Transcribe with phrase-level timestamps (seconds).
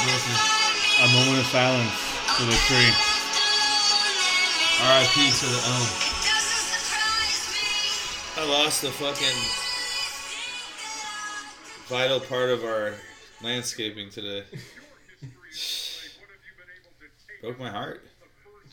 [0.00, 2.90] A moment of silence for the tree.
[4.80, 5.30] R.I.P.
[5.30, 5.88] to the elm.
[8.38, 9.36] I lost the fucking
[11.86, 12.94] vital part of our
[13.42, 14.44] landscaping today.
[17.42, 18.02] Broke my heart.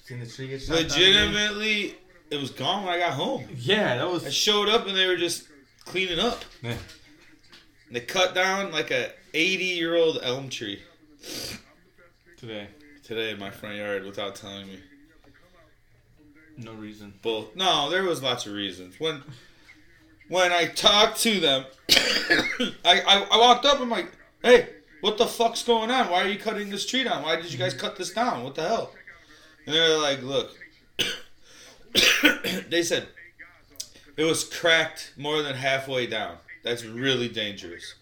[0.05, 1.95] Seen the tree get shot down Legitimately,
[2.31, 3.43] it was gone when I got home.
[3.53, 4.25] Yeah, that was.
[4.25, 5.49] I showed up and they were just
[5.83, 6.45] cleaning up.
[6.61, 6.71] Yeah.
[7.87, 10.83] And They cut down like a 80 year old elm tree
[12.37, 12.67] Today.
[13.03, 14.79] today in my front yard without telling me.
[16.55, 17.15] No reason.
[17.23, 17.55] Both.
[17.55, 18.99] No, there was lots of reasons.
[18.99, 19.23] When
[20.27, 23.81] when I talked to them, I, I I walked up.
[23.81, 24.11] I'm like,
[24.43, 24.67] hey,
[25.01, 26.11] what the fuck's going on?
[26.11, 27.23] Why are you cutting this tree down?
[27.23, 27.81] Why did you guys mm-hmm.
[27.81, 28.43] cut this down?
[28.43, 28.91] What the hell?
[29.65, 30.55] And they're like, look.
[32.69, 33.07] they said
[34.15, 36.37] it was cracked more than halfway down.
[36.63, 37.95] That's really dangerous.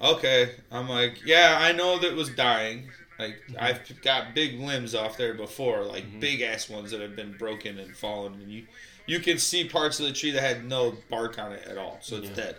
[0.00, 2.88] Okay, I'm like, yeah, I know that it was dying.
[3.18, 3.56] Like mm-hmm.
[3.58, 6.20] I've got big limbs off there before, like mm-hmm.
[6.20, 8.66] big ass ones that have been broken and fallen, and you
[9.06, 11.98] you can see parts of the tree that had no bark on it at all,
[12.00, 12.34] so it's Yeah.
[12.34, 12.56] dead.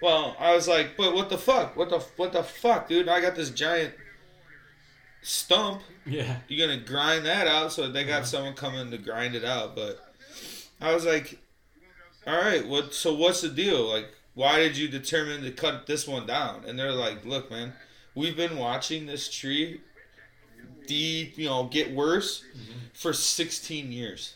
[0.00, 1.76] Well, I was like, but what the fuck?
[1.76, 3.08] What the what the fuck, dude?
[3.08, 3.94] I got this giant
[5.22, 5.82] stump.
[6.04, 6.38] Yeah.
[6.48, 7.72] You're gonna grind that out?
[7.72, 9.74] So they got someone coming to grind it out.
[9.74, 10.00] But
[10.80, 11.38] I was like,
[12.26, 12.94] all right, what?
[12.94, 13.84] So what's the deal?
[13.84, 16.64] Like, why did you determine to cut this one down?
[16.66, 17.72] And they're like, look, man,
[18.16, 19.80] we've been watching this tree,
[20.88, 22.78] de you know, get worse mm-hmm.
[22.92, 24.34] for 16 years.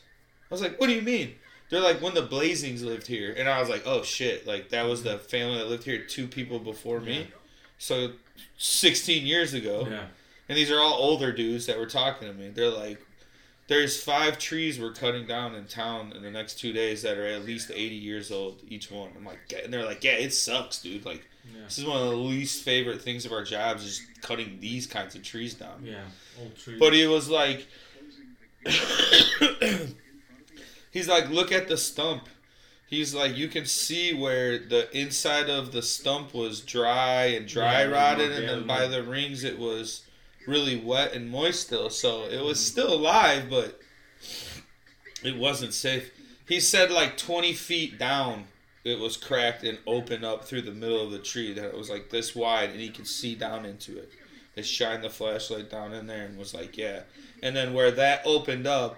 [0.48, 1.34] I was like, what do you mean?
[1.70, 4.86] They're like, when the Blazings lived here, and I was like, oh shit, like that
[4.86, 5.26] was the mm-hmm.
[5.26, 7.28] family that lived here two people before me,
[7.78, 8.12] so
[8.58, 9.88] 16 years ago.
[9.90, 10.04] Yeah.
[10.48, 12.48] And these are all older dudes that were talking to me.
[12.48, 13.00] They're like,
[13.68, 17.26] there's five trees we're cutting down in town in the next two days that are
[17.26, 19.10] at least 80 years old, each one.
[19.16, 21.06] I'm like, and they're like, yeah, it sucks, dude.
[21.06, 21.64] Like, Yeah.
[21.64, 25.14] this is one of the least favorite things of our jobs is cutting these kinds
[25.14, 25.82] of trees down.
[25.84, 26.02] Yeah.
[26.40, 26.78] Old tree.
[26.78, 27.66] But he was like,
[30.90, 32.28] he's like, look at the stump.
[32.86, 37.84] He's like, you can see where the inside of the stump was dry and dry
[37.84, 40.02] Yeah, rotted, and then by the rings it was
[40.46, 41.88] really wet and moist still.
[41.90, 43.78] So it was still alive, but
[45.22, 46.10] it wasn't safe.
[46.48, 48.46] He said like 20 feet down,
[48.84, 51.52] it was cracked and opened up through the middle of the tree.
[51.52, 54.10] That it was like this wide, and he could see down into it.
[54.54, 57.02] They shined the flashlight down in there and was like, yeah.
[57.42, 58.96] And then where that opened up,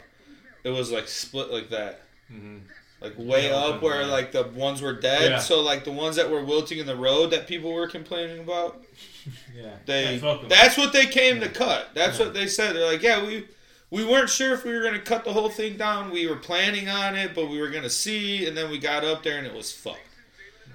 [0.65, 2.01] it was like split like that.
[2.33, 2.61] Mhm.
[3.01, 5.31] Like way Yeah, up where like the ones were dead.
[5.33, 5.39] Yeah.
[5.41, 8.83] So like the ones that were wilting in the road that people were complaining about,
[9.57, 9.75] Yeah.
[9.87, 11.91] they Yeah, that's what they came to cut.
[11.95, 12.27] That's Yeah.
[12.27, 12.75] what they said.
[12.77, 13.47] They're like, yeah, we
[13.93, 16.11] we weren't sure if we were gonna cut the whole thing down.
[16.11, 19.23] We were planning on it, but we were gonna see, and then we got up
[19.23, 20.01] there and it was fucked.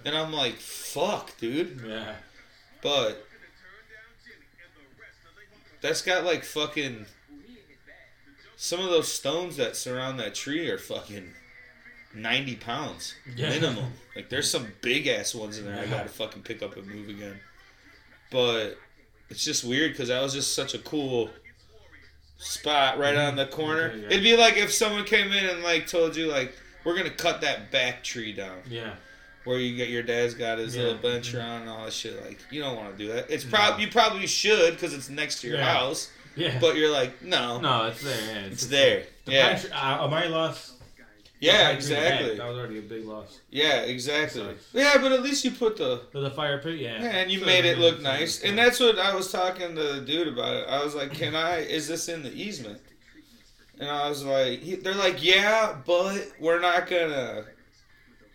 [0.06, 1.82] And I'm like, fuck, dude.
[1.86, 2.14] Yeah.
[2.84, 3.26] But
[5.82, 7.06] that's got like fucking
[8.56, 11.34] some of those stones that surround that tree are fucking
[12.14, 13.50] ninety pounds Yeah.
[13.50, 13.94] minimum.
[14.16, 15.80] Like there's some big ass ones in there.
[15.80, 17.40] I gotta fucking pick up and move again.
[18.32, 18.78] But
[19.30, 21.30] it's just weird because that was just such a cool
[22.38, 23.90] spot right on the corner.
[23.90, 24.06] Okay, yeah.
[24.08, 26.54] It'd be like if someone came in and like told you like
[26.84, 28.94] we're gonna cut that back tree down Yeah.
[29.44, 30.84] where you get your dad's got his Yeah.
[30.84, 32.24] little bench around and all that shit.
[32.26, 33.30] Like you don't want to do that.
[33.30, 33.52] It's No.
[33.52, 36.10] prob you probably should because it's next to your house.
[36.36, 36.58] Yeah.
[36.60, 38.26] But you're like no, no, it's there.
[38.36, 38.46] Yeah.
[38.52, 39.04] it's there.
[39.26, 40.74] The Yeah, tree- uh, Amari lost.
[41.40, 42.12] Yeah, Pine tree in the back.
[42.22, 42.38] exactly.
[42.38, 43.40] That was already a big loss.
[43.52, 44.56] Yeah, exactly.
[44.74, 47.02] Yeah, but at least you put the For the fire pit, yeah.
[47.02, 48.42] Yeah, and you So made it look nice.
[48.44, 50.68] And that's what I was talking to the dude about it.
[50.68, 51.58] I was like, "Can I?
[51.60, 52.82] Is this in the easement?"
[53.80, 57.46] And I was like, he, "They're like, yeah, but we're not gonna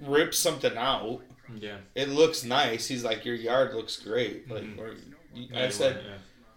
[0.00, 1.22] rip something out.
[1.58, 1.78] Yeah.
[1.94, 4.78] It looks nice." He's like, "Your yard looks great." Like, Mhm.
[4.78, 4.94] or,
[5.34, 6.04] Yeah, I said, it,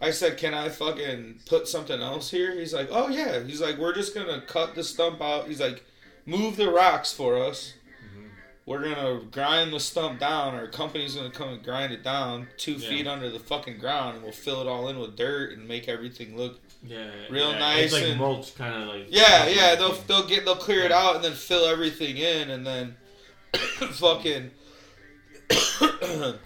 [0.01, 3.77] I said, "Can I fucking put something else here?" He's like, "Oh yeah." He's like,
[3.77, 5.83] "We're just gonna cut the stump out." He's like,
[6.25, 7.73] "Move the rocks for us."
[8.03, 8.29] Mhm.
[8.65, 10.55] We're gonna grind the stump down.
[10.55, 12.89] Our company's gonna come and grind it down two Yeah.
[12.89, 15.87] feet under the fucking ground, and we'll fill it all in with dirt and make
[15.87, 16.59] everything look.
[16.83, 17.09] yeah.
[17.29, 17.59] Real yeah.
[17.59, 19.07] nice It's like and- mulch, kind of like.
[19.09, 19.75] Yeah, yeah.
[19.75, 22.97] They'll they'll get they'll clear it out and then fill everything in and then
[23.53, 24.51] fucking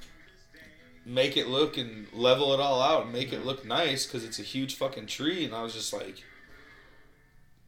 [1.05, 4.39] make it look and level it all out and make it look nice because it's
[4.39, 5.43] a huge fucking tree.
[5.45, 6.23] And I was just like,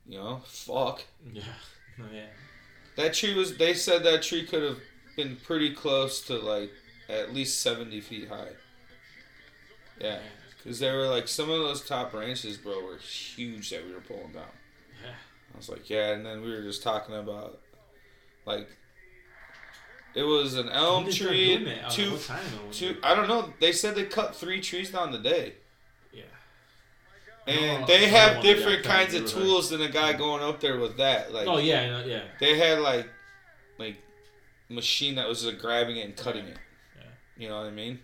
[0.07, 1.03] you know, fuck.
[1.33, 1.43] Yeah.
[1.97, 2.27] No, yeah.
[2.95, 3.57] That tree was.
[3.57, 4.79] They said that tree could have
[5.15, 6.71] been pretty close to like
[7.09, 8.49] at least seventy feet high.
[9.99, 10.19] Yeah,
[10.57, 14.01] because there were like some of those top branches, bro, were huge that we were
[14.01, 14.43] pulling down.
[15.03, 15.11] Yeah.
[15.53, 17.59] I was like, yeah, and then we were just talking about
[18.45, 18.67] like
[20.15, 22.71] it was an elm When did they start tree, two, what time though?
[22.71, 22.97] two.
[23.03, 23.53] I don't know.
[23.59, 25.53] They said they cut three trees down the day.
[27.47, 29.43] And they have don't want the different kinds of to do it.
[29.43, 31.33] tools than a guy going up there with that.
[31.33, 32.21] Like Oh yeah, yeah.
[32.39, 33.07] they had like
[33.79, 33.97] like
[34.69, 36.57] machine that was just grabbing it and cutting it.
[36.97, 37.03] Yeah.
[37.37, 37.99] You know what I mean?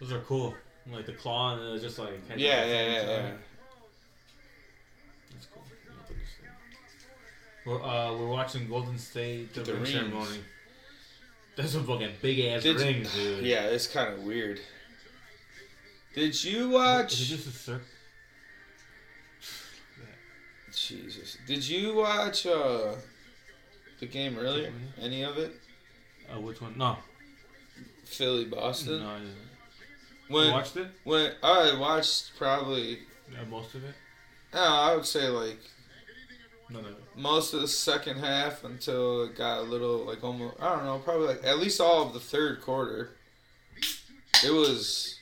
[0.00, 0.54] Those are cool.
[0.90, 2.20] Like the claw and it was just like.
[2.36, 3.30] Yeah, yeah, yeah, yeah.
[5.32, 5.62] That's cool.
[7.64, 10.40] We're uh we're watching Golden State the, The ring ceremony.
[11.56, 13.44] That's some fucking big ass rings, dude.
[13.46, 14.60] Yeah, it's kind of weird.
[16.14, 17.12] Did you Is watch?
[17.14, 17.86] it just a circle?
[20.88, 21.36] Jesus.
[21.46, 22.94] Did you watch uh
[24.00, 24.72] the game earlier?
[25.00, 25.52] Any of it?
[26.32, 26.74] Uh, which one?
[26.76, 26.96] No.
[28.04, 29.00] Philly Boston.
[29.00, 29.34] No, I didn't.
[30.28, 30.88] When you watched it?
[31.04, 32.98] when I watched probably
[33.32, 33.94] Yeah, most of it.
[34.54, 35.58] no, I would say like
[36.70, 36.96] None of it.
[37.16, 40.98] most of the second half until it got a little like almost I don't know,
[40.98, 43.10] probably like at least all of the third quarter.
[44.44, 45.18] It was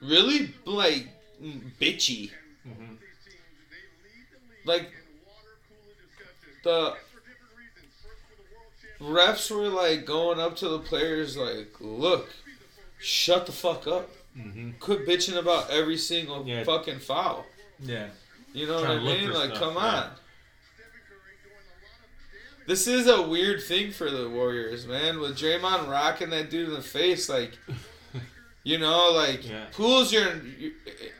[0.00, 1.08] really like
[1.42, 2.30] mm, bitchy.
[2.66, 2.94] Mm-hmm.
[4.64, 4.90] Like
[6.62, 6.94] the
[9.00, 12.30] refs were like going up to the players like, "Look,
[12.98, 14.10] shut the fuck up.
[14.36, 14.72] Mm-hmm.
[14.80, 16.64] Quit bitching about every single Yeah.
[16.64, 17.44] fucking foul."
[17.80, 18.08] Yeah.
[18.52, 19.32] You know what I Trying to look mean?
[19.32, 19.80] Like, stuff, come yeah.
[20.02, 20.10] on.
[22.66, 25.20] This is a weird thing for the Warriors, man.
[25.20, 27.58] With Draymond rocking that dude in the face, like,
[28.62, 29.66] you know, like, Yeah.
[29.72, 30.28] Poole's your,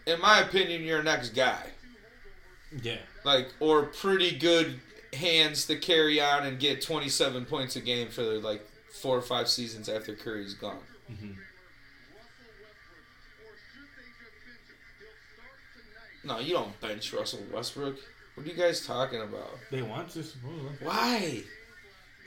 [0.07, 1.67] in my opinion, your next guy.
[2.83, 2.97] Yeah.
[3.25, 4.81] Like, or pretty good
[5.15, 9.49] hands to carry on and get 27 points a game for, like, four or five
[9.49, 10.79] seasons after Curry's gone.
[11.11, 11.33] Mm-hmm.
[16.25, 17.97] No, you don't bench Russell Westbrook.
[18.35, 19.51] What are you guys talking about?
[19.71, 20.71] They want to supposedly.
[20.83, 21.43] Why?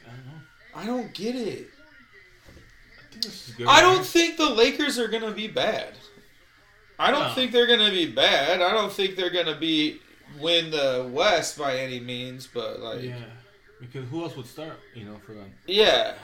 [0.06, 0.42] I don't know.
[0.76, 1.68] I don't get it.
[2.48, 3.68] I think this is good.
[3.68, 5.94] I don't think the Lakers are gonna be bad.
[7.00, 7.34] I don't No.
[7.34, 8.62] think they're gonna be bad.
[8.62, 10.00] I don't think they're gonna be
[10.40, 13.16] win the West by any means, but like yeah.
[13.80, 14.80] Because who else would start?
[14.96, 15.52] You know, for them.
[15.66, 16.16] Yeah.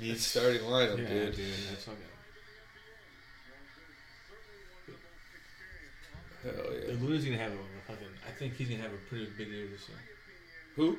[0.00, 1.36] Need starting lineup, yeah, dude.
[1.36, 1.54] dude.
[1.70, 2.00] That's okay.
[6.42, 6.94] Hell yeah.
[7.00, 7.56] Looney's gonna have a
[7.86, 8.06] fucking.
[8.26, 9.98] I think he's gonna have a pretty big year this year.
[10.76, 10.98] Who?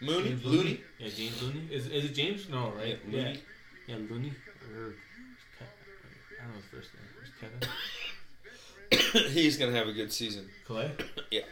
[0.00, 0.28] Mooney?
[0.28, 0.80] James Looney?
[0.98, 1.68] Yeah, James Looney.
[1.70, 2.48] Is is it James?
[2.48, 2.98] No, right?
[3.08, 3.40] Yeah, Looney.
[3.86, 4.32] Yeah, yeah Looney.
[6.44, 7.70] Or Ke- I don't know his first name.
[8.90, 9.30] Is Kevin?
[9.32, 10.48] He's gonna have a good season.
[10.66, 10.90] Clay.
[11.30, 11.42] Yeah.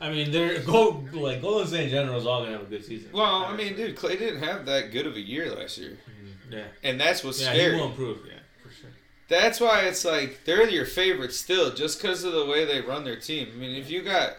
[0.00, 2.84] I mean, they're go like Golden State in general is all gonna have a good
[2.84, 3.10] season.
[3.12, 6.52] Well, I mean, dude, Clay didn't have that good of a year last year, Mhm.
[6.52, 6.64] Yeah.
[6.82, 7.74] and that's what's Yeah, scary.
[7.74, 8.18] he will improve.
[8.26, 8.32] Yeah,
[8.64, 8.90] for sure.
[9.28, 13.04] That's why it's like they're your favorites still, just because of the way they run
[13.04, 13.52] their team.
[13.54, 14.38] I mean, if you got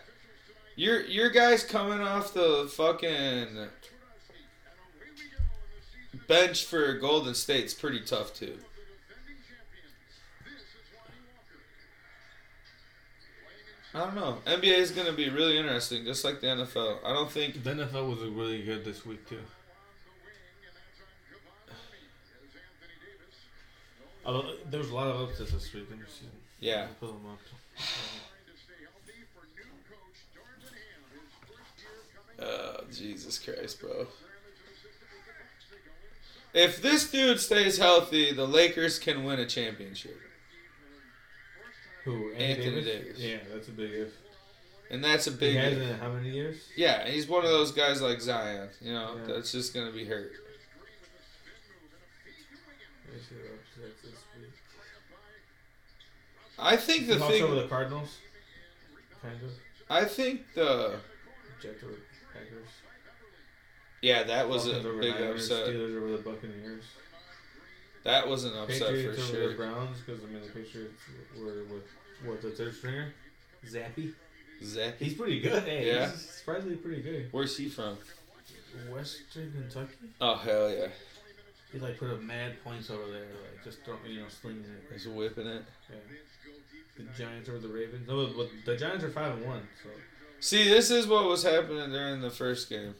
[0.76, 3.70] your your guys coming off the fucking
[6.28, 8.58] bench for Golden State's pretty tough too.
[13.96, 14.38] I don't know.
[14.46, 16.98] NBA is going to be really interesting, just like the NFL.
[17.06, 17.64] I don't think.
[17.64, 19.40] The NFL was really good this week too.
[24.26, 25.92] Although there was a lot of upsets this week.
[25.92, 26.26] Me see.
[26.60, 26.88] Yeah.
[27.00, 27.40] Them up.
[32.42, 34.08] Oh, Jesus Christ, bro.
[36.54, 40.18] If this dude stays healthy, the Lakers can win a championship.
[42.06, 42.32] Who?
[42.34, 43.18] Anthony Davis.
[43.20, 44.10] Yeah, that's a big if.
[44.92, 45.56] And that's a He big.
[45.56, 46.58] has in how many years?
[46.76, 49.34] Yeah, he's one of those guys like Zion, you know, Yeah.
[49.34, 50.34] that's just going to be hurt.
[53.08, 54.50] Let me see the upsets this week.
[56.60, 57.44] I think the Seahawks thing.
[57.44, 58.18] over the Cardinals.
[59.22, 59.50] Kind of.
[59.90, 61.00] I think the.
[61.62, 62.68] Packers.
[64.04, 65.68] Yeah, that was Falcons a big Niners, upset.
[65.70, 66.84] Steelers over the Buccaneers.
[68.04, 69.50] That was an upset Patriots for over sure.
[69.50, 71.02] the Browns because I mean the Patriots
[71.40, 71.84] were with
[72.26, 73.14] what the third stringer,
[73.66, 74.12] Zappe.
[74.64, 74.98] Zach.
[75.00, 75.64] He's pretty good.
[75.64, 76.12] Hey, Yeah.
[76.12, 77.30] he's surprisingly pretty good.
[77.32, 77.98] Where's he from?
[78.92, 79.94] Western Kentucky.
[80.20, 80.88] Oh, hell yeah.
[81.72, 84.92] He like put up mad points over there, like just throwing, you know, slinging it.
[84.94, 85.64] He's whipping it.
[85.90, 85.96] Yeah.
[86.98, 88.08] The Giants over the Ravens.
[88.08, 89.68] No, but the Giants are five and one.
[89.82, 89.90] So
[90.40, 92.96] See, this is what was happening during the first game.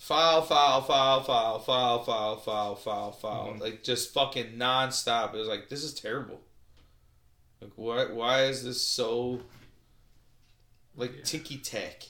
[0.00, 3.48] Foul, foul, foul, foul, foul, foul, foul, foul, foul.
[3.52, 3.60] Mhm.
[3.60, 5.34] Like just fucking nonstop.
[5.34, 6.40] It was like this is terrible.
[7.60, 8.06] Like why?
[8.06, 9.42] Why is this so?
[10.96, 11.22] Like Yeah.
[11.24, 12.04] ticky tack.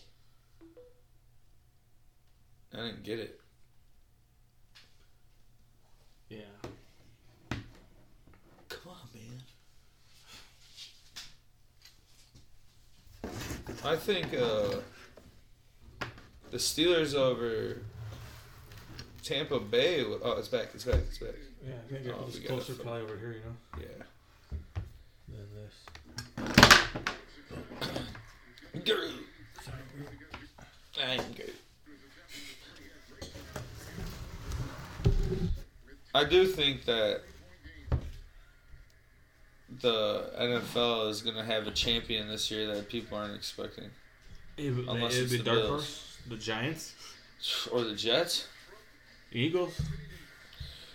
[2.72, 3.40] I didn't get it.
[6.28, 6.44] yeah.
[8.68, 9.42] Come on, man.
[13.84, 14.76] I think uh,
[16.50, 17.78] the Steelers over
[19.22, 20.04] Tampa Bay.
[20.04, 20.68] Oh, it's back.
[20.74, 20.96] It's back.
[21.08, 21.34] It's back.
[21.66, 24.04] Yeah, I think Oh, it was we got closer probably over here, you know, Yeah.
[25.28, 25.74] than this.
[28.84, 29.12] Good.
[31.02, 31.52] I'm good.
[36.14, 37.22] I do think that
[39.80, 43.90] the NFL is going to have a champion this year that people aren't expecting.
[44.56, 45.70] It Unless it it's the Dark Bills.
[45.70, 46.94] Horse, the Giants,
[47.72, 48.46] Or the Jets.
[49.32, 49.80] Eagles.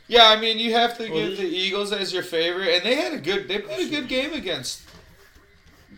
[0.08, 3.14] Yeah, I mean, you have to give the Eagles as your favorite, and they had
[3.14, 4.82] a good they played a good game against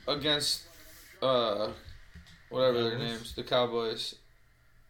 [0.07, 0.63] against
[1.22, 1.69] uh
[2.50, 4.15] whatever their names, the Cowboys.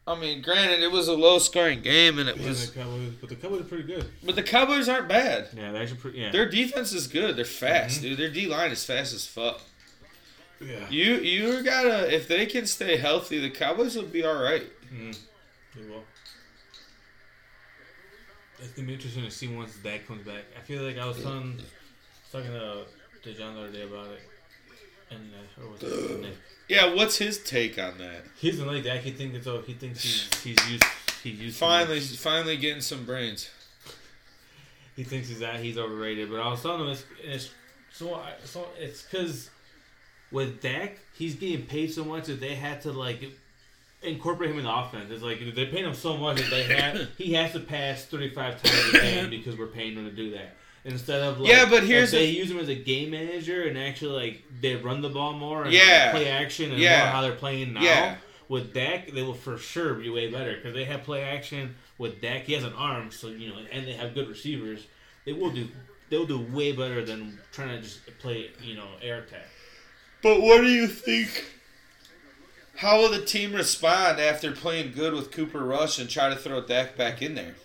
[0.05, 3.13] I mean, granted, it was a low scoring game, and it Yeah, was, the Cowboys,
[3.19, 4.09] but the Cowboys are pretty good.
[4.23, 5.49] but the Cowboys aren't bad.
[5.53, 6.19] Yeah, they're actually pretty.
[6.19, 7.35] Yeah, Their defense is good.
[7.35, 8.01] They're fast, Mhm.
[8.03, 8.17] dude.
[8.19, 9.61] Their D line is fast as fuck.
[10.59, 10.89] Yeah.
[10.89, 14.63] You you gotta if they can stay healthy, the Cowboys will be all right.
[14.93, 15.17] Mm,
[15.75, 16.03] they will.
[18.59, 20.43] It's gonna be interesting to see once Dak comes back.
[20.57, 21.59] I feel like I was telling,
[22.31, 22.85] talking to,
[23.23, 24.21] to John the other day about it,
[25.11, 26.33] and uh, or was it Nick?
[26.67, 28.23] Yeah, what's his take on that?
[28.35, 29.01] He doesn't like Dak.
[29.01, 30.83] He thinks it's oh, he thinks he's he's used
[31.23, 31.57] he's used.
[31.57, 32.03] Finally, it.
[32.03, 33.49] finally getting some brains.
[34.95, 36.31] he thinks he's that he's overrated.
[36.31, 37.51] But I was telling him it's, it's
[37.91, 39.51] so I, so it's because
[40.31, 43.23] with Dak he's getting paid so much that they had to like
[44.03, 45.09] incorporate him in the offense.
[45.09, 48.29] It's like they're paying him so much that they have he has to pass thirty
[48.29, 50.55] five times a game because we're paying him to do that.
[50.85, 53.63] Instead of like, Yeah, but here's if they the- use him as a game manager
[53.63, 56.11] and actually like they run the ball more and Yeah.
[56.11, 57.11] play action and Yeah.
[57.11, 57.81] how they're playing now.
[57.81, 58.15] Yeah.
[58.47, 62.21] With Dak, they will for sure be way better because they have play action with
[62.21, 62.43] Dak.
[62.43, 64.85] He has an arm, so you know, and they have good receivers.
[65.25, 65.67] They will do.
[66.09, 69.41] They'll do way better than trying to just play, you know, air tag.
[70.21, 71.45] But what do you think?
[72.77, 76.61] How will the team respond after playing good with Cooper Rush and try to throw
[76.61, 77.55] Dak back in there?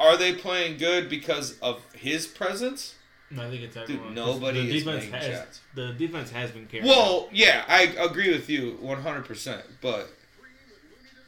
[0.00, 2.94] Are they playing good because of his presence?
[3.30, 4.06] No, I think it's everyone.
[4.08, 5.60] Dude, nobody the is defense has shots.
[5.74, 6.88] the defense has been carrying.
[6.88, 9.62] Well, yeah, I agree with you 100%.
[9.82, 10.08] But,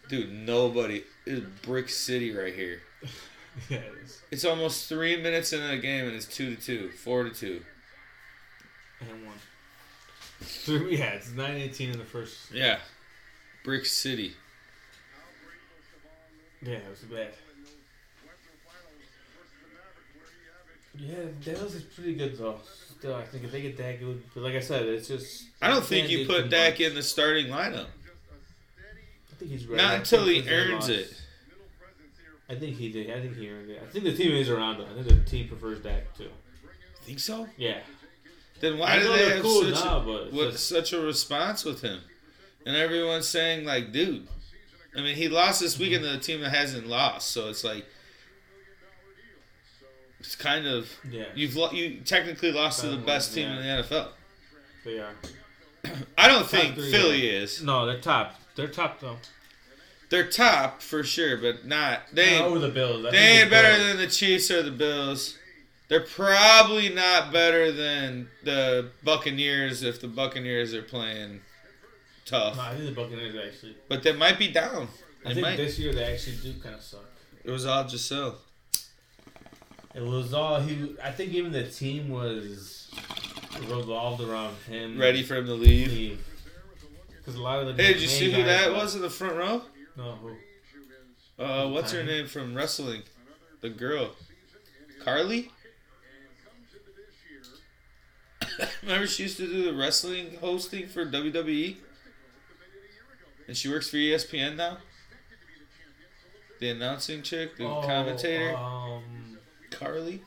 [0.09, 2.81] dude, nobody is Brick City right here.
[3.69, 4.23] yeah, it is.
[4.31, 7.63] It's almost three minutes into the game and it's two to two, four to two.
[9.01, 9.35] and one.
[10.41, 12.53] Three, yeah, it's nine eighteen in the first.
[12.53, 12.79] Yeah,
[13.65, 14.35] Brick City.
[16.63, 17.33] Yeah, it was bad.
[20.99, 22.59] Yeah, Dallas is pretty good though.
[22.99, 24.23] Still, I think if they get Dak, it would.
[24.35, 25.45] But like I said, it's just.
[25.63, 26.81] I don't think you put Dak much.
[26.81, 27.87] in the starting lineup.
[27.87, 29.83] I think he's ready.
[29.83, 31.15] Not until he earns it.
[32.49, 33.11] I think he did.
[33.11, 33.81] I think he earned it.
[33.83, 34.87] I think the team is around him.
[34.91, 36.31] I think the team prefers Dak too.
[37.03, 37.47] Think so?
[37.57, 37.79] Yeah.
[38.61, 41.81] Then why do they have cool such, now, but what, just- such a response with
[41.81, 42.01] him?
[42.67, 44.29] And everyone's saying like, dude.
[44.97, 47.87] I mean, he lost this weekend to a team that hasn't lost, so it's like
[50.19, 51.25] it's kind of Yeah.
[51.35, 53.57] you've lo- you technically lost to the best like, team yeah.
[53.57, 54.09] in the NFL.
[54.85, 55.15] They are.
[56.19, 57.63] I don't think three, Philly is.
[57.63, 58.35] No, they're top.
[58.57, 59.17] They're top though.
[60.11, 62.33] They're top for sure, but not they.
[62.33, 63.07] Not Ain't, over the Bills.
[63.07, 65.39] I they ain't better Bills- than the Chiefs or the Bills.
[65.91, 71.41] They're probably not better than the Buccaneers if the Buccaneers are playing
[72.25, 72.57] tough.
[72.57, 73.75] No, I think the Buccaneers actually.
[73.89, 74.87] But they might be down.
[75.27, 75.57] I think might.
[75.57, 77.05] this year they actually do kind of suck.
[77.43, 78.37] It was all Gisele.
[79.93, 80.95] It was all he.
[81.03, 82.89] I think even the team was
[83.69, 84.97] revolved around him.
[84.97, 86.25] Ready for him to leave.
[87.17, 87.83] Because a lot of the.
[87.83, 89.63] Hey, did you see who that was in the front row?
[89.97, 91.43] No, who?
[91.43, 93.03] Uh, what's her name from wrestling?
[93.61, 94.13] The girl.
[95.03, 95.51] Carly?
[98.83, 101.77] Remember she used to do the wrestling hosting for WWE?
[103.49, 104.79] And she works for ESPN now?
[106.61, 108.55] The announcing chick, the Oh, commentator?
[108.57, 109.39] Um,
[109.71, 110.23] Carly?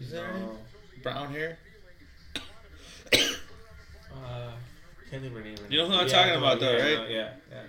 [0.00, 0.58] Is that her no,
[1.02, 1.58] Brown hair?
[3.12, 4.52] uh,
[5.10, 5.56] can't her name.
[5.68, 7.10] You know who I'm Yeah, talking about, though, yeah, right?
[7.10, 7.62] Yeah, yeah.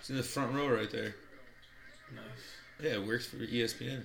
[0.00, 1.14] She's in the front row right there.
[2.14, 2.82] Nice.
[2.82, 4.02] Yeah, works for ESPN.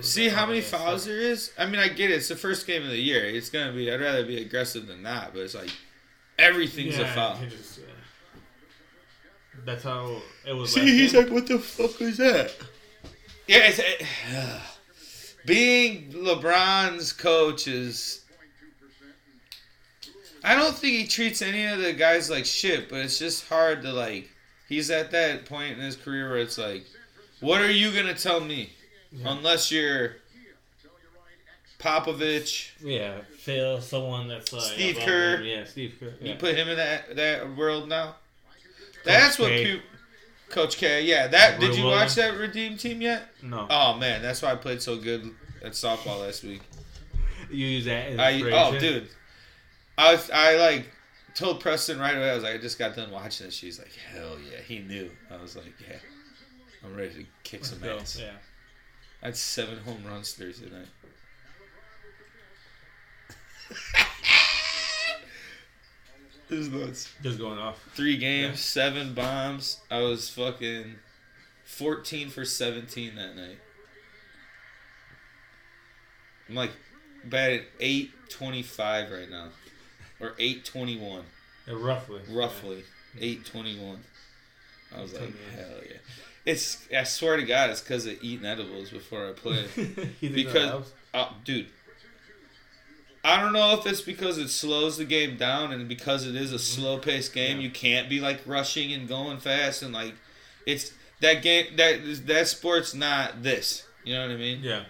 [0.00, 1.52] Who's See how many fouls so- there is?
[1.58, 2.14] I mean, I get it.
[2.14, 3.24] It's the first game of the year.
[3.24, 3.92] It's gonna be.
[3.92, 5.32] I'd rather be aggressive than that.
[5.34, 5.70] But it's like
[6.38, 7.38] everything's a foul.
[7.48, 7.84] just, yeah.
[9.64, 10.72] That's how it was.
[10.72, 11.24] See, he's game.
[11.24, 12.54] like, "What the fuck is that?"
[13.46, 14.06] Yeah, it's, it,
[15.46, 18.24] being LeBron's coach is.
[20.42, 23.82] I don't think he treats any of the guys like shit, but it's just hard
[23.82, 24.30] to like.
[24.68, 26.86] He's at that point in his career where it's like,
[27.40, 28.72] what are you gonna tell me?
[29.12, 29.32] Yeah.
[29.32, 30.16] Unless you're
[31.78, 35.38] Popovich, Yeah, Phil, someone that's like Steve Kerr.
[35.38, 35.44] him.
[35.46, 36.12] Yeah, Steve Kerr.
[36.20, 38.16] you put him in that that world now.
[39.04, 39.64] That's what K.
[39.64, 39.86] people.
[40.50, 41.04] Coach K.
[41.04, 41.58] Yeah, that.
[41.60, 43.22] Did you watch that redeem team yet?
[43.42, 45.30] No, Oh man, that's why I played so good
[45.64, 46.60] at softball last week.
[47.50, 48.18] you use that.
[48.20, 49.08] I oh dude,
[49.96, 50.86] I was I like
[51.34, 52.30] told Preston right away.
[52.30, 53.54] I was like, I just got done watching this.
[53.54, 55.10] She's like, hell yeah, he knew.
[55.30, 55.96] I was like, yeah,
[56.84, 57.96] I'm ready to kick some Go.
[57.96, 58.18] ass.
[58.20, 58.32] Yeah.
[59.22, 60.88] I had seven home runs Thursday night.
[66.48, 67.08] This is nuts.
[67.22, 67.80] Just going off.
[67.94, 68.54] Three games, Yeah.
[68.56, 69.78] seven bombs.
[69.90, 70.96] I was fucking
[71.64, 73.58] 14 for 17 that night.
[76.48, 76.72] I'm like
[77.24, 79.50] batted 825 right now.
[80.18, 81.24] Or 821.
[81.68, 82.20] Yeah, roughly.
[82.28, 82.84] Roughly.
[83.18, 84.02] 821.
[84.94, 85.98] I was like, hell yeah.
[86.46, 89.66] It's, I swear to God, it's because of eating edibles before I play.
[90.20, 90.92] Because-?
[91.12, 91.66] Oh, dude.
[93.22, 96.52] I don't know if it's because it slows the game down and because it is
[96.52, 97.64] a slow paced game, Yeah.
[97.64, 100.14] you can't be like rushing and going fast and like
[100.66, 103.84] it's that game that that sport's not this.
[104.04, 104.60] You know what I mean?
[104.62, 104.84] Yeah.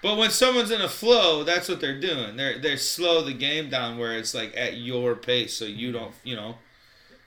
[0.00, 2.36] But when someone's in a flow, that's what they're doing.
[2.36, 6.14] They're they're slow the game down where it's like at your pace, so you don't
[6.22, 6.54] you know.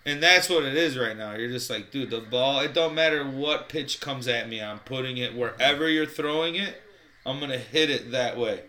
[0.05, 1.33] And that's what it is right now.
[1.33, 2.59] You're just like, dude, the ball.
[2.59, 4.61] It don't matter what pitch comes at me.
[4.61, 6.81] I'm putting it wherever you're throwing it.
[7.25, 8.63] I'm gonna hit it that way.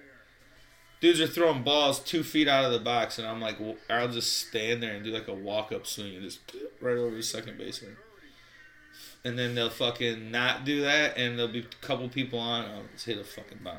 [1.00, 3.58] Dudes are throwing balls two feet out of the box, and I'm like,
[3.90, 6.40] I'll just stand there and do like a walk up swing and just
[6.80, 7.96] right over the second baseman.
[9.24, 12.64] And then they'll fucking not do that, and there'll be a couple people on.
[12.64, 13.78] Oh, I'll just hit a fucking bomb.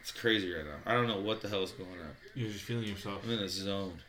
[0.00, 0.76] It's crazy right now.
[0.86, 2.14] I don't know what the hell is going on.
[2.34, 3.22] You're just feeling yourself.
[3.24, 4.00] I'm in a zone.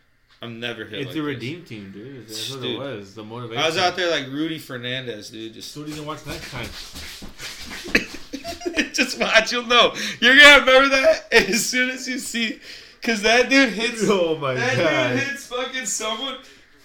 [0.46, 1.00] I'm never hit.
[1.00, 1.28] It's like the this.
[1.28, 2.28] redeem team, dude.
[2.28, 2.75] That's what Dude.
[2.75, 3.16] it was.
[3.16, 3.64] The motivation.
[3.64, 5.54] I was out there like Rudy Fernandez, dude.
[5.54, 6.66] Just So what are you gonna watch next time?
[8.94, 9.94] just watch, you'll know.
[10.20, 12.60] You're gonna remember that as soon as you see,
[13.02, 14.04] cause that dude hits.
[14.10, 16.38] Oh my god, that dude hits fucking someone.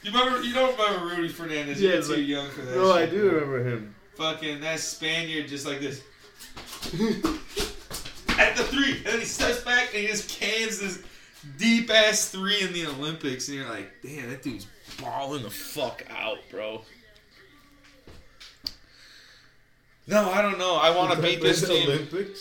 [0.03, 0.43] You remember?
[0.43, 1.81] You don't remember Rudy Fernandez?
[1.81, 2.77] Yeah, You're too like- young for that.
[2.77, 3.41] No, I do bro.
[3.41, 3.95] remember him.
[4.15, 6.03] Fucking that Spaniard, just like this.
[8.39, 11.03] At the three, and then he steps back and he just cans this
[11.59, 14.67] deep ass three in the Olympics, and you're like, damn, that dude's
[15.01, 16.83] balling the fuck out, bro.
[20.07, 20.77] No, I don't know.
[20.77, 21.89] I want to beat this team.
[21.89, 22.41] Olympics.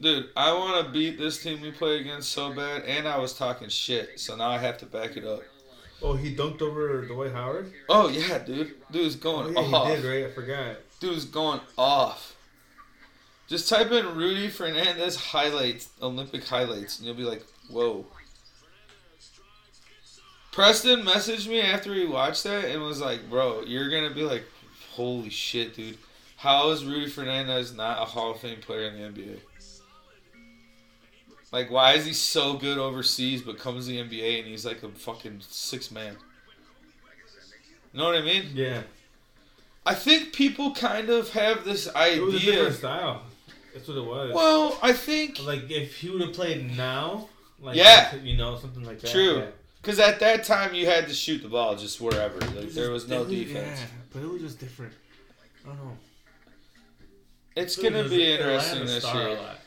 [0.00, 3.34] Dude, I want to beat this team we play against so bad, and I was
[3.34, 5.42] talking shit, so now I have to back it up.
[6.02, 7.70] Oh, he dunked over Dwight Howard.
[7.90, 9.88] Oh yeah, dude, dude's Oh going yeah, off.
[9.88, 10.30] he did, right?
[10.30, 10.76] I forgot.
[11.00, 12.34] Dude's going off.
[13.50, 18.06] Just type in Rudy Fernandez highlights, Olympic highlights, and you'll be like, whoa.
[20.52, 24.44] Preston messaged me after he watched that and was like, bro, you're gonna be like,
[24.92, 25.98] holy shit, dude.
[26.36, 29.38] How is Rudy Fernandez not a Hall of Fame player in the NBA?
[31.50, 34.84] Like, why is he so good overseas but comes to the NBA and he's like
[34.84, 36.16] a fucking six man?
[37.92, 38.44] You know what I mean?
[38.54, 38.82] Yeah,
[39.84, 42.52] I think people kind of have this it was a idea.
[42.52, 43.22] different style.
[43.74, 44.32] That's what it was.
[44.34, 47.28] Well, I think like if he would have played now,
[47.60, 48.14] like Yeah.
[48.16, 49.10] you know, something like that.
[49.10, 49.38] True.
[49.38, 49.46] yeah.
[49.82, 52.38] because at that time you had to shoot the ball just wherever.
[52.40, 53.80] Like there was no defense.
[53.80, 54.92] Yeah, but it was just different.
[55.64, 55.96] I don't know.
[57.56, 59.34] It's It was gonna just- be it interesting this year.
[59.36, 59.58] lot.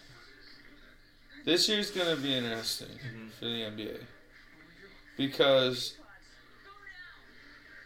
[1.45, 3.31] This year's gonna be interesting Mhm.
[3.39, 3.99] for the NBA
[5.17, 5.93] because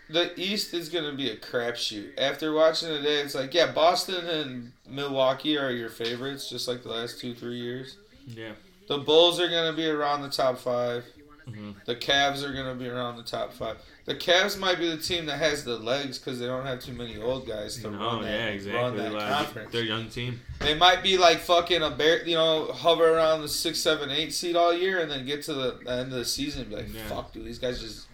[0.09, 2.11] the East is gonna be a crapshoot.
[2.17, 6.89] After watching today, it's like yeah, Boston and Milwaukee are your favorites, just like the
[6.89, 7.97] last two three years.
[8.27, 8.51] Yeah.
[8.87, 11.05] The Bulls are gonna be around the top five.
[11.49, 11.75] Mhm.
[11.85, 13.77] The Cavs are going to be around the top five.
[14.03, 16.91] The Cavs might be the team that has the legs because they don't have too
[16.91, 18.81] many old guys to No, run that, yeah, exactly.
[18.81, 19.71] run that Like, conference.
[19.71, 20.41] They're a young team.
[20.59, 24.33] They might be like fucking a bear, you know, hover around the six, seven, eight
[24.33, 26.93] seed all year, and then get to the end of the season and be like,
[26.93, 27.07] Yeah.
[27.07, 28.07] "Fuck, dude, these guys just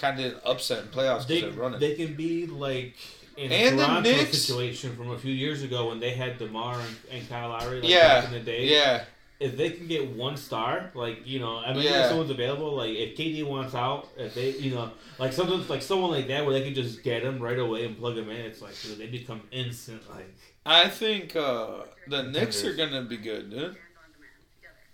[0.00, 2.94] kind of upset in playoffs because They, they're running." they can be like
[3.36, 6.74] in And the Toronto Knicks- situation from a few years ago when they had Demar
[6.80, 8.66] and, and Kyle Lowry like yeah, back in the day.
[8.66, 9.04] yeah,
[9.38, 12.02] If they can get one star, like you know, I mean, Yeah.
[12.02, 15.80] if someone's available, like if KD wants out, if they, you know, like something like
[15.82, 18.36] someone like that where they can just get him right away and plug him in,
[18.36, 20.02] it's like dude, they become instant.
[20.10, 20.34] Like
[20.66, 23.76] I think uh, the Knicks are gonna be good, dude.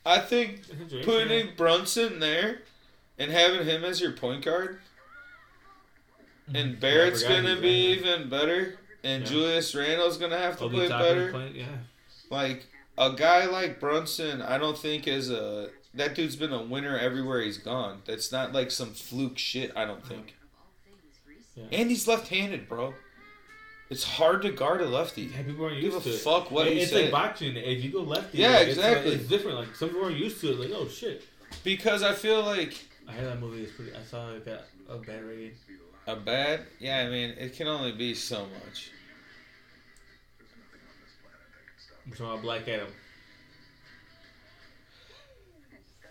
[0.04, 0.60] I think
[1.04, 2.60] putting Brunson there
[3.18, 4.78] and having him as your point guard.
[6.54, 7.32] And Barrett's Mm-hmm.
[7.32, 9.28] I forgot gonna be even better, and Yeah.
[9.28, 11.50] Julius Randle's gonna have to Obi play better.
[11.54, 11.66] yeah.
[12.30, 12.66] Like
[12.98, 17.40] a guy like Brunson, I don't think is a that dude's been a winner everywhere
[17.40, 18.02] he's gone.
[18.04, 19.72] That's not like some fluke shit.
[19.76, 20.34] I don't think.
[21.54, 21.64] Yeah.
[21.72, 22.92] And he's left-handed, bro.
[23.88, 25.22] It's hard to guard a lefty.
[25.22, 26.18] Yeah, people aren't Give used to it.
[26.18, 27.02] fuck what It- it's said.
[27.04, 27.56] like boxing.
[27.56, 29.12] If you go lefty, Yeah, like, it's, like- exactly.
[29.14, 29.58] It's, different.
[29.58, 30.58] Like some people aren't used to it.
[30.60, 31.22] Like oh shit.
[31.64, 32.74] because I feel like
[33.08, 33.92] I heard that movie is pretty.
[33.94, 35.52] I saw it got a bad rating.
[36.06, 36.60] A bad?
[36.78, 38.90] Yeah, I mean, it can only be so much.
[42.04, 42.88] I'm talking about Black Adam.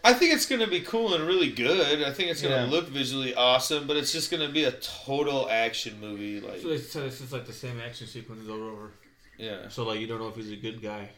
[0.04, 2.04] I think it's gonna be cool and really good.
[2.06, 2.70] I think it's gonna Yeah.
[2.70, 6.40] look visually awesome, but it's just gonna be a total action movie.
[6.42, 8.92] Like, So it's, it's just like the same action sequences over and over.
[9.38, 11.10] yeah, So like you don't know if he's a good guy,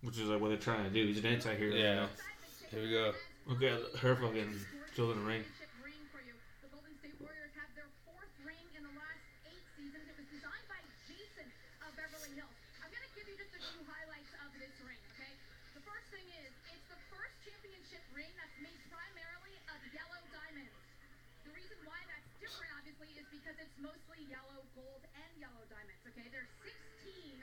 [0.00, 1.06] which is like what they're trying to do.
[1.06, 1.74] He's an anti-hero.
[1.76, 1.94] Yeah.
[1.94, 2.08] know?
[2.72, 3.14] here we go.
[3.52, 4.50] Okay, her fucking
[4.96, 5.44] children ring.
[5.84, 6.34] ring for you.
[6.62, 10.10] The Golden State Warriors have their fourth ring in the last eight seasons.
[10.10, 11.46] It was designed by Jason
[11.86, 12.50] of Beverly Hills.
[12.82, 15.34] I'm going to give you just a few highlights of this ring, okay?
[15.74, 20.70] The first thing is, it's the first championship ring that's made primarily of yellow diamonds.
[21.42, 26.00] The reason why that's different, obviously, is because it's mostly yellow, gold, and yellow diamonds,
[26.08, 26.26] okay?
[26.32, 26.48] There's
[27.04, 27.36] 16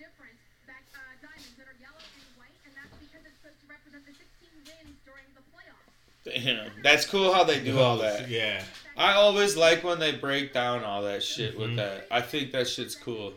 [0.00, 3.68] different back, uh, diamonds that are yellow and white, and that's because it's supposed to
[3.68, 4.24] represent the 16
[4.64, 5.92] wins during the playoffs.
[6.24, 8.28] Damn, that's cool how they do all that.
[8.32, 8.64] Yeah.
[8.96, 11.58] I always like when they break down all that shit Mhm.
[11.60, 12.06] with that.
[12.10, 13.32] I think that shit's cool.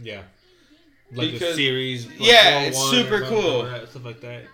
[0.00, 0.22] Yeah.
[1.12, 2.06] Like the Because- series.
[2.06, 3.62] Like Yeah, it's super cool.
[3.64, 4.44] that- Stuff like that.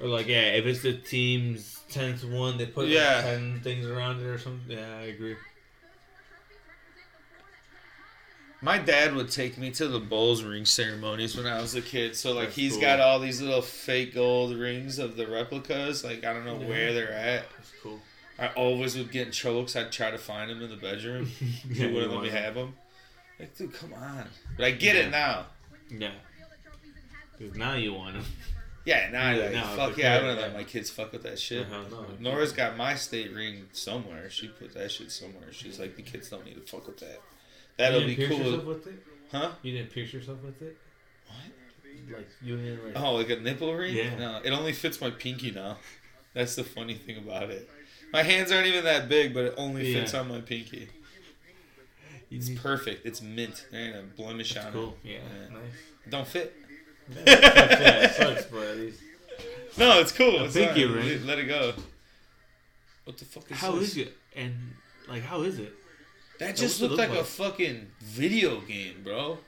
[0.00, 3.16] Or like yeah, if it's the team's ten to one, they put Yeah.
[3.16, 4.76] like ten things around it or something.
[4.76, 5.36] Yeah, I agree.
[8.64, 12.16] My dad would take me to the Bulls ring ceremonies when I was a kid.
[12.16, 12.80] So like That's he's cool.
[12.80, 16.02] got all these little fake gold rings of the replicas.
[16.02, 16.68] Like I don't know Yeah.
[16.68, 17.44] where they're at.
[17.56, 18.00] That's cool.
[18.38, 21.30] I always would get in trouble because I'd try to find them in the bedroom.
[21.68, 22.74] Yeah, he wouldn't let me have them.
[23.38, 24.24] Like, dude, come on.
[24.56, 25.02] But I get Yeah.
[25.02, 25.46] it now.
[25.90, 26.10] Yeah.
[27.38, 28.24] Because now you want them.
[28.86, 31.22] Yeah, now Yeah, like, now it's fuck yeah, I wouldn't let my kids fuck with
[31.24, 31.66] that shit.
[31.66, 32.30] Uh-huh, no.
[32.32, 34.30] Nora's got my state ring somewhere.
[34.30, 35.52] She put that shit somewhere.
[35.52, 37.20] She's like, the kids don't need to fuck with that.
[37.76, 38.38] That'll you didn't pierce cool.
[38.46, 38.94] Yourself with it?
[39.32, 39.50] Huh?
[39.62, 40.76] You didn't pierce yourself with it?
[41.26, 42.18] What?
[42.18, 42.96] Like you like.
[42.96, 43.94] Oh, like a nipple ring?
[43.94, 44.16] Yeah.
[44.18, 45.78] No, it only fits my pinky now.
[46.34, 47.68] That's the funny thing about it.
[48.12, 50.20] My hands aren't even that big, but it only fits Yeah.
[50.20, 50.88] on my pinky.
[52.30, 53.06] It's perfect.
[53.06, 53.66] It's mint.
[53.70, 54.96] There ain't a blemish That's on cool.
[55.04, 55.10] it.
[55.10, 55.14] Yeah.
[55.18, 55.48] Yeah.
[55.54, 55.62] Nice.
[56.10, 56.54] Don't fit.
[57.26, 59.00] Yeah, it sucks, but at least.
[59.76, 60.38] No, it's cool.
[60.40, 61.06] A It's pinky ring.
[61.08, 61.74] Let- Let it go.
[63.04, 63.90] What the fuck is How this?
[63.90, 64.16] is it?
[64.34, 64.54] And
[65.08, 65.72] like, how is it?
[66.38, 69.38] That just what's it looked like, a fucking video game, bro.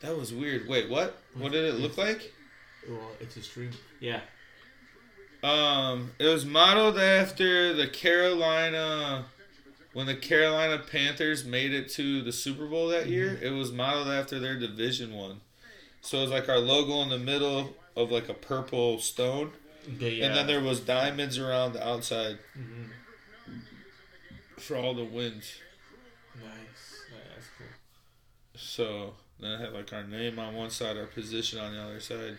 [0.00, 0.68] That was weird.
[0.68, 1.18] Wait, what?
[1.34, 2.32] What did it look like?
[2.88, 3.70] Well, it's a stream.
[4.00, 4.20] Yeah.
[5.42, 9.26] Um, it was modeled after the Carolina
[9.92, 13.38] when the Carolina Panthers made it to the Super Bowl that year.
[13.42, 15.40] It was modeled after their division one.
[16.00, 19.52] So it was like our logo in the middle of like a purple stone,
[19.98, 20.26] yeah.
[20.26, 22.90] and then there was diamonds around the outside Mhm.
[24.60, 25.52] For all the wins.
[26.36, 27.02] Nice.
[27.10, 27.66] Yeah, that's cool.
[28.56, 32.00] So then I had like our name on one side, our position on the other
[32.00, 32.38] side.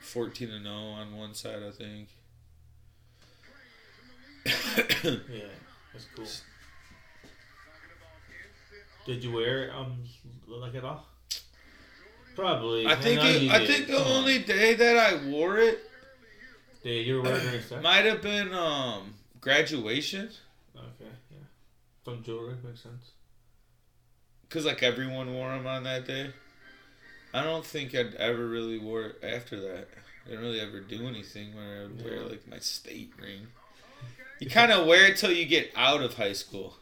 [0.00, 2.08] Fourteen and zero on one side, I think.
[5.04, 5.44] Yeah,
[5.92, 6.26] that's cool.
[9.06, 9.98] Did you wear it um
[10.46, 11.06] like at all?
[12.34, 12.86] Probably.
[12.86, 14.12] I think know it, I think the Come on.
[14.12, 15.78] only day that I wore it
[16.82, 17.62] Yeah, you were wearing it.
[17.62, 17.82] stuff?
[17.82, 20.30] might have been um graduation
[20.76, 21.36] Okay, yeah.
[22.04, 23.12] Some jewelry makes sense.
[24.48, 26.30] because like everyone wore them on that day.
[27.32, 29.88] I don't think I'd ever really wore it after that.
[30.26, 33.46] I didn't really ever do anything where I would wear like my state ring.
[34.40, 36.76] You kind of wear it till you get out of high school.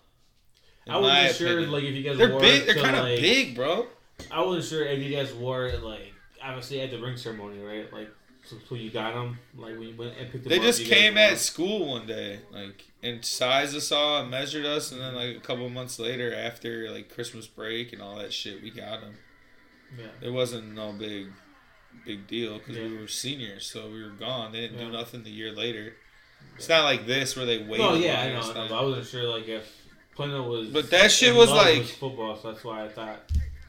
[0.88, 1.70] I wasn't sure opinion.
[1.72, 2.62] like if you guys they're wore big.
[2.62, 3.87] it They're kind of like, big, bro.
[4.31, 7.92] I wasn't sure if you guys wore it like obviously at the ring ceremony, right?
[7.92, 8.09] Like
[8.44, 10.62] so, so you got them like when you went and picked them up They up.
[10.64, 15.00] just came at school one day, like and sized us all and measured us, and
[15.00, 18.70] then like a couple months later, after like Christmas break and all that shit, we
[18.70, 19.14] got them.
[19.98, 20.07] Yeah.
[20.28, 21.28] It wasn't no big,
[22.07, 24.52] big deal because we were seniors, so we were gone.
[24.52, 24.87] They didn't Yeah.
[24.87, 25.94] do nothing the year later.
[26.57, 27.81] It's not like this where they wait.
[27.81, 28.78] Oh yeah, I know, I know.
[28.78, 29.70] I wasn't sure like if
[30.16, 30.68] Plano was.
[30.68, 33.20] But that shit was like- football, so that's why I thought.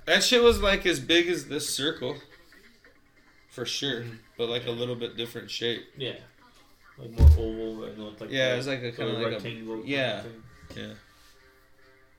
[0.05, 2.17] That shit was like as big as this circle,
[3.49, 4.17] for sure, Mhm.
[4.43, 5.85] But like a little bit different shape.
[5.97, 6.15] Yeah.
[6.97, 9.29] Like more oval and like Yeah, the- it was like a kind of like a
[9.31, 9.73] rectangle.
[9.75, 10.23] kind of yeah.
[10.75, 10.93] yeah.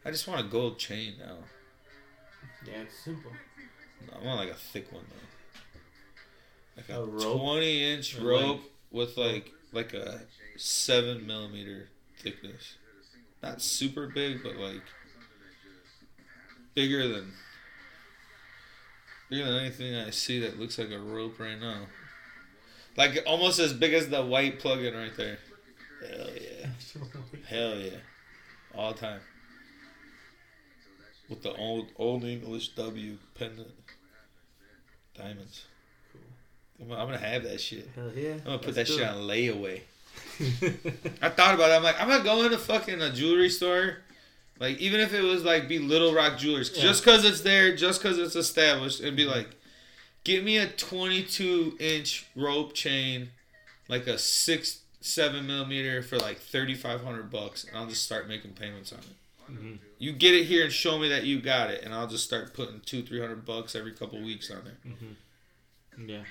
[0.07, 1.37] I just want a gold chain now.
[2.67, 3.31] Yeah, it's simple.
[4.11, 6.81] No, I want like a thick one though.
[6.81, 7.41] Like a, A rope?
[7.41, 10.23] twenty inch rope with like like a
[10.57, 12.77] seven millimeter thickness.
[13.43, 14.83] Not super big, but like
[16.75, 17.33] bigger than
[19.31, 21.87] bigger than anything I see that looks like a rope right now.
[22.97, 25.39] Like almost as big as the white plug-in right there.
[26.01, 26.69] Hell yeah.
[27.49, 27.91] Hell yeah.
[28.75, 29.21] All time.
[31.29, 33.69] With the old old English W pendant.
[35.17, 35.67] Diamonds.
[36.13, 36.21] Cool.
[36.81, 37.89] I'm, I'm gonna have that shit.
[37.95, 38.33] Hell yeah.
[38.33, 39.09] I'm gonna put Let's that shit it.
[39.09, 39.81] on layaway.
[41.23, 41.75] I thought about it.
[41.75, 43.99] I'm like, I'm gonna go into fucking a jewelry store.
[44.61, 46.83] Like, even if it was like be Little Rock Jewelers, Yeah.
[46.83, 49.33] just because it's there, just because it's established, and be mm-hmm.
[49.33, 49.57] like,
[50.25, 53.31] give me a 22 inch rope chain,
[53.89, 58.93] like a six, seven millimeter for like 3,500 bucks, and I'll just start making payments
[58.93, 59.53] on it.
[59.53, 59.79] Mhm.
[59.99, 62.55] You get it here and show me that you got it, and I'll just start
[62.55, 66.07] putting two, three hundred bucks every couple weeks on there.
[66.07, 66.25] Yeah.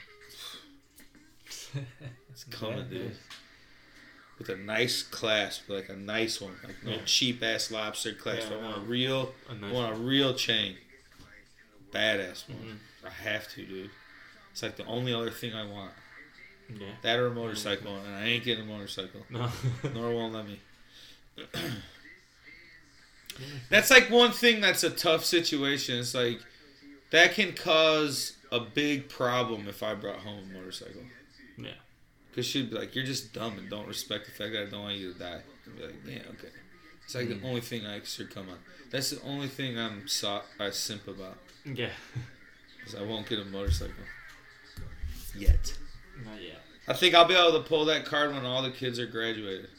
[2.32, 3.17] It's coming, Yeah, dude.
[4.39, 7.01] With a nice clasp, like a nice one, like no Yeah.
[7.06, 8.49] cheap ass lobster clasp.
[8.49, 10.77] Yeah, I want a real, A I nice want a real chain,
[11.93, 12.79] badass one.
[13.03, 13.08] Mhm.
[13.08, 13.89] I have to, dude.
[14.51, 15.91] It's like the only other thing I want.
[16.69, 16.88] Yeah.
[17.01, 19.25] That or a motorcycle, and I ain't getting a motorcycle.
[19.29, 19.49] No.
[19.93, 20.60] Nor won't let me.
[23.69, 25.99] that's like one thing that's a tough situation.
[25.99, 26.39] It's like
[27.12, 31.01] that can cause a big problem if I brought home a motorcycle.
[31.58, 31.71] Yeah.
[32.36, 34.82] Cause she'd be like, "You're just dumb and don't respect the fact that I don't
[34.84, 36.49] want you to die." I'd be like, "Yeah, okay."
[37.05, 37.41] It's like Mm.
[37.41, 38.57] the only thing I should come on.
[38.91, 41.37] That's the only thing I'm so I simp about.
[41.65, 41.89] Yeah.
[42.85, 43.93] Cause I won't get a motorcycle
[45.37, 45.73] yet.
[46.25, 46.61] Not yet.
[46.87, 49.69] I think I'll be able to pull that card when all the kids are graduated.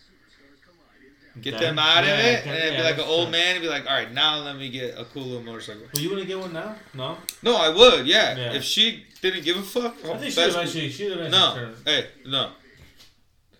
[1.40, 3.56] Get Then- them out of it, can- and then yeah, be like an old man
[3.56, 6.08] and be like, "All right, now let me get a cool little motorcycle." Well, you
[6.10, 6.76] want to get one now?
[6.94, 7.18] No.
[7.42, 8.36] No, I would, yeah.
[8.36, 8.52] Yeah.
[8.54, 10.90] If she didn't give a fuck, I think she that's- eventually.
[10.90, 11.30] She eventually.
[11.30, 12.52] No, turn- hey, no.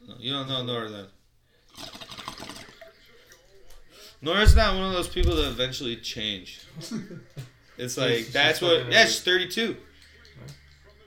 [0.06, 0.14] no.
[0.18, 1.06] You don't know Nora then.
[4.24, 6.60] Nora's not one of those people that eventually change.
[7.76, 8.88] It's like that's what.
[8.90, 9.76] Yeah, she's thirty-two.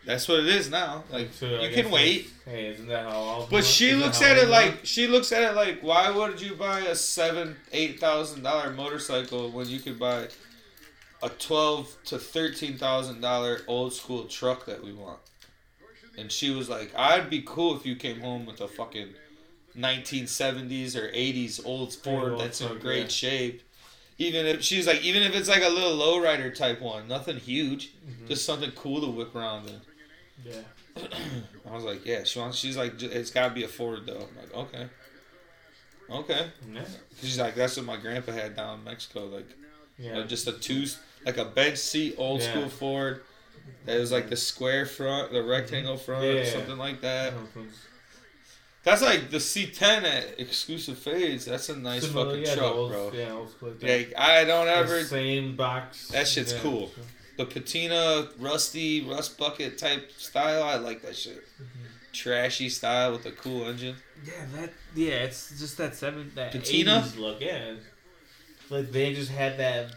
[0.06, 1.04] That's what it is now.
[1.10, 3.48] Like So you can wait, Hey, isn't that how all?
[3.50, 6.82] but she looks at it like she looks at it like, why would you buy
[6.82, 10.28] a seven, eight thousand dollar motorcycle when you could buy
[11.24, 15.20] a twelve to thirteen thousand dollar old school truck that we want?
[16.18, 19.14] And she was like, I'd be cool if you came home with a fucking
[19.78, 23.08] 1970s or 80s old Ford old that's in great yeah.
[23.08, 23.62] shape.
[24.20, 27.92] Even if she's like, even if it's like a little lowrider type one, nothing huge,
[28.08, 28.28] Mhm.
[28.28, 29.82] just something cool to whip around in.
[30.44, 30.62] Yeah.
[31.70, 32.58] I was like, yeah, she wants.
[32.58, 34.28] She's like, it's gotta be a Ford though.
[34.28, 34.88] I'm like, okay,
[36.10, 36.48] okay.
[36.74, 36.82] Yeah.
[37.22, 39.48] She's like, that's what my grandpa had down in Mexico, like
[40.00, 40.20] Yeah.
[40.20, 40.86] uh, just a two,
[41.26, 42.52] like a bench seat, old Yeah.
[42.52, 43.22] school Ford.
[43.86, 46.50] That was like the square front, the rectangle front, Yeah.
[46.52, 47.34] something like that.
[48.88, 51.44] That's like the C10 at exclusive fades.
[51.46, 53.12] That's a nice Similar- fucking yeah, truck, old, bro.
[53.14, 53.70] Yeah, old school.
[53.70, 53.98] like that.
[53.98, 56.08] Like I don't ever The same box.
[56.08, 56.60] That shit's Yeah.
[56.62, 56.92] cool.
[57.38, 60.64] the patina, rusty, rust bucket type style.
[60.64, 61.44] I like that shit.
[61.62, 61.84] Mm-hmm.
[62.14, 63.96] Trashy style with a cool engine.
[64.26, 64.74] Yeah, that.
[64.96, 67.04] Yeah, it's just that seven that Patina?
[67.06, 67.40] 80s look.
[67.42, 67.74] Yeah,
[68.70, 69.92] like they just had that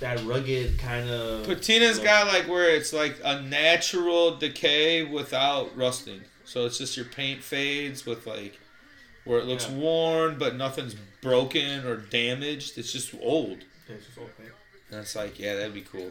[0.00, 1.46] that rugged kind of.
[1.46, 2.04] Patina's look.
[2.06, 6.22] got like where it's like a natural decay without rusting.
[6.44, 8.58] So it's just your paint fades with like
[9.24, 9.76] where it looks Yeah.
[9.76, 12.76] worn but nothing's broken or damaged.
[12.78, 13.64] It's just old.
[13.88, 14.50] Yeah, it's just old paint.
[14.90, 16.10] And it's like, yeah, that'd be cool.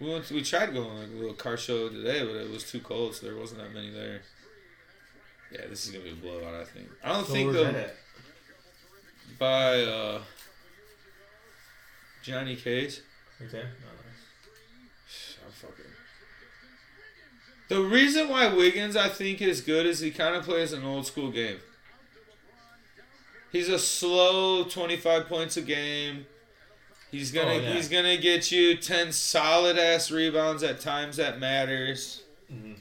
[0.00, 0.28] We went.
[0.30, 3.26] we tried going like a little car show today, but it was too cold, so
[3.26, 4.22] there wasn't that many there.
[5.52, 6.52] Yeah, this is gonna be a blowout.
[6.54, 6.88] I think.
[7.02, 7.96] I don't So think where's they'll that at?
[9.38, 10.22] buy uh,
[12.24, 13.00] Johnny Cage.
[13.40, 13.58] Okay.
[13.62, 13.88] No,
[15.46, 15.84] I'm fucking.
[17.74, 21.08] The reason why Wiggins I think is good is he kind of plays an old
[21.08, 21.58] school game.
[23.50, 26.26] He's a slow 25 points a game.
[27.10, 27.72] He's gonna Oh, yeah.
[27.72, 32.22] he's gonna get you 10 solid ass rebounds at times that matters.
[32.52, 32.76] Mhm.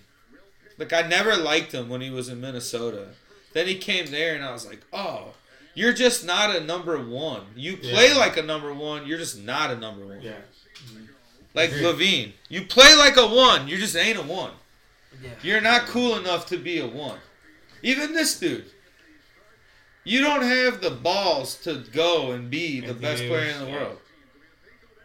[0.78, 3.08] Like I never liked him when he was in Minnesota.
[3.54, 5.34] Then he came there and I was like, "Oh,
[5.74, 7.48] you're just not a number 1.
[7.56, 8.18] You play Yeah.
[8.18, 10.34] like a number 1, you're just not a number 1." Yeah.
[11.56, 11.72] Like.
[11.72, 12.34] LaVine.
[12.48, 14.52] You play like a 1, you just ain't a 1.
[15.24, 15.30] Yeah.
[15.42, 17.20] You're not cool enough to be a one.
[17.82, 18.66] Even this dude.
[20.04, 23.68] You don't have the balls to go and be the And best player in the
[23.68, 23.76] yeah.
[23.76, 23.98] world.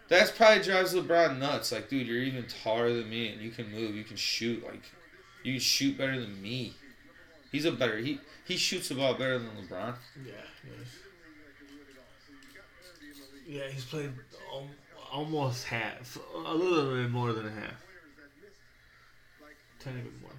[0.08, 1.70] That's probably drives LeBron nuts.
[1.70, 4.64] Like, dude, you're even taller than me and you can move, you can shoot.
[4.64, 4.82] Like,
[5.44, 6.74] you can shoot better than me.
[7.52, 9.94] He's a better he he shoots the ball better than LeBron.
[10.26, 10.32] Yeah.
[10.64, 10.88] Yes.
[13.46, 14.12] Yeah, he's played
[15.10, 17.82] almost half, a little bit more than a half,
[19.88, 20.30] tiny bit more.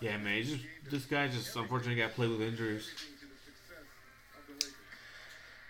[0.00, 2.90] Yeah, man, just this guy just unfortunately got played with injuries.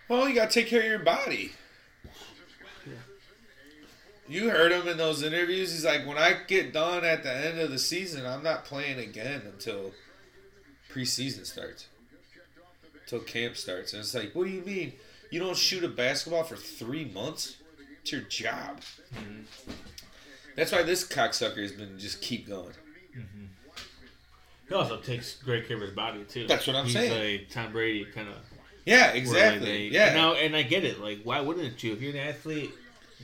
[0.08, 1.52] Well, you gotta take care of your body.
[2.87, 2.92] Yeah.
[4.28, 5.72] You heard him in those interviews.
[5.72, 8.98] He's like, when I get done at the end of the season, I'm not playing
[8.98, 9.92] again until
[10.90, 11.87] preseason starts,
[13.02, 13.92] until camp starts.
[13.92, 14.94] And it's like, what do you mean?
[15.30, 17.56] You don't shoot a basketball for three months.
[18.02, 18.80] It's your job.
[19.14, 19.72] Mm-hmm.
[20.56, 22.72] That's why this cocksucker has been just keep going.
[23.16, 23.44] Mm-hmm.
[24.68, 26.46] He also takes great care of his body too.
[26.46, 27.40] That's what I'm He's saying.
[27.40, 28.34] like Tom Brady kind of.
[28.84, 29.88] Yeah, exactly.
[29.88, 30.06] yeah.
[30.06, 31.00] And, now, and I get it.
[31.00, 31.92] Like, why wouldn't you?
[31.92, 32.72] If you're an athlete,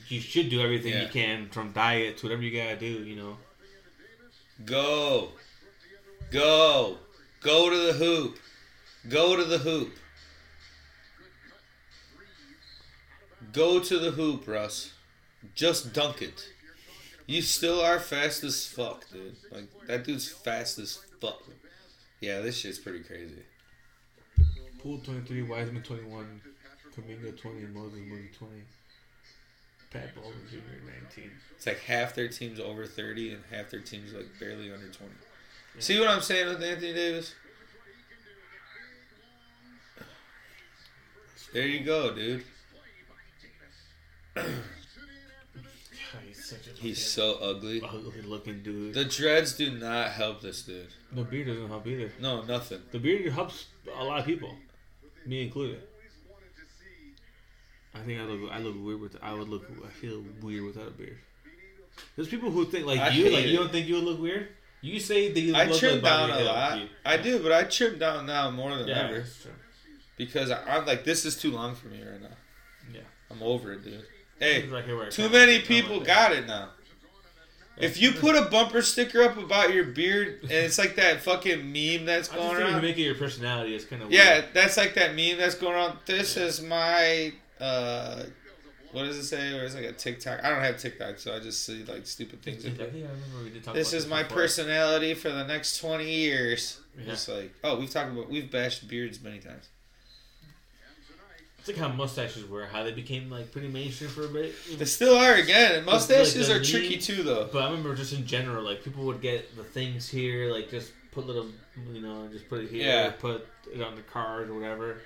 [0.09, 1.03] you should do everything Yeah.
[1.03, 2.87] you can, from diet to whatever you gotta do.
[2.87, 3.37] You know.
[4.65, 5.31] Go.
[6.31, 6.99] Go.
[7.41, 8.39] Go to the hoop.
[9.09, 9.93] Go to the hoop.
[13.53, 14.93] Go to the hoop, Russ.
[15.55, 16.49] Just dunk it.
[17.29, 19.37] You still are fast as fuck, dude.
[19.53, 21.43] Like that dude's fast as fuck.
[22.21, 23.43] Yeah, this shit's pretty crazy.
[24.79, 26.41] Poole 23, Wiseman 21,
[26.97, 28.55] Kuminga 20, Moses Moody 20,
[29.91, 30.57] Pat Baldwin Jr.
[31.17, 31.31] 19.
[31.55, 35.13] It's like half their team's over thirty and half their team's like barely under twenty.
[35.81, 37.35] See what I'm saying with Anthony Davis?
[41.53, 42.45] There you go, dude.
[46.51, 47.83] God, he's such a He's so ugly.
[47.83, 48.95] ugly looking dude.
[48.95, 50.89] The dreads do not help this dude.
[51.13, 52.13] the beard doesn't help either.
[52.21, 52.81] No, nothing.
[52.93, 54.55] The beard helps a lot of people,
[55.27, 55.83] me included.
[57.95, 60.89] I think I look I look weird with I would look I feel weird without
[60.89, 61.19] a beard.
[62.15, 63.49] There's people who think like I you like it.
[63.51, 64.49] you don't think you would look weird.
[64.81, 66.53] You say that you I look trim like down Bobby a Hill.
[66.55, 66.79] lot.
[66.79, 69.51] You- I do, but I trim down now more than Yeah, ever that's true.
[70.17, 72.29] because I, I'm like, this is too long for me right now.
[72.95, 73.01] Yeah.
[73.31, 74.05] I'm over it, dude.
[74.41, 76.71] Hey, It's like here where I too many people got it now.
[77.77, 81.61] If you put a bumper sticker up about your beard, and it's like that fucking
[81.73, 82.83] meme that's I just going think if around.
[82.83, 84.21] make it your personality, it's kind of weird.
[84.21, 85.97] Yeah, that's like that meme that's going on.
[86.05, 88.25] This is my uh,
[88.91, 89.57] what does it say?
[89.57, 90.43] Or it's like a TikTok.
[90.43, 92.65] I don't have TikTok, so I just see like stupid things.
[92.65, 94.39] think I remember we did talk This is my before.
[94.39, 96.81] personality for the next twenty years.
[96.99, 97.13] Yeah.
[97.13, 99.69] It's like, oh, we've talked about we've bashed beards many times.
[101.69, 104.55] It's like how mustaches were, how they became like pretty mainstream for a bit.
[104.79, 107.49] They still are again, and mustaches the are tricky too, though.
[107.53, 110.93] But I remember just in general, like people would get the things here, like just
[111.13, 111.47] put little,
[111.93, 113.11] you know, just put it here, Yeah.
[113.11, 114.99] put it on the card or whatever.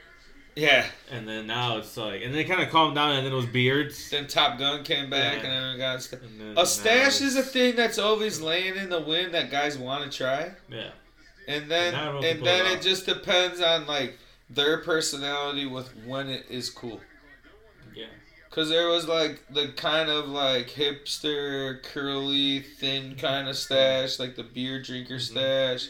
[0.54, 0.86] Yeah.
[1.10, 3.36] And then now it's like, and then it kind of calmed down, and then it
[3.36, 4.10] was beards.
[4.10, 5.48] Then Top Gun came back, Yeah.
[5.48, 9.00] and then got st- then a stash is a thing that's always laying in the
[9.00, 10.52] wind that guys want to try.
[10.70, 10.90] Yeah,
[11.48, 14.16] And then And and then it just depends on like
[14.54, 17.00] their personality with when it is cool.
[17.94, 18.06] yeah.
[18.50, 24.36] Cause there was like the kind of like hipster, curly, thin kind of stash, like
[24.36, 25.88] the beer drinker stash,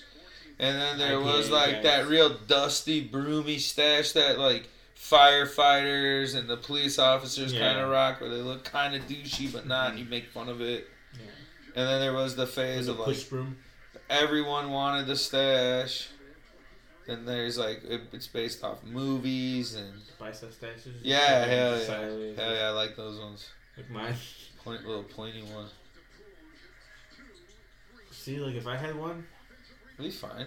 [0.60, 1.82] and then there was like guys.
[1.82, 7.60] that real dusty, broomy stash that like firefighters and the police officers Yeah.
[7.60, 9.90] kind of rock, where they look kind of douchey but not.
[9.90, 10.88] and You make fun of it.
[11.14, 11.26] Yeah.
[11.74, 13.56] And then there was the phase a of like broom.
[14.08, 16.08] everyone wanted the stash.
[17.06, 20.94] Then there's like it, it's based off movies and Bicep stashes.
[21.02, 22.38] yeah, hell yeah, Sideways.
[22.38, 23.48] hell yeah, I like those ones.
[23.76, 24.14] Like mine.
[24.64, 25.66] Point little pointy one.
[28.10, 29.26] See, like if I had one,
[29.94, 30.46] It'll be fine.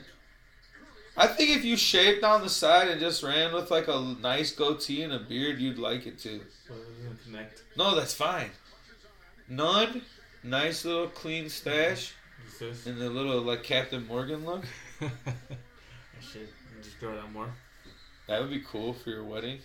[1.17, 4.51] I think if you shaved down the side and just ran with like a nice
[4.53, 6.41] goatee and a beard, you'd like it too.
[6.69, 7.63] well, it connect.
[7.77, 8.51] No, that's fine.
[9.49, 10.01] None.
[10.43, 12.13] Nice little clean stash
[12.85, 14.63] and the little like Captain Morgan look.
[16.85, 17.49] I should just grow it out more.
[18.27, 19.59] That would be cool for your wedding.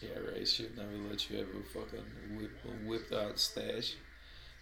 [0.00, 0.46] Yeah, right.
[0.46, 2.04] Should never let you have a fucking
[2.38, 3.94] whip, a whipped out stash.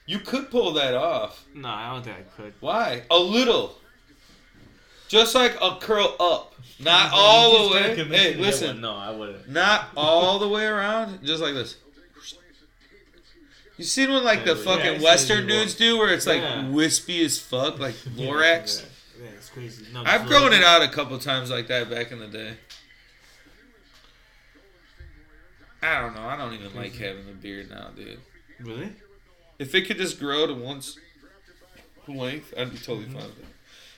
[0.06, 1.44] You could pull that off.
[1.54, 2.54] No, I don't think I could.
[2.60, 3.02] Why?
[3.10, 3.76] A little.
[5.08, 7.94] Just like a curl up, not all the way.
[8.04, 9.48] Hey, listen, No, I wouldn't.
[9.48, 11.24] not all the way around.
[11.24, 11.76] Just like this.
[13.76, 16.26] You seen when like the Yeah, yeah, fucking I see Western dudes do, where it's
[16.26, 16.68] like Yeah.
[16.68, 18.84] wispy as fuck, like Lorax.
[19.56, 19.92] Yeah, yeah, it's crazy.
[19.92, 22.54] No, I've grown it out a couple times like that back in the day.
[25.82, 26.22] I don't know.
[26.26, 28.20] I don't even like having the beard now, dude.
[28.60, 28.92] Really?
[29.58, 30.98] If it could just grow to once
[32.06, 33.14] length, I'd be totally Mm-hmm.
[33.18, 33.44] fine with it.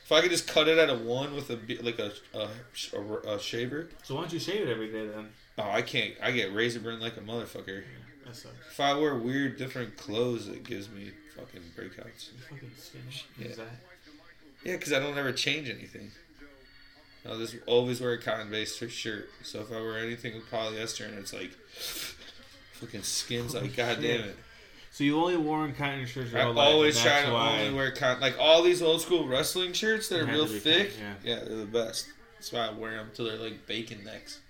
[0.05, 2.49] If I could just cut it at a one with a like a a,
[2.97, 5.29] a, a shaver, So why don't you shave it every day then?
[5.59, 6.15] oh, I can't.
[6.23, 7.83] I get razor burn like a motherfucker.
[8.27, 8.55] That sucks.
[8.71, 12.31] If I wear weird different clothes, it gives me fucking breakouts.
[12.33, 13.01] You fucking skin.
[13.39, 13.47] Yeah.
[13.49, 13.67] Is that?
[14.65, 16.13] Yeah, because I don't ever change anything.
[17.29, 19.29] I'll just always wear a cotton based shirt.
[19.43, 21.53] So if I wear anything with polyester and it's like
[22.73, 24.37] fucking skins, like god damn it.
[24.91, 28.21] So you only worn cotton shirts I life, always and try to only wear cotton.
[28.21, 30.91] Like all these old school wrestling shirts that are real thick.
[30.91, 31.45] cotton, yeah.
[31.45, 32.09] they're the best.
[32.35, 34.41] That's why I wear them till they're like bacon necks.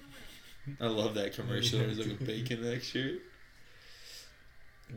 [0.81, 1.81] I love that commercial.
[1.81, 3.21] It's like a bacon neck shirt.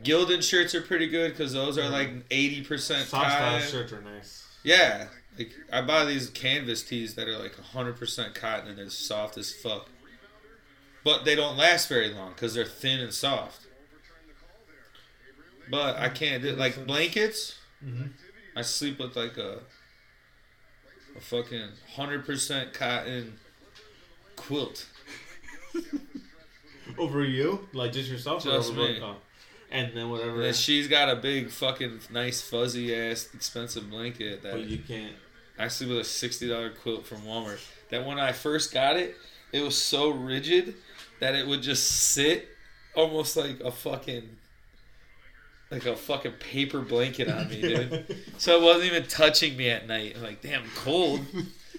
[0.02, 4.00] Gildan shirts are pretty good because those are like eighty percent Soft style shirts are
[4.00, 4.45] nice.
[4.66, 5.06] Yeah,
[5.38, 9.38] like I buy these canvas tees that are like hundred percent cotton and they're soft
[9.38, 9.88] as fuck.
[11.04, 13.60] but they don't last very long because they're thin and soft.
[15.70, 17.54] But I can't do like blankets.
[17.84, 18.10] Mhm.
[18.56, 19.60] I sleep with like a
[21.16, 23.38] a fucking hundred percent cotton
[24.36, 24.86] quilt.
[26.98, 29.00] Over you, like just yourself, or Just over me.
[29.02, 29.16] oh.
[29.76, 30.42] And then whatever.
[30.42, 35.14] And she's got a big fucking nice fuzzy ass expensive blanket that but you can't.
[35.58, 37.60] I sleep with a sixty dollar quilt from Walmart.
[37.90, 39.14] That when I first got it,
[39.52, 40.74] it was so rigid
[41.20, 42.48] that it would just sit
[42.94, 44.28] almost like a fucking
[45.70, 48.16] like a fucking paper blanket on me, dude.
[48.38, 50.14] so it wasn't even touching me at night.
[50.16, 51.20] I'm like, damn, I'm cold.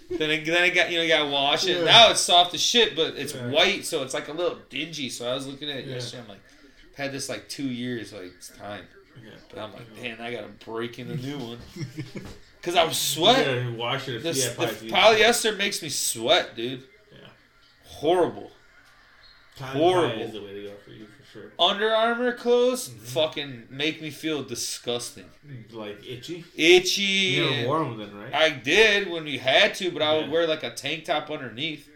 [0.10, 1.78] then it, then I got you know you gotta wash it.
[1.78, 1.84] Yeah.
[1.86, 3.50] Now it's soft as shit, but it's Yeah.
[3.50, 5.10] white, so it's like a little dingy.
[5.10, 5.93] So I was looking at it Yeah.
[5.95, 6.24] yesterday.
[6.24, 6.39] I'm like,
[6.98, 8.12] had this like two years.
[8.14, 8.84] Like it's time.
[9.24, 9.32] Yeah.
[9.50, 11.58] But I'm like, man, I gotta break in a new one.
[12.62, 13.72] Cause I was sweating.
[13.72, 14.24] Yeah, wash it.
[14.24, 16.84] The, yeah, the polyester makes me sweat, dude.
[17.12, 17.20] Yeah.
[17.86, 18.52] Horrible.
[19.58, 20.22] Cotton horrible.
[20.22, 21.52] is the way to go for you for sure.
[21.58, 23.06] Under Armour clothes Mm-hmm.
[23.06, 25.26] fucking make me feel disgusting.
[25.72, 26.43] Like itchy.
[26.56, 27.02] Itchy.
[27.02, 28.34] You never wore them then, right?
[28.34, 31.89] I did when we had to, but I would wear like a tank top underneath.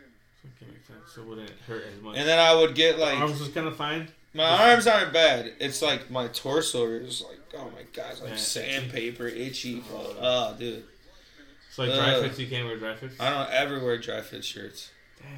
[0.62, 0.72] Okay.
[1.14, 2.16] So it wouldn't hurt as much.
[2.18, 4.08] And then I would get like arms was kind of fine.
[4.34, 5.54] My arms aren't bad.
[5.60, 9.84] It's like my torso is like oh my god, it's like Yeah, sandpaper, itchy.
[9.94, 10.16] Oh.
[10.20, 10.84] Oh, dude.
[11.68, 12.24] It's like dry Ugh.
[12.24, 13.16] fits, you can't wear dry fits.
[13.20, 14.92] I don't ever wear dry fit shirts.
[15.22, 15.30] Damn.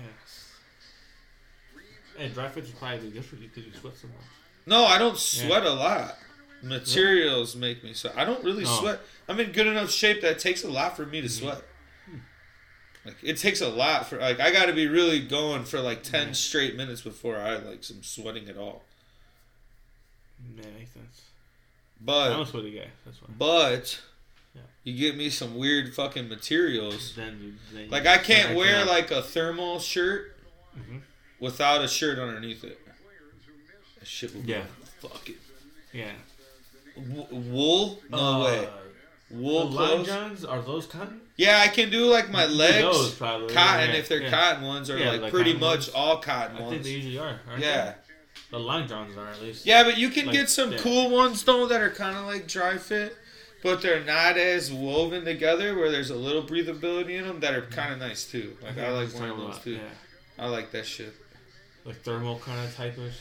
[2.25, 4.17] And dry fits would probably good for you because you sweat so much.
[4.65, 6.17] No, I don't sweat a lot.
[6.61, 8.13] Materials make me sweat.
[8.15, 8.79] I don't really Oh.
[8.79, 8.99] sweat.
[9.27, 11.61] I'm in good enough shape that it takes a lot for me to sweat.
[13.05, 16.03] Like it takes a lot for like I got to be really going for like
[16.03, 16.33] 10 Yeah.
[16.33, 18.83] straight minutes before I like some sweating at all.
[20.55, 21.21] Yeah, makes sense.
[22.01, 22.87] But I'm a sweaty guy.
[23.05, 23.27] That's why.
[23.37, 23.99] but
[24.55, 24.61] Yeah.
[24.83, 27.13] you get me some weird fucking materials.
[27.15, 30.37] Then then Like I can't wear have- like a thermal shirt
[30.77, 31.01] Mhm.
[31.39, 32.79] without a shirt underneath it.
[33.99, 34.65] That shit would Yeah.
[35.01, 35.37] Fuck it.
[35.91, 36.13] Yeah.
[36.95, 38.01] W- wool?
[38.09, 38.69] No Uh, way.
[39.29, 40.07] Wool long clothes?
[40.07, 41.21] johns are those cotton?
[41.35, 42.81] Yeah, I can do like my You can do legs.
[42.97, 43.53] those probably.
[43.53, 44.29] cotton Yeah, if they're yeah.
[44.29, 45.89] cotton ones or Yeah, like like pretty much ones.
[45.89, 47.39] all cotton I think they usually are.
[47.49, 47.85] Aren't Yeah.
[47.85, 47.95] They?
[48.51, 49.65] The long johns are at least.
[49.65, 52.47] Yeah, but you can Like, get some cool ones though that are kind of like
[52.47, 53.15] dry fit,
[53.63, 57.63] but they're not as woven together where there's a little breathability in them that are
[57.63, 58.55] kind of nice too.
[58.61, 59.79] Like I like Just wearing those about- too.
[60.37, 61.15] I like that shit.
[61.83, 63.11] Like thermal kind of type of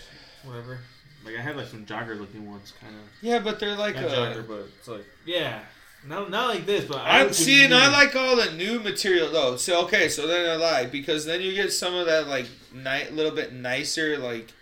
[0.45, 0.79] whatever.
[1.25, 3.01] Like I had like some jogger looking ones kind of.
[3.23, 4.09] Yeah, but they're like Not a.
[4.09, 5.61] jogger, but it's like yeah.
[6.07, 7.73] Not not like this, but I'm would seeing.
[7.73, 9.57] I like all the new material though.
[9.57, 13.09] So okay, so then I lie because then you get some of that like ni-
[13.11, 14.53] little bit nicer like.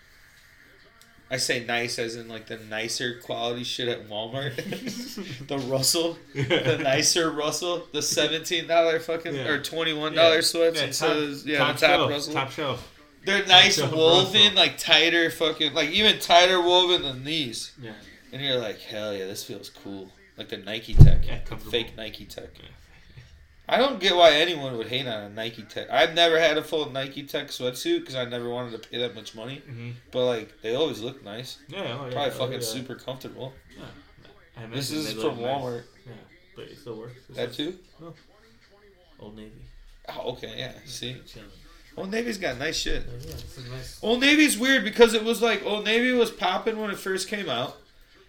[1.32, 4.56] I say nice as in like the nicer quality shit at Walmart.
[5.46, 9.46] the Russell, the nicer Russell, the seventeen dollar fucking Yeah.
[9.48, 10.40] or twenty one dollar Yeah.
[10.40, 10.80] sweats.
[10.80, 12.32] Yeah, it says yeah, top the top shelf, Russell.
[12.34, 12.92] Top shelf.
[13.24, 14.56] They're nice shelf woven, Russell.
[14.56, 17.72] like tighter fucking, like even tighter woven than these.
[17.80, 17.92] Yeah.
[18.32, 20.10] And you're like, hell yeah, this feels cool.
[20.40, 22.48] Like the Nike Tech, Yeah, the fake Nike Tech.
[22.54, 22.64] Yeah.
[23.68, 25.90] I don't get why anyone would hate on a Nike Tech.
[25.90, 29.14] I've never had a full Nike Tech sweatsuit because I never wanted to pay that
[29.14, 29.60] much money.
[29.70, 29.92] Mhm.
[30.10, 31.58] But like, they always look nice.
[31.68, 31.80] Yeah.
[31.80, 32.12] Oh, yeah.
[32.12, 32.60] Probably oh, fucking yeah.
[32.60, 33.52] super comfortable.
[33.76, 34.66] Yeah.
[34.72, 35.46] This is from look nice.
[35.46, 35.82] Walmart.
[36.06, 36.12] Yeah,
[36.56, 37.20] but it still works.
[37.28, 37.78] This That is too?
[39.18, 39.52] Old Navy.
[40.08, 40.72] Oh, okay, yeah.
[40.86, 41.18] See.
[41.98, 43.04] Old Navy's got nice shit.
[43.14, 43.98] It's nice.
[44.02, 47.50] Old Navy's weird because it was like Old Navy was popping when it first came
[47.50, 47.76] out.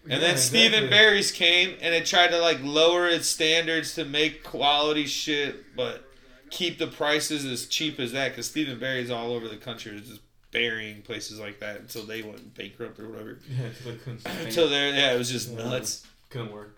[0.04, 0.90] And Yeah, then Stephen exactly.
[0.90, 6.04] Barry's came and it tried to like lower its standards to make quality shit, but
[6.50, 8.30] keep the prices as cheap as that.
[8.30, 10.22] Because Stephen Barry's all over the country, was just
[10.52, 13.40] burying places like that until they went bankrupt or whatever.
[13.50, 14.20] Yeah, until they couldn't.
[14.22, 14.48] sustain.
[14.48, 15.64] Until there, yeah, it was just Yeah.
[15.70, 16.06] nuts.
[16.30, 16.78] couldn't work.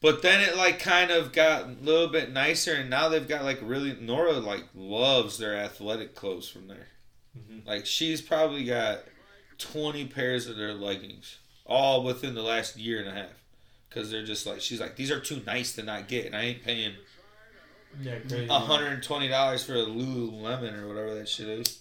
[0.00, 3.44] But then it like kind of got a little bit nicer, and now they've got
[3.44, 6.88] like really Nora like loves their athletic clothes from there.
[7.36, 7.66] Mhm.
[7.66, 9.00] Like she's probably got
[9.58, 13.30] twenty pairs of their leggings, all within the last year and a half,
[13.88, 16.42] because they're just like she's like these are too nice to not get, and I
[16.42, 16.94] ain't paying
[18.00, 18.46] Yeah, crazy.
[18.46, 21.80] hundred and twenty dollars for a Lululemon or whatever that shit is.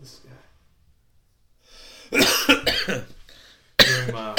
[0.00, 0.20] This
[2.12, 3.02] guy.
[4.14, 4.34] Uh,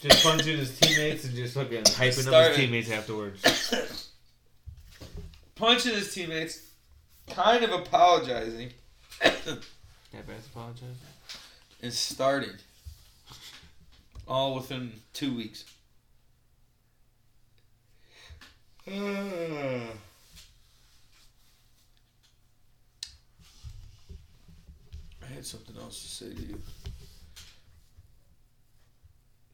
[0.00, 4.10] just punching his teammates and just fucking hyping up his teammates afterwards.
[5.54, 6.60] Punching his teammates,
[7.30, 8.70] kind of apologizing,
[9.24, 9.32] yeah,
[10.26, 10.96] bad's apologizing.
[11.82, 12.54] and starting,
[14.26, 15.64] all within two weeks.
[18.88, 18.92] I
[25.34, 26.60] had something else to say to you.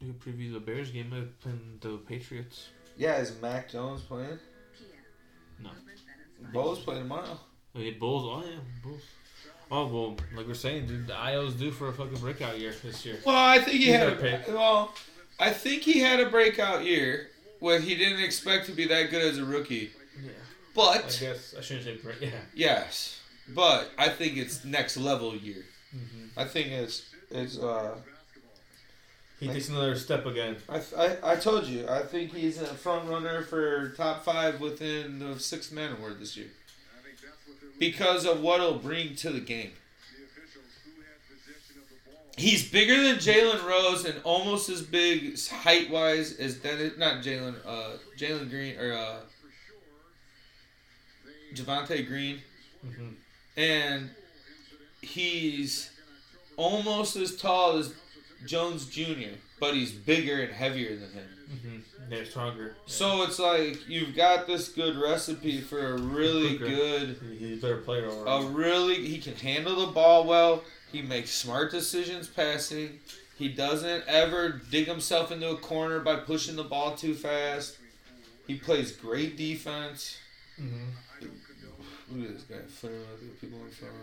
[0.00, 2.68] You could preview the Bears game by playing the Patriots.
[2.96, 4.38] Yeah, is Mac Jones playing?
[5.60, 5.70] No.
[6.52, 7.38] Bo's playing tomorrow.
[7.76, 8.24] Okay, Bulls.
[8.26, 9.02] Oh yeah, Bulls.
[9.70, 13.04] Oh well, like we're saying, dude, the Ayo's due for a fucking breakout year this
[13.04, 13.18] year.
[13.24, 14.48] Well, I think he He's had our pick.
[14.48, 14.94] a, well,
[15.40, 17.28] I think he had a breakout year
[17.60, 19.90] when he didn't expect to be that good as a rookie.
[20.22, 20.30] Yeah.
[20.74, 22.20] But I guess I shouldn't say break.
[22.20, 22.30] Yeah.
[22.54, 25.64] yes, but I think it's next level year.
[25.94, 26.38] Mm-hmm.
[26.38, 27.96] I think it's it's uh
[29.40, 30.56] He takes another step again.
[30.68, 35.18] I, I, I told you I think he's a front runner for top five within
[35.18, 36.48] the six man award this year
[37.78, 39.72] because of what it'll bring to the game.
[42.36, 47.54] He's bigger than Jalen Rose and almost as big height wise as Dennis, not Jalen,
[47.64, 49.16] uh, Jalen Green or uh,
[51.54, 52.40] Javonte Green,
[52.84, 53.08] Mm-hmm.
[53.56, 54.10] and
[55.00, 55.90] he's
[56.58, 57.94] almost as tall as
[58.44, 61.28] Jones Jr., but he's bigger and heavier than him.
[61.50, 62.10] Mm-hmm.
[62.10, 62.76] They're stronger.
[62.84, 66.66] So it's like you've got this good recipe for a really Quicker.
[66.66, 68.42] good, he's a better player overall.
[68.42, 70.64] a really he can handle the ball well.
[70.92, 73.00] He makes smart decisions passing.
[73.38, 77.78] He doesn't ever dig himself into a corner by pushing the ball too fast.
[78.46, 80.18] He plays great defense.
[80.60, 80.90] mm-hmm.
[82.12, 82.56] Look at this guy
[83.40, 83.94] people in front.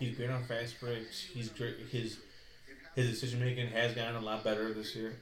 [0.00, 1.22] He's great on fast breaks.
[1.22, 1.76] He's great.
[1.92, 2.18] His
[2.96, 5.12] his decision making has gotten a lot better this year.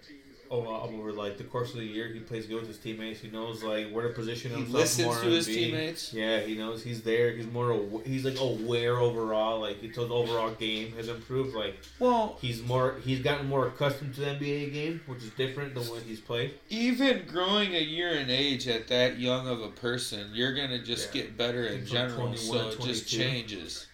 [0.50, 3.20] Overall, over like the course of the year, he plays good with his teammates.
[3.20, 4.68] He knows like where to position himself.
[4.68, 6.14] He listens more to his be- teammates.
[6.14, 7.32] Yeah, he knows he's there.
[7.32, 7.70] He's more.
[7.72, 9.60] aw- He's like aware overall.
[9.60, 11.54] Like his overall game has improved.
[11.54, 12.96] Like Well, he's more.
[13.04, 16.54] He's gotten more accustomed to the NBA game, which is different than what he's played.
[16.70, 21.14] even growing a year in age at that young of a person, you're gonna just
[21.14, 21.22] Yeah.
[21.24, 22.34] get better in general.
[22.36, 23.86] So it just changes.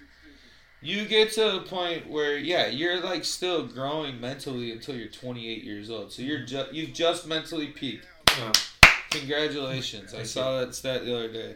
[0.85, 5.65] You get to a point where yeah, you're like still growing mentally until you're 28
[5.65, 6.13] years old.
[6.13, 8.07] So you're just you've just mentally peaked.
[9.11, 10.13] Congratulations!
[10.13, 11.55] I saw that stat the other day.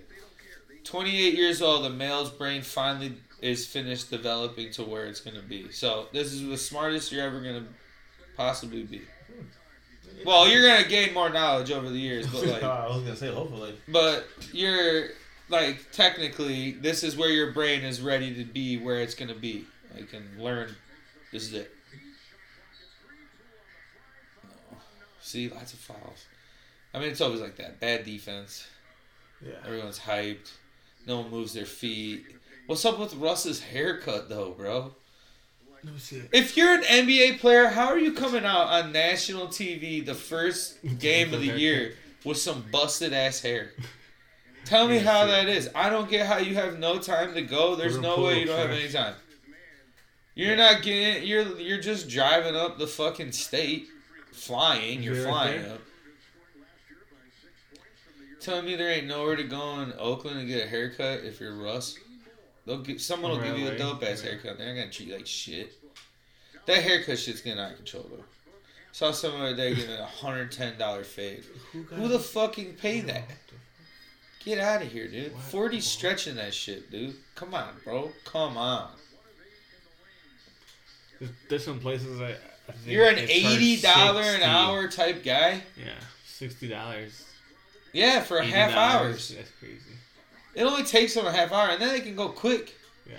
[0.84, 5.70] 28 years old, the male's brain finally is finished developing to where it's gonna be.
[5.72, 7.66] So this is the smartest you're ever gonna
[8.34, 9.02] possibly be.
[10.24, 12.62] Well, you're gonna gain more knowledge over the years, but like.
[12.62, 13.74] I was gonna say hopefully.
[13.88, 15.10] But you're
[15.48, 19.66] like technically, this is where your brain is ready to be where it's gonna be.
[19.96, 20.74] I can learn.
[21.32, 21.70] This is it.
[24.44, 24.76] No.
[25.20, 26.26] See, lots of fouls.
[26.94, 27.80] I mean, it's always like that.
[27.80, 28.66] Bad defense.
[29.44, 29.54] Yeah.
[29.64, 30.52] Everyone's hyped.
[31.06, 32.24] No one moves their feet.
[32.66, 34.92] What's up with Russ's haircut, though, bro?
[35.84, 36.22] Let me see.
[36.32, 40.78] If you're an NBA player, how are you coming out on national TV the first
[40.98, 41.94] game of the year
[42.24, 43.72] with some busted ass hair?
[44.68, 45.70] Tell me how that is.
[45.74, 47.74] I don't get how you have no time to go.
[47.74, 49.14] There's no way you don't have any time.
[50.34, 51.26] You're not getting.
[51.26, 53.88] You're you're just driving up the fucking state,
[54.30, 55.02] flying.
[55.02, 55.80] You're flying up.
[58.40, 61.56] Telling me there ain't nowhere to go in Oakland and get a haircut if you're
[61.56, 61.98] Russ.
[62.66, 64.58] They'll get someone will give you a dope ass haircut.
[64.58, 65.72] They're gonna treat you like shit.
[66.66, 68.24] That haircut shit's getting out of control though.
[68.92, 71.44] Saw someone the other day giving a hundred ten dollar fade.
[71.72, 73.24] Who, Who the fucking paid that?
[74.48, 75.34] Get out of here, dude.
[75.34, 75.42] What?
[75.42, 77.14] Forty stretching that shit, dude.
[77.34, 78.10] Come on, bro.
[78.24, 78.88] Come on.
[81.18, 82.30] There's, there's some places I.
[82.30, 85.60] I think You're an eighty dollar an hour type guy.
[85.76, 85.92] Yeah,
[86.24, 87.26] sixty dollars.
[87.92, 89.34] Yeah, for a half hours.
[89.36, 89.82] That's crazy.
[90.54, 92.74] It only takes them a half hour, and then they can go quick.
[93.06, 93.16] Yeah.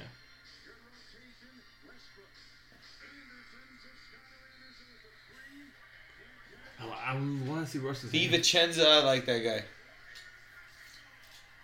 [6.82, 7.14] I, I
[7.48, 8.12] want to see Russ's.
[8.12, 8.20] hair.
[8.20, 9.64] DiVincenzo, I like that guy.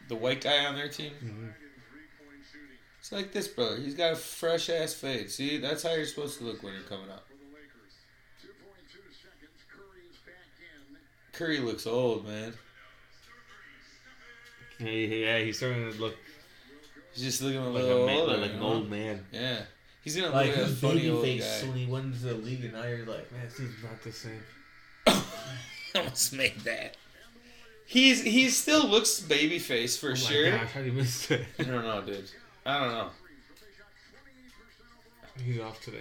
[0.08, 1.12] The white guy on their team.
[1.24, 1.54] Mhm.
[3.00, 3.78] It's like this, brother.
[3.78, 5.30] He's got a fresh ass fade.
[5.30, 7.28] See, that's how you're supposed to look when you're coming up.
[11.34, 12.54] Curry looks old, man.
[14.80, 16.16] Yeah, yeah, he's starting to look
[17.14, 18.38] He's just looking a like little a man, older.
[18.38, 18.68] like an you know?
[18.68, 19.26] old man.
[19.32, 19.62] Yeah,
[20.04, 21.68] he's gonna Like look like a his funny baby old face guy.
[21.70, 24.12] when he went into the league, and now you're like, man, this dude's not the
[24.12, 24.44] same.
[25.96, 26.98] Almost made that.
[27.86, 30.52] He's he still looks baby face for oh sure.
[30.52, 31.42] my gosh, how do you miss that?
[31.60, 32.30] I don't know, dude.
[32.66, 33.10] I don't know.
[35.44, 36.00] He's off today.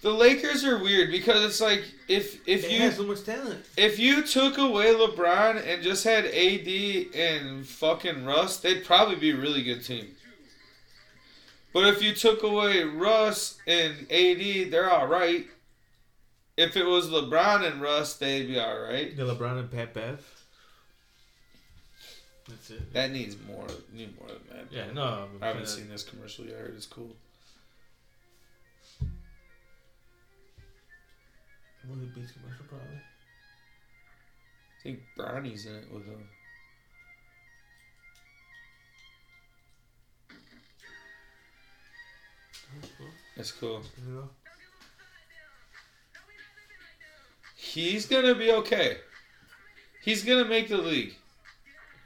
[0.00, 3.64] The Lakers are weird because it's like if if They you have so much talent.
[3.76, 9.30] if you took away LeBron and just had AD and fucking Russ, they'd probably be
[9.30, 10.06] a really good team.
[11.74, 15.46] But if you took away Russ and AD, they're all right.
[16.56, 19.16] If it was LeBron and Russ, they'd be all right.
[19.16, 20.24] The LeBron and Pat Bev.
[22.48, 22.92] That's it.
[22.94, 23.66] That needs more.
[23.92, 24.66] Need more than that.
[24.70, 25.28] Yeah, no.
[25.42, 26.56] I haven't seen this commercial yet.
[26.56, 27.14] I heard it's cool.
[31.88, 32.96] Will it beats commercial probably?
[34.78, 36.28] I think Bronny's in it with him.
[42.74, 43.06] That's cool.
[43.36, 43.82] That's cool.
[44.06, 44.28] You?
[47.56, 48.98] He's gonna be okay.
[50.02, 51.14] He's gonna make the league.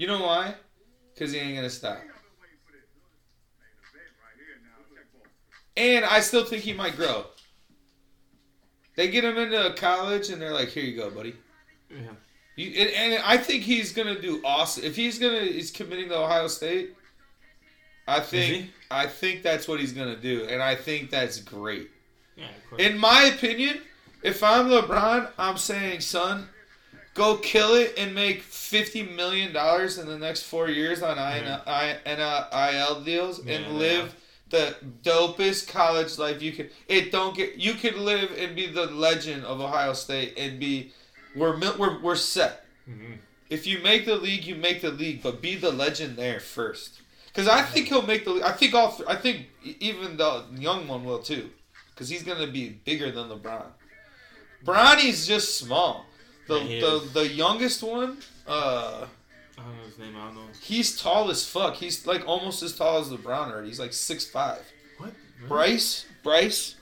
[0.03, 0.57] You know why?
[1.15, 2.03] Because he ain't gonna stop.
[5.77, 7.27] And I still think he might grow.
[8.97, 11.37] They get him into college and they're like, "Here you go, buddy."
[11.89, 11.99] Yeah.
[12.57, 14.83] You, and, and I think he's gonna do awesome.
[14.83, 16.97] If he's gonna, he's committing to Ohio State.
[18.09, 18.73] I think?
[18.91, 21.91] I think that's what he's gonna do, and I think that's great.
[22.35, 22.83] Yeah, of course.
[22.83, 23.83] In my opinion,
[24.25, 26.49] if I'm LeBron, I'm saying, son,
[27.15, 31.61] go kill it and make fifty million dollars in the next four years on I,
[31.67, 33.79] I, NIL deals Yeah, and yeah.
[33.79, 34.15] live
[34.51, 36.69] the dopest college life you can.
[36.89, 40.93] It don't get you could live and be the legend of Ohio State and be
[41.35, 42.65] we're we're we're set.
[42.89, 43.19] Mhm.
[43.49, 47.01] If you make the league, you make the league, but be the legend there first.
[47.27, 48.43] Because I think he'll make the.
[48.45, 48.93] I think all.
[48.93, 51.51] th- I think even the young one will too.
[51.91, 53.67] Because he's gonna be bigger than LeBron.
[54.65, 56.07] Bronny's just small.
[56.49, 58.19] The the, the youngest one.
[58.47, 59.07] Uh,
[59.59, 60.15] I don't know his name.
[60.17, 60.43] I don't know.
[60.61, 61.75] he's tall as fuck.
[61.75, 63.69] He's like almost as tall as LeBron already.
[63.69, 64.61] He's like six five.
[64.99, 65.13] What?
[65.39, 65.49] Really?
[65.49, 66.07] Bryce.
[66.23, 66.75] Bryce.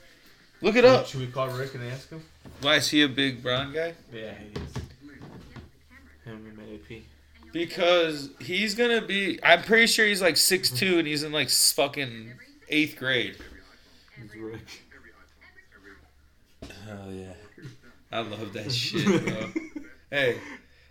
[0.61, 1.07] Look it up.
[1.07, 2.23] Should we call Rick and ask him?
[2.61, 3.93] Why is he a big brown guy?
[4.13, 4.73] Yeah, he is.
[6.25, 7.03] Him and AP.
[7.51, 9.39] Because he's gonna be.
[9.43, 12.33] I'm pretty sure he's like six two and he's in like fucking
[12.69, 13.37] eighth grade.
[14.21, 14.61] He's Rick.
[16.85, 17.33] Hell yeah.
[18.11, 19.51] I love that shit, bro.
[20.09, 20.37] hey,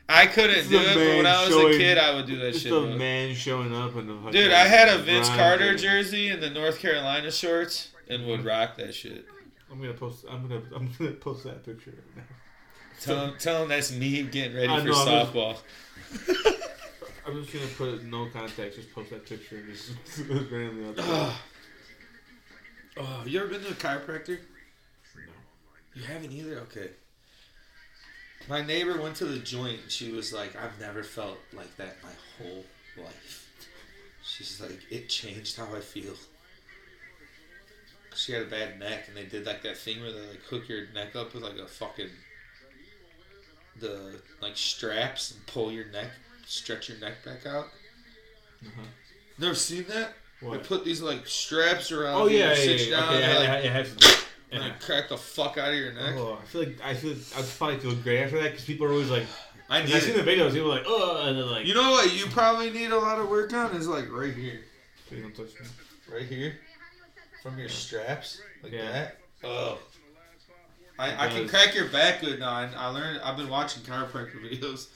[0.09, 2.37] I couldn't It's do it, but when I was showing- a kid, I would do
[2.39, 2.73] that shit.
[2.73, 2.97] a bro.
[2.97, 6.79] man showing up in the Dude, I had a Vince Carter jersey and the North
[6.79, 9.27] Carolina shorts and would rock that shit.
[9.71, 10.25] I'm gonna post.
[10.29, 10.63] I'm gonna.
[10.75, 11.93] I'm gonna post that picture.
[11.93, 12.23] right now.
[13.01, 15.57] Tell him, tell him that's me getting ready I for know, I'm just- softball.
[17.27, 18.79] I'm just gonna put no context.
[18.79, 19.93] Just post that picture and just
[20.51, 20.89] randomly.
[20.89, 21.41] out oh,
[22.97, 24.39] oh, you ever been to a chiropractor?
[25.15, 25.33] No.
[25.95, 26.59] You haven't either?
[26.61, 26.91] Okay.
[28.51, 31.99] My neighbor went to the joint and she was like, I've never felt like that
[32.03, 32.65] my whole
[32.97, 33.49] life.
[34.25, 36.15] She's like, it changed how I feel.
[38.17, 40.69] She had a bad neck and they did like that thing where they like hook
[40.69, 42.11] your neck up with like a fucking
[43.79, 46.11] the like straps and pull your neck,
[46.45, 47.67] stretch your neck back out.
[48.67, 48.83] Uh-huh.
[49.39, 50.15] Never seen that?
[50.41, 50.65] They What?
[50.65, 53.05] put these like straps around Oh yeah, yeah, yeah.
[53.05, 54.17] Okay, like, yeah, yeah, yeah,
[54.53, 56.15] and, like, crack the fuck out of your neck.
[56.17, 58.93] Oh, I feel like I feel I'd probably feel great after that because people are
[58.93, 59.27] always like,
[59.69, 60.53] I need I seen the videos.
[60.53, 63.19] People are like, oh, and they're like, You know what you probably need a lot
[63.21, 64.61] of work on is like right here.
[65.09, 65.67] Please don't touch me.
[66.13, 66.55] Right here.
[67.43, 68.41] From your straps.
[68.63, 68.91] Like Yeah.
[68.93, 69.19] that.
[69.45, 69.79] Oh.
[70.99, 72.51] I, I can crack your back good now.
[72.51, 74.89] I, I learned I've been watching chiropractor videos.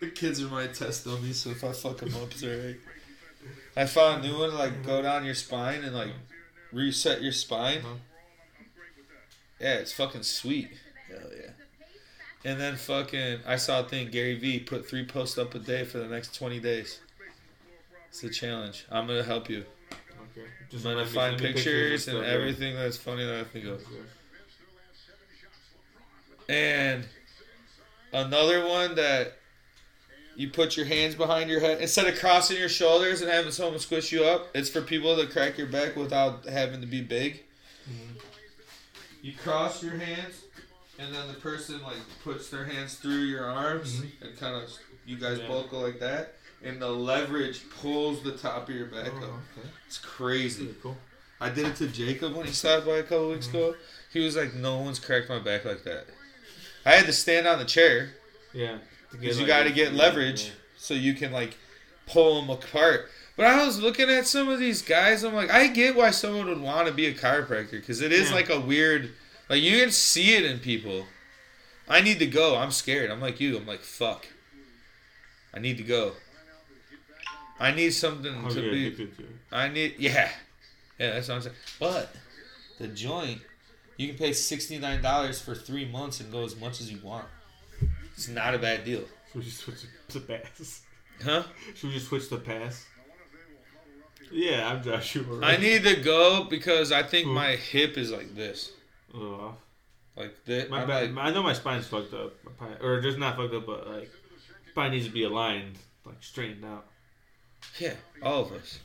[0.00, 2.76] The kids are my test dummies, so if I fuck them up, it's alright.
[3.76, 6.10] I found a new one to like go down your spine and like
[6.72, 7.78] reset your spine.
[7.78, 7.94] Uh-huh.
[9.62, 10.70] Yeah, it's fucking sweet.
[11.08, 11.50] Hell yeah.
[12.44, 14.10] And then fucking, I saw a thing.
[14.10, 16.98] Gary V put three posts up a day for the next twenty days.
[18.08, 18.84] It's a challenge.
[18.90, 19.64] I'm gonna help you.
[20.36, 20.46] Okay.
[20.74, 23.82] I'm gonna find me pictures and everything that's funny that I think of.
[26.48, 27.04] And
[28.12, 29.34] another one that
[30.34, 33.78] you put your hands behind your head instead of crossing your shoulders and having someone
[33.78, 34.48] squish you up.
[34.54, 37.44] It's for people to crack your back without having to be big.
[39.22, 40.42] You cross your hands,
[40.98, 44.10] and then the person like puts their hands through your arms Mhm.
[44.20, 44.68] and kind of
[45.06, 45.48] you guys Yeah.
[45.48, 49.14] both go like that, and the leverage pulls the top of your back up.
[49.22, 49.68] Oh, okay.
[49.86, 50.64] It's crazy.
[50.64, 50.98] Really cool.
[51.40, 53.74] I did it to Jacob when he stopped by a couple weeks ago.
[54.12, 56.06] He was like, "No one's cracked my back like that."
[56.84, 58.14] I had to stand on the chair
[58.52, 58.78] Yeah.
[59.10, 61.56] because you got to get leverage so you can like
[62.06, 63.08] pull them apart.
[63.36, 65.22] But I was looking at some of these guys.
[65.24, 68.28] I'm like, I get why someone would want to be a chiropractor because it is
[68.30, 68.36] Yeah.
[68.36, 69.12] like a weird,
[69.48, 71.06] like you can see it in people.
[71.88, 72.56] I need to go.
[72.56, 73.10] I'm scared.
[73.10, 73.56] I'm like you.
[73.56, 74.26] I'm like fuck.
[75.54, 76.12] I need to go.
[77.58, 78.96] I need something How to you be.
[79.06, 79.12] to?
[79.50, 80.30] I need yeah,
[80.98, 81.12] yeah.
[81.14, 81.56] That's what I'm saying.
[81.78, 82.14] But
[82.78, 83.40] the joint,
[83.96, 86.98] you can pay sixty nine dollars for three months and go as much as you
[87.02, 87.26] want.
[88.14, 89.76] It's not a bad deal, Should we just switch
[90.08, 90.82] to pass?
[91.24, 91.42] huh?
[91.74, 92.84] Should we just switch to pass?
[94.32, 95.40] Yeah, I'm Joshua.
[95.42, 98.72] I need to go because I think my hip is like this,
[99.14, 99.54] Oh,
[100.16, 100.70] like this.
[100.70, 101.14] my I'm back.
[101.14, 103.86] like, I know my spine's fucked up, My spine- or just not fucked up, but
[103.88, 104.10] like
[104.70, 105.76] spine needs to be aligned,
[106.06, 106.86] like straightened out.
[107.78, 108.78] yeah, all of us.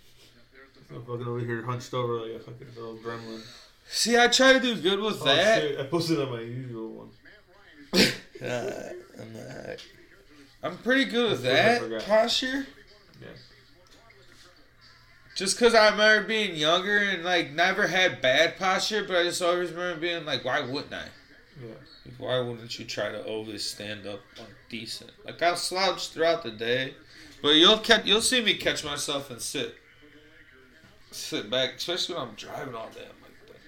[0.90, 3.42] I'm fucking over here hunched over like a fucking little gremlin.
[3.90, 5.62] See, I try to do good with Oh, that.
[5.62, 7.10] shit, I posted on my usual one.
[8.40, 8.90] Uh,
[9.20, 9.84] I'm not.
[10.62, 12.04] I'm pretty good with that what I forgot.
[12.08, 12.68] posture.
[13.20, 13.28] Yeah.
[15.38, 19.40] Just because I remember being younger and like never had bad posture, but I just
[19.40, 21.06] always remember being like, why wouldn't I?
[21.62, 21.68] Yeah.
[22.06, 25.12] Like, why wouldn't you try to always stand up like decent?
[25.24, 26.96] Like I'll slouch throughout the day,
[27.44, 29.76] but you'll catch you'll see me catch myself and sit,
[31.12, 33.02] sit back, especially when I'm driving all day.
[33.02, 33.60] I'm like,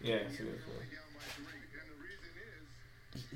[0.00, 0.20] Yeah.
[0.34, 0.74] So that's cool.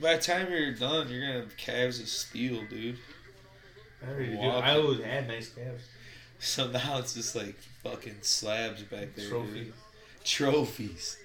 [0.00, 2.96] By the time you're done, you're gonna have calves of steel, dude.
[4.02, 4.40] I already do.
[4.40, 5.82] I always had nice calves.
[6.42, 9.28] So now it's just like fucking slabs back there.
[9.28, 9.66] Trophies.
[9.66, 9.74] Dude.
[10.24, 11.16] Trophies.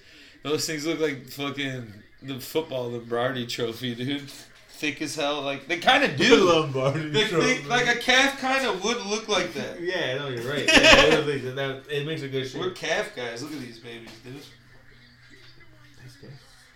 [0.43, 1.91] Those things look like fucking
[2.21, 4.29] the football Lombardi trophy, dude.
[4.69, 5.41] Thick as hell.
[5.41, 6.51] Like they kind of do.
[6.51, 7.09] Lombardi.
[7.09, 9.81] They, they, like a calf kind of would look like that.
[9.81, 10.67] Yeah, no, you're right.
[10.67, 12.61] Yeah, that, that, it makes a good shape.
[12.61, 13.41] We're calf guys.
[13.41, 14.35] Look at these babies, dude.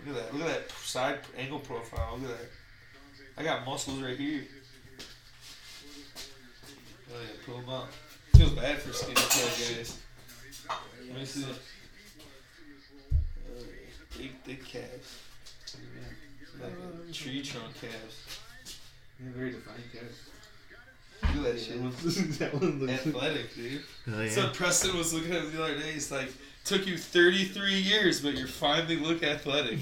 [0.08, 0.34] Look at that.
[0.34, 2.18] Look at that side angle profile.
[2.20, 2.50] Look at that.
[3.38, 4.46] I got muscles right here.
[7.14, 7.92] Oh yeah, pull them up.
[8.42, 10.00] I feel bad for skinny cat guys.
[11.10, 11.42] Let me see.
[11.42, 11.48] Yeah.
[14.18, 15.20] Big, big calves.
[16.60, 18.40] Like tree trunk calves.
[19.20, 21.36] You're very defined calves.
[21.36, 22.40] Look at that shit.
[22.40, 23.06] that one looks.
[23.06, 23.84] Athletic, dude.
[24.12, 25.92] Oh, So Preston was looking at it the other day.
[25.92, 26.34] He's like,
[26.64, 29.80] "Took you 33 years, but you finally look athletic."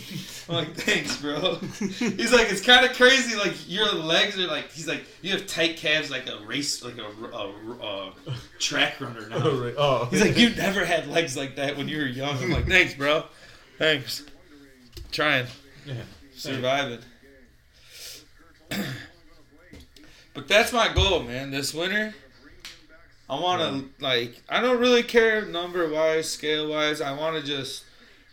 [0.48, 3.36] I'm like, "Thanks, bro." He's like, "It's kind of crazy.
[3.36, 6.98] Like your legs are like." He's like, "You have tight calves like a race, like
[6.98, 7.06] a,
[7.36, 7.54] a,
[7.86, 8.14] a
[8.60, 9.76] track runner now." Oh, right.
[9.78, 10.06] oh.
[10.06, 12.94] He's like, "You never had legs like that when you were young." I'm like, "Thanks,
[12.94, 13.26] bro.
[13.78, 14.24] Thanks.
[15.12, 15.48] Trying,
[15.86, 15.96] Yeah.
[16.36, 17.00] surviving."
[20.34, 21.52] But that's my goal, man.
[21.52, 22.14] This winter,
[23.30, 24.42] I want to like.
[24.50, 27.00] I don't really care number wise, scale wise.
[27.00, 27.84] I want to just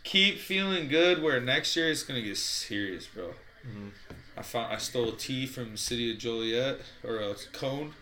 [0.03, 1.21] keep feeling good.
[1.21, 3.35] Where next year it's gonna get serious, bro.
[3.65, 3.91] Mhm.
[4.35, 7.93] I found I stole a tee from the city of Joliet or uh, a cone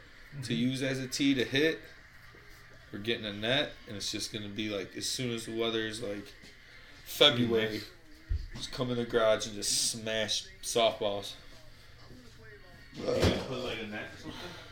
[0.43, 0.69] to mm-hmm.
[0.69, 1.79] use as a tee to hit.
[2.93, 5.85] We're getting a net, and it's just gonna be like as soon as the weather
[5.85, 6.33] is like
[7.03, 8.57] February, mm-hmm.
[8.57, 11.33] just come in the garage and just smash softballs.
[12.95, 14.64] Put like a net or something.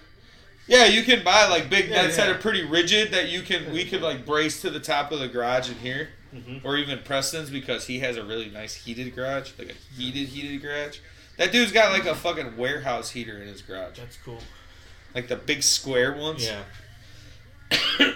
[0.68, 3.72] Yeah, you can buy like big Yeah, nets that are pretty rigid that you can
[3.74, 6.62] we could like brace to the top of the garage in here, Mhm.
[6.64, 10.62] or even Preston's because he has a really nice heated garage, like a heated heated
[10.62, 11.00] garage.
[11.38, 14.40] That dude's got like a fucking warehouse heater in his garage, That's cool.
[15.14, 16.46] like the big square ones.
[16.46, 16.64] Yeah.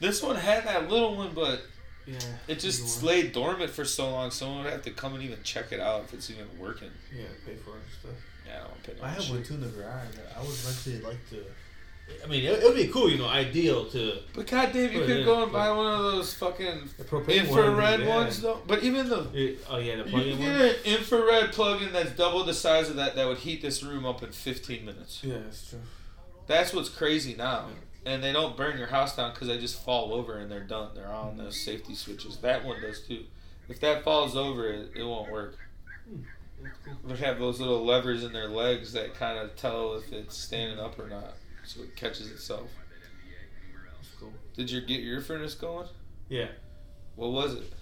[0.00, 1.62] This one had that little one, but
[2.06, 2.18] Yeah.
[2.48, 4.30] it just laid dormant for so long.
[4.30, 6.90] Someone would have to come and even check it out if it's even working.
[7.14, 8.24] Yeah, pay for it and stuff.
[8.50, 9.34] Yeah, I don't want to pay no I have shit.
[9.34, 10.06] one too in the garage.
[10.36, 11.44] I would eventually like to.
[12.24, 14.14] I mean, it would be cool, you know, ideal to.
[14.34, 17.04] But goddamn, you Put it could in, go and buy one of those fucking The
[17.04, 18.42] propane infrared ones, ones, yeah.
[18.50, 18.60] though.
[18.66, 20.58] But even the It- oh yeah, the plug-in can one.
[20.58, 24.04] get an infrared plug-in that's double the size of that that would heat this room
[24.04, 25.20] up in 15 minutes.
[25.22, 25.78] Yeah, that's true.
[26.48, 27.66] That's what's crazy now.
[28.04, 30.88] And they don't burn your house down because they just fall over and they're done.
[30.96, 32.38] They're on those safety switches.
[32.38, 33.24] That one does too.
[33.68, 35.56] If that falls over, it, it won't work.
[36.08, 36.22] Hmm.
[37.04, 40.78] They have those little levers in their legs that kind of tell if it's standing
[40.78, 41.34] up or not,
[41.64, 42.68] so it catches itself.
[43.96, 44.32] That's cool.
[44.54, 45.88] Did you get your furnace going?
[46.28, 46.48] Yeah.
[47.16, 47.72] What was it?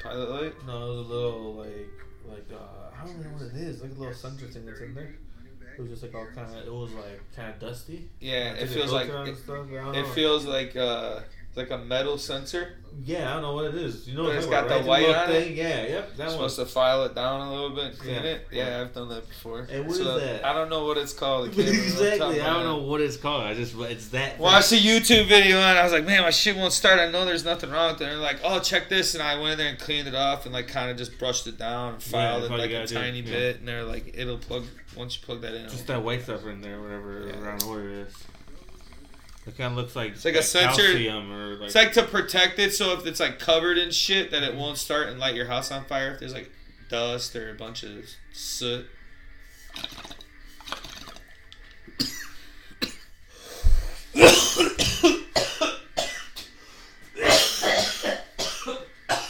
[0.00, 0.66] Pilot light?
[0.66, 1.90] No, it was a little like
[2.28, 3.82] like uh, I don't remember what it is.
[3.82, 5.16] Like a little sensor thing that's in there.
[5.76, 6.66] It was just like all kind of.
[6.66, 8.08] It was like kind of dusty.
[8.20, 11.20] Yeah, it feels like it, it feels like uh
[11.56, 12.74] like a metal sensor.
[13.04, 14.08] Yeah, I don't know what it is.
[14.08, 14.84] You know, But it's got the right?
[14.84, 15.44] white on it?
[15.44, 15.56] thing.
[15.56, 16.32] Yeah, yep, that one.
[16.32, 18.20] supposed to file it down a little bit clean Yeah.
[18.22, 18.46] it.
[18.50, 19.68] Yeah, I've done that before.
[19.70, 20.44] And what So is that?
[20.44, 21.48] I don't know what it's called.
[21.50, 22.40] I can't remember off the top of exactly.
[22.40, 23.42] I don't know what it's called.
[23.44, 24.38] I just it's that.
[24.38, 26.98] Watched a YouTube video and I was like, man, my shit won't start.
[26.98, 28.04] I know there's nothing wrong with it.
[28.04, 29.14] And they're like, oh, check this.
[29.14, 31.46] And I went in there and cleaned it off and like kind of just brushed
[31.46, 32.94] it down and filed that's it like a do.
[32.94, 33.30] tiny Yeah.
[33.32, 33.58] bit.
[33.60, 34.64] And they're like, it'll plug
[34.96, 35.68] once you plug that in.
[35.68, 37.26] Just that white stuff in there, whatever.
[37.28, 37.32] Yeah.
[37.54, 38.14] I don't it is.
[39.48, 41.66] It kind of looks like It's like a sensor- calcium or like.
[41.66, 44.76] It's like to protect it, so if it's like covered in shit, that it won't
[44.76, 46.12] start and light your house on fire.
[46.12, 46.50] If there's like
[46.90, 48.86] dust or a bunch of soot.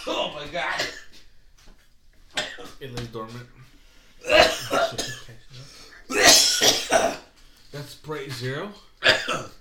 [0.06, 0.86] oh my god!
[2.80, 3.46] it lays dormant.
[7.70, 8.72] That's Sprite Zero.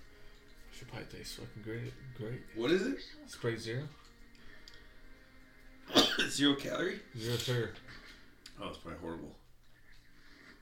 [0.98, 1.94] Should probably taste fucking great.
[2.18, 2.42] Great.
[2.56, 2.98] What is it?
[3.28, 3.84] Sprite Zero.
[6.30, 7.00] Zero calorie.
[7.18, 7.72] Zero sugar.
[8.62, 9.36] Oh, it's probably horrible.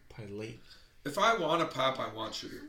[0.09, 0.61] Probably late.
[1.05, 2.61] If I want a pop, I want sugar.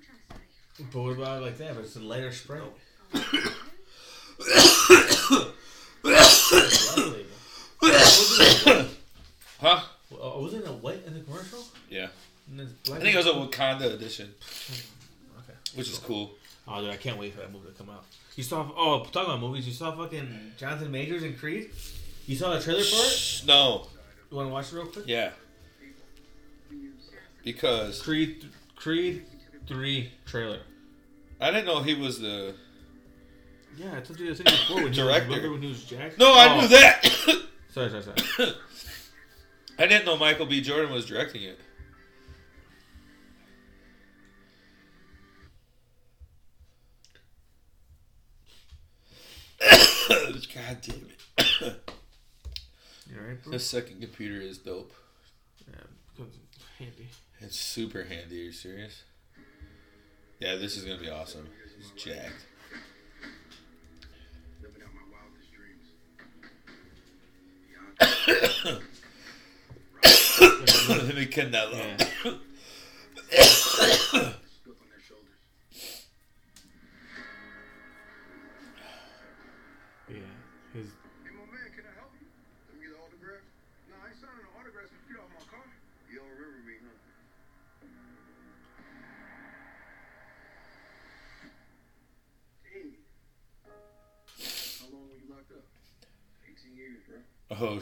[0.92, 1.74] But what about like that?
[1.74, 2.62] But it's a lighter Sprite.
[9.58, 9.80] Huh?
[10.12, 11.60] Oh, uh, was it a white in the commercial?
[11.88, 12.08] Yeah.
[12.54, 14.32] I think it was a Wakanda edition,
[15.38, 15.54] Okay.
[15.74, 16.32] which is cool.
[16.68, 18.04] Oh, dude, I can't wait for that movie to come out.
[18.34, 18.68] You saw?
[18.76, 21.70] Oh, talking about movies, you saw fucking Jonathan Majors and Creed.
[22.26, 23.42] You saw the trailer for it?
[23.46, 23.86] No.
[24.30, 25.04] You want to watch it real quick?
[25.06, 25.30] Yeah.
[27.44, 29.24] Because Creed, Creed
[29.68, 30.60] three trailer.
[31.40, 32.54] I didn't know he was the.
[33.76, 34.76] Yeah, I told you this thing before.
[34.76, 35.26] When he was, Director.
[35.28, 36.18] remember when he was Jack?
[36.18, 37.04] No, I Oh, knew that.
[37.72, 38.52] Sorry, sorry, sorry.
[39.78, 40.62] I didn't know Michael B.
[40.62, 41.60] Jordan was directing it.
[50.56, 51.76] God damn it.
[53.08, 53.52] You alright, bro?
[53.52, 54.92] This second computer is dope.
[55.68, 55.74] Yeah,
[56.16, 56.34] comes
[56.76, 57.08] handy.
[57.40, 58.40] It's super handy.
[58.40, 59.04] Are you serious?
[60.40, 61.46] Yeah, this is gonna be awesome.
[61.78, 62.46] It's jacked.
[64.60, 65.86] Living out my wildest dreams.
[70.88, 72.40] Let me Canelo.
[73.32, 74.32] Yeah.
[74.32, 74.45] Look
[97.48, 97.78] Oh,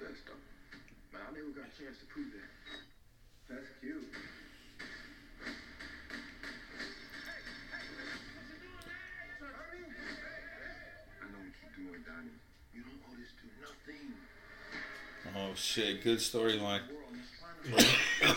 [0.00, 0.40] best though.
[1.12, 2.53] Man, I never got a chance to prove that.
[15.36, 16.02] Oh shit.
[16.02, 16.80] Good storyline.
[16.88, 18.34] The world is trying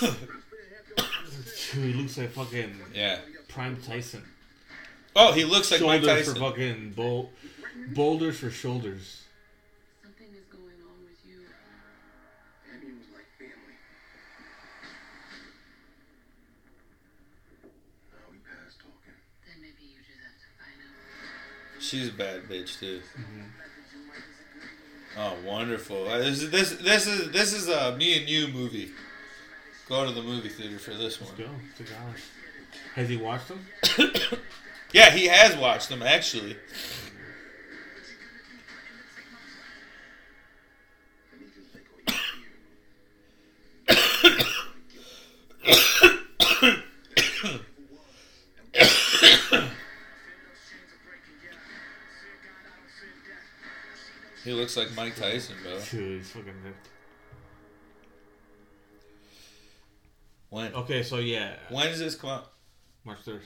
[0.00, 0.16] to
[1.72, 3.18] Dude, he looks like fucking Yeah.
[3.48, 4.24] Prime Tyson.
[5.14, 7.30] Oh, he looks like Mike shoulders for fucking bol-
[7.94, 9.22] boulders for shoulders.
[10.02, 11.38] Something is going on with you.
[11.46, 13.76] Uh, Damien was like family.
[18.12, 19.14] Now we past talking.
[19.46, 21.82] Then maybe you just have to find out.
[21.82, 23.00] She's a bad bitch too.
[23.18, 23.48] Mm-hmm.
[25.18, 26.06] Oh, wonderful!
[26.08, 28.92] Uh, This is this this is this is a me and you movie.
[29.88, 31.30] Go to the movie theater for this one.
[31.36, 31.84] Let's go.
[31.84, 32.14] To God.
[32.94, 33.66] Has he watched them?
[34.92, 36.56] Yeah, he has watched them actually.
[54.76, 55.72] Looks like Mike Tyson, bro.
[55.90, 56.88] Dude, he's fucking ripped.
[60.50, 62.52] When Okay, so yeah, when does this come out?
[63.04, 63.40] March third.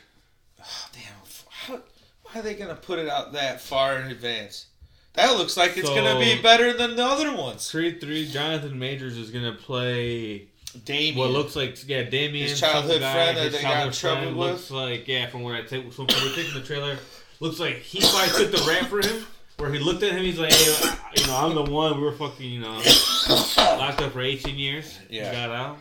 [0.60, 1.02] Oh, damn,
[1.50, 1.82] how,
[2.22, 4.66] why are they gonna put it out that far in advance?
[5.14, 7.70] That looks like it's gonna be better than the other ones.
[7.70, 8.28] Creed three.
[8.28, 10.48] Jonathan Majors is gonna play
[10.84, 11.16] Damien.
[11.16, 13.94] what looks like yeah Damien, His childhood guy, friend that his they got in childhood
[13.94, 14.50] trouble friend with?
[14.50, 16.98] Looks like yeah, from what I take, so from taking the trailer,
[17.40, 19.26] looks like he probably took the rap for him.
[19.58, 21.96] Where he looked at him, he's like, hey, I- you know, I'm the one.
[21.96, 22.72] We were fucking, you know,
[23.56, 24.98] locked up for 18 years.
[25.08, 25.30] Yeah.
[25.30, 25.78] He got out.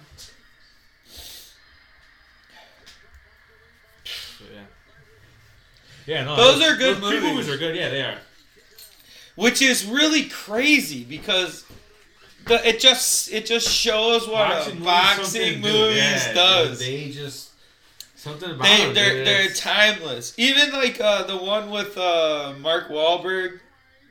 [4.04, 4.62] So, yeah.
[6.06, 6.36] Yeah, no.
[6.36, 7.24] Those are good those movies.
[7.24, 7.76] movies are good.
[7.76, 8.18] Yeah, they are.
[9.36, 11.66] which is really crazy because
[12.46, 15.72] the it just it just shows what a movies, boxing something do.
[15.72, 16.80] movies Yeah, does.
[16.80, 17.52] They just
[18.16, 20.34] something about They them, they're they're timeless.
[20.38, 23.60] Even like uh, the one with uh, Mark Wahlberg,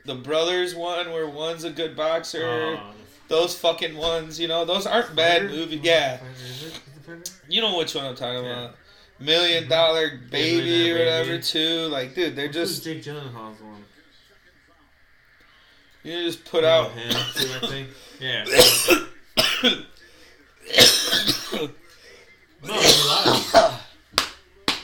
[0.04, 2.44] the brothers one where one's a good boxer.
[2.44, 2.80] Oh,
[3.28, 5.80] those fucking ones, you know, those aren't bad movies.
[5.82, 6.66] Yeah, Fighter, is it?
[6.66, 7.22] Is it Fighter?
[7.48, 8.50] you know which one I'm talking Yeah.
[8.64, 8.76] about.
[9.18, 9.70] Million mm-hmm.
[9.70, 11.42] Dollar Baby Million or whatever Baby.
[11.42, 11.86] too.
[11.88, 13.84] Like, dude, they're just Jake Gyllenhaal's one.
[16.02, 16.90] you just put out.
[16.92, 17.86] Him, see that thing?
[18.20, 18.44] Yeah.
[22.64, 23.78] no, it's a.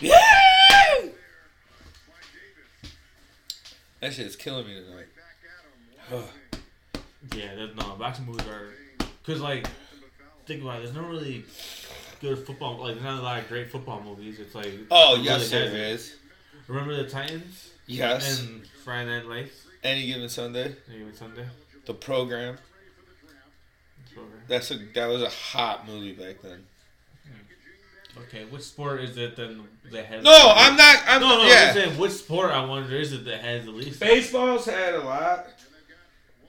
[0.00, 1.08] Yeah!
[4.00, 5.07] That shit is killing me tonight.
[7.34, 8.68] Yeah, that, no, boxing movies are
[9.24, 9.66] because like
[10.46, 10.84] think about it.
[10.84, 11.44] There's no really
[12.20, 12.78] good football.
[12.78, 14.38] Like there's not a lot of great football movies.
[14.40, 15.82] It's like Oh, it yes, really there hasn't.
[15.82, 16.14] is.
[16.68, 18.40] Remember the Titans Yes.
[18.40, 19.66] and Friday Night Lights?
[19.82, 21.44] Any given Sunday, Any given Sunday.
[21.86, 22.56] the program.
[23.98, 24.26] That's over.
[24.48, 26.64] That's a that was a hot movie back then.
[27.24, 28.20] Hmm.
[28.22, 30.24] Okay, which sport is it then that has?
[30.24, 30.96] No, I'm not.
[31.06, 31.44] I'm No, no.
[31.48, 31.66] yeah.
[31.68, 34.00] I'm saying which sport I wonder is it that has the least?
[34.00, 35.46] Baseball's had a lot.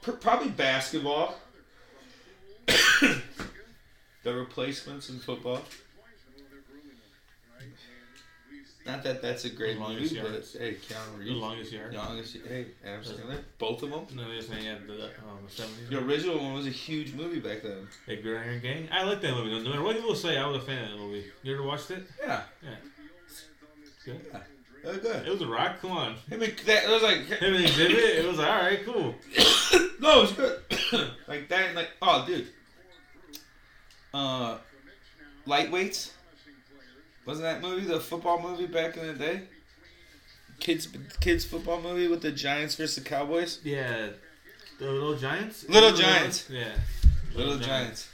[0.04, 1.36] P- probably basketball.
[4.24, 5.62] the replacements in football.
[8.86, 11.36] Not that that's a great Longest movie, but hey, Keanu The Reeves.
[11.40, 11.94] longest yard.
[11.94, 13.40] Longest, hey, Adam Sandler.
[13.60, 14.08] Both of them.
[14.16, 15.90] No, they're saying at the um, seventies.
[15.92, 17.88] The original one was a huge movie back then.
[18.08, 18.90] Hey, The Gridiron Gang.
[18.92, 19.52] I like that movie.
[19.64, 21.26] No matter what people say, I was a fan of that movie.
[21.44, 22.04] You ever watched it?
[22.20, 22.70] Yeah, Yeah.
[24.06, 24.22] Good.
[24.84, 25.28] That was good.
[25.28, 25.82] It was a rock.
[25.82, 26.16] Come on.
[26.32, 27.98] I mean, that it was like Him and Exhibit.
[27.98, 28.80] It was all right.
[28.86, 29.16] Cool.
[30.00, 30.60] no, it was good.
[31.28, 32.48] like that, and like oh, dude.
[34.14, 34.58] Uh,
[35.46, 36.12] lightweights.
[37.26, 39.42] Wasn't that movie the football movie back in the day?
[40.60, 40.88] Kids,
[41.20, 43.60] kids football movie with the Giants versus the Cowboys.
[43.64, 44.08] Yeah.
[44.80, 45.68] The Little Giants.
[45.70, 46.50] Little Little Giants.
[46.50, 46.72] Yeah.
[47.36, 48.10] Little Giants.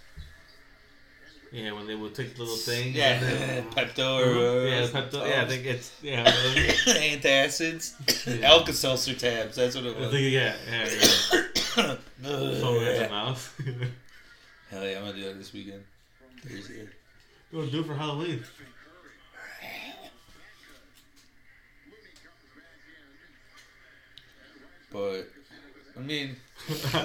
[1.55, 2.93] Yeah, when they would take the little thing.
[2.93, 5.25] Yeah, then- Pepto or Yeah, uh, Pepto.
[5.29, 6.25] Yeah, I think it's yeah.
[6.85, 7.93] antacids,
[8.41, 8.49] Yeah.
[8.49, 9.55] Alka-Seltzer tabs.
[9.55, 10.11] That's what it I was.
[10.11, 10.89] think yeah, yeah.
[10.89, 11.95] yeah.
[12.23, 13.61] So in the mouth.
[14.69, 15.83] Hell yeah, I'm gonna do that this weekend.
[16.41, 16.87] Thursday.
[17.51, 18.43] To do it for Halloween?
[24.91, 25.27] But
[25.97, 26.35] I mean,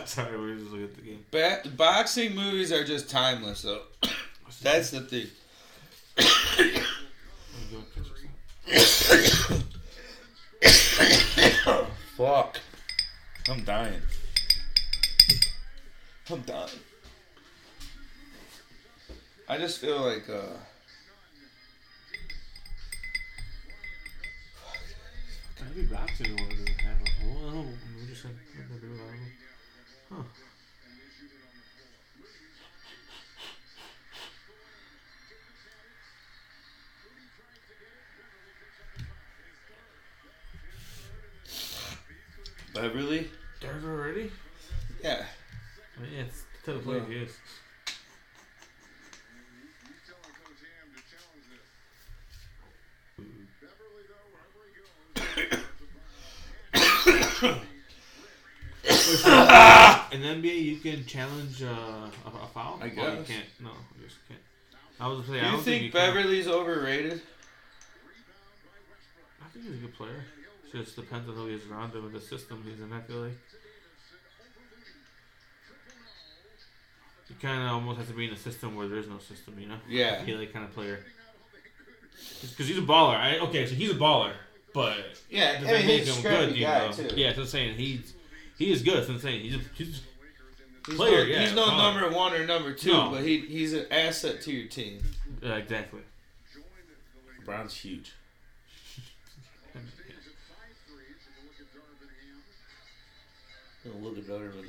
[0.04, 1.24] Sorry, we were just looking at the game.
[1.30, 3.82] ba- boxing movies are just timeless, though.
[4.62, 5.26] That's the thing.
[12.16, 12.58] Fuck.
[13.48, 14.02] I'm dying.
[16.30, 16.68] I'm dying.
[19.48, 20.58] I just feel like uh
[25.74, 28.06] Maybe boxing one doesn't have a.
[28.08, 28.30] Just said
[28.70, 29.00] we're do it.
[30.10, 30.22] Huh.
[42.80, 43.28] Beverley.
[43.60, 44.30] There's already?
[45.04, 45.26] Yeah.
[45.98, 47.30] I mean, yeah, it's the type of player he is.
[60.12, 62.78] In the NBA, you can challenge uh, a, a foul.
[62.80, 63.26] I Or you guess.
[63.26, 63.44] can't.
[63.60, 63.70] No,
[64.00, 64.40] you just can't.
[64.98, 65.40] I was gonna say.
[65.40, 66.14] Do I you don't think you can.
[66.14, 67.22] Beverley's overrated?
[69.42, 70.24] I think he's a good player.
[70.72, 72.92] It just depends on who he's around him and the system he's in.
[72.92, 73.32] I feel like.
[77.28, 79.68] You kind of almost has to be in a system where there's no system, you
[79.68, 79.76] know?
[79.88, 80.22] Yeah.
[80.24, 81.04] He like kind of player.
[82.40, 83.16] Because he's a baller.
[83.16, 84.32] I, okay, so he's a baller,
[84.74, 84.96] but
[85.30, 86.56] Yeah, does that make him good?
[86.56, 86.90] You know?
[86.92, 87.08] too.
[87.16, 88.14] Yeah, so I'm saying he's
[88.58, 88.98] he is good.
[88.98, 89.40] That's what I'm saying.
[89.42, 90.02] He's a, he's
[90.86, 91.76] He's Player, no, yeah, he's no fine.
[91.94, 93.10] number one or number two, No.
[93.10, 95.02] but he he's an asset to your team.
[95.44, 96.00] uh, exactly.
[97.44, 98.12] Brown's huge.
[103.84, 104.64] Look at better than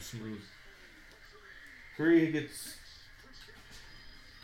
[0.00, 0.40] Smooth.
[1.96, 2.74] Curry gets.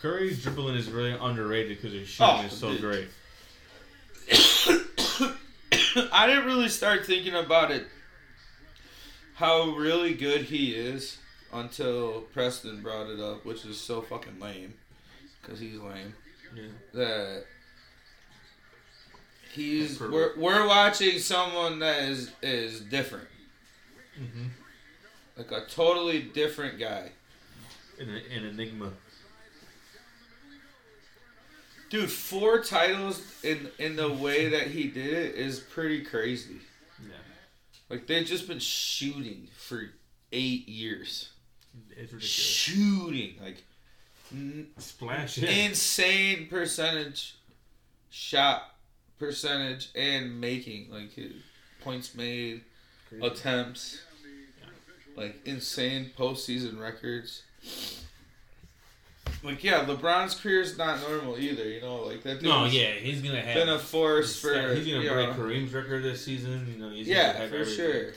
[0.01, 2.81] Curry's dribbling is really underrated because his shooting Oh, is so dude.
[2.81, 3.09] great.
[6.13, 7.87] I didn't really start thinking about it
[9.35, 11.19] how really good he is
[11.53, 14.75] until Preston brought it up, which is so fucking lame
[15.41, 16.15] because he's lame.
[16.55, 16.63] Yeah.
[16.95, 17.45] That
[19.53, 23.29] he's we're, we're watching someone that is is different,
[24.21, 24.47] Mm-hmm.
[25.37, 27.11] like a totally different guy.
[28.01, 28.91] An, an enigma.
[31.91, 36.57] Dude, four titles in in the way that he did it is pretty crazy.
[37.07, 37.15] Yeah.
[37.91, 39.91] Like they've just been shooting for
[40.33, 41.31] eight years.
[41.91, 42.25] It's ridiculous.
[42.25, 43.63] Shooting like
[44.33, 45.37] n- Splash.
[45.39, 45.51] Yeah.
[45.51, 47.37] insane percentage
[48.11, 48.72] shot
[49.23, 51.33] percentage and making like his
[51.81, 52.63] points made,
[53.23, 54.01] attempts,
[55.17, 57.43] like insane postseason records.
[59.45, 61.69] Like yeah, LeBron's career is not normal either.
[61.69, 62.43] You know, like that.
[62.43, 63.55] no, yeah, he's gonna have.
[63.55, 64.75] been a force for.
[64.75, 66.67] he's gonna you break know, Kareem's record this season.
[66.73, 67.75] You know, he's gonna Yeah, have for everything.
[67.77, 68.13] sure.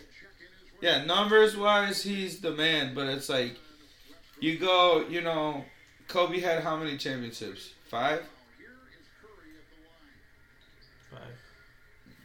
[0.82, 2.94] Yeah, numbers wise, he's the man.
[2.94, 3.56] But it's like,
[4.40, 5.66] you go, you know,
[6.08, 7.72] Kobe had how many championships?
[7.86, 8.20] Five.
[8.20, 8.30] Five.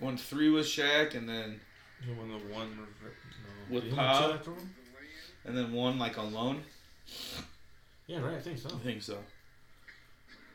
[0.00, 1.60] Won three with Shaq, and then
[2.04, 2.76] He won the one.
[2.76, 3.74] No.
[3.74, 4.26] With He won Pau?
[4.28, 4.74] two after him?
[5.44, 6.62] and then one like alone.
[8.06, 8.34] Yeah, right.
[8.36, 8.68] I think so.
[8.68, 9.18] I think so.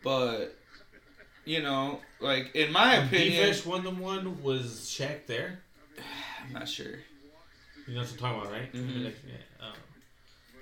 [0.04, 0.56] But
[1.46, 4.42] you know, like in my When opinion, D-Fish won the one.
[4.44, 5.60] Was Shaq there?
[6.46, 6.86] I'm not sure.
[7.88, 8.74] You know what I'm talking about, right?
[8.74, 9.06] Mhm.
[9.06, 9.74] Like, yeah, um,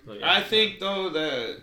[0.06, 1.58] Like, I think though that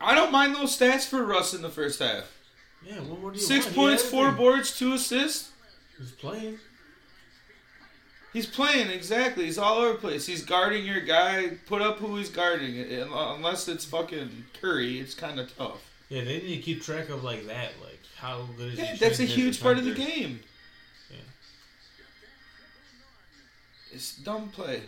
[0.00, 2.24] I don't mind those stats for Russ in the first half.
[2.84, 3.76] Yeah, what more do you Six want?
[3.76, 4.44] Points, had four everything.
[4.46, 5.50] boards, two assists.
[5.98, 6.58] He's playing.
[8.32, 9.44] He's playing exactly.
[9.46, 10.24] He's all over the place.
[10.26, 11.58] He's guarding your guy.
[11.66, 12.78] Put up who he's guarding.
[12.80, 15.82] Unless it's fucking Curry, it's kind of tough.
[16.08, 18.98] Yeah, they need to keep track of like that, like how good is Yeah, he
[18.98, 20.40] that's a huge part of the game.
[21.10, 21.16] Yeah.
[23.92, 24.82] It's dumb play.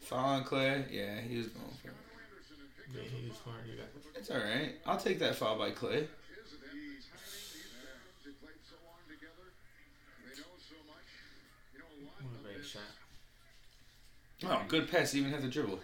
[0.00, 0.84] Foul on Clay.
[0.90, 1.94] Yeah, he was going for it.
[2.94, 3.58] Yeah, he's smart.
[4.16, 4.72] It's all right.
[4.86, 6.06] I'll take that foul by Clay.
[12.74, 14.50] Shot.
[14.50, 15.12] Oh, good pass.
[15.12, 15.78] He even had the dribble.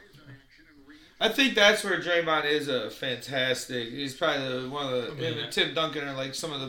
[1.22, 3.88] I think that's where Draymond is a fantastic.
[3.90, 6.60] He's probably the, one of the I mean, him Tim Duncan are like some of
[6.60, 6.68] the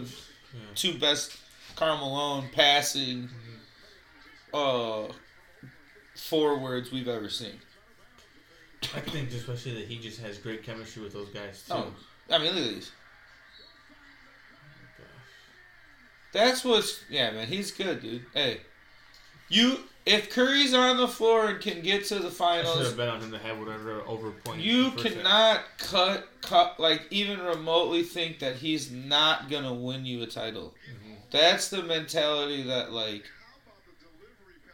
[0.54, 0.60] Yeah.
[0.76, 1.38] two best
[1.78, 3.30] Karl Malone passing
[4.54, 5.08] uh
[6.18, 7.54] forwards we've ever seen.
[8.96, 11.74] I think especially that he just has great chemistry with those guys too.
[11.76, 11.94] Oh,
[12.30, 12.92] I mean, look at these.
[16.34, 17.48] That's what's yeah, man.
[17.48, 18.26] He's good, dude.
[18.34, 18.62] Hey,
[19.50, 22.98] you if Curry's on the floor and can get to the I should finals, have
[22.98, 24.62] bet on him to have whatever over point.
[24.62, 25.14] you first half.
[25.14, 30.74] cannot cut cut like even remotely think that he's not gonna win you a title.
[30.90, 31.14] Mm-hmm.
[31.30, 33.24] That's the mentality that like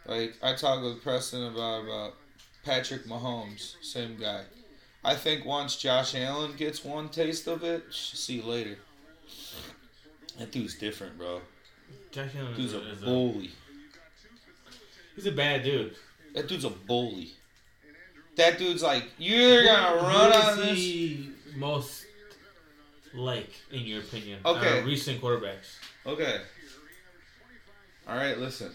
[0.06, 2.14] like I talked with Preston about about
[2.64, 4.44] Patrick Mahomes, same guy.
[5.04, 8.78] I think once Josh Allen gets one taste of it, see you later.
[10.38, 11.40] That dude's different, bro.
[12.10, 13.50] Josh Allen Dude's is a is a, bully.
[15.18, 15.96] He's a bad dude.
[16.34, 17.32] That dude's a bully.
[18.36, 20.78] That dude's like, you're gonna run Who on is this.
[20.78, 22.06] he most
[23.12, 24.38] like, in your opinion?
[24.44, 24.80] Okay.
[24.80, 25.76] Uh, recent quarterbacks.
[26.06, 26.40] Okay.
[28.08, 28.70] All right, listen.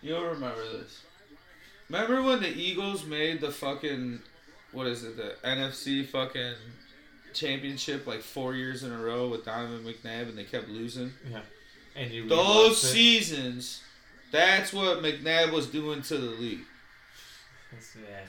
[0.00, 1.02] You'll remember this.
[1.90, 4.20] Remember when the Eagles made the fucking
[4.70, 6.54] what is it, the NFC fucking
[7.34, 11.12] championship like four years in a row with Donovan McNabb and they kept losing?
[11.30, 11.40] Yeah.
[11.96, 12.86] And you Those it.
[12.88, 13.82] seasons,
[14.30, 16.60] that's what McNabb was doing to the league.
[17.70, 18.20] That's- Yeah.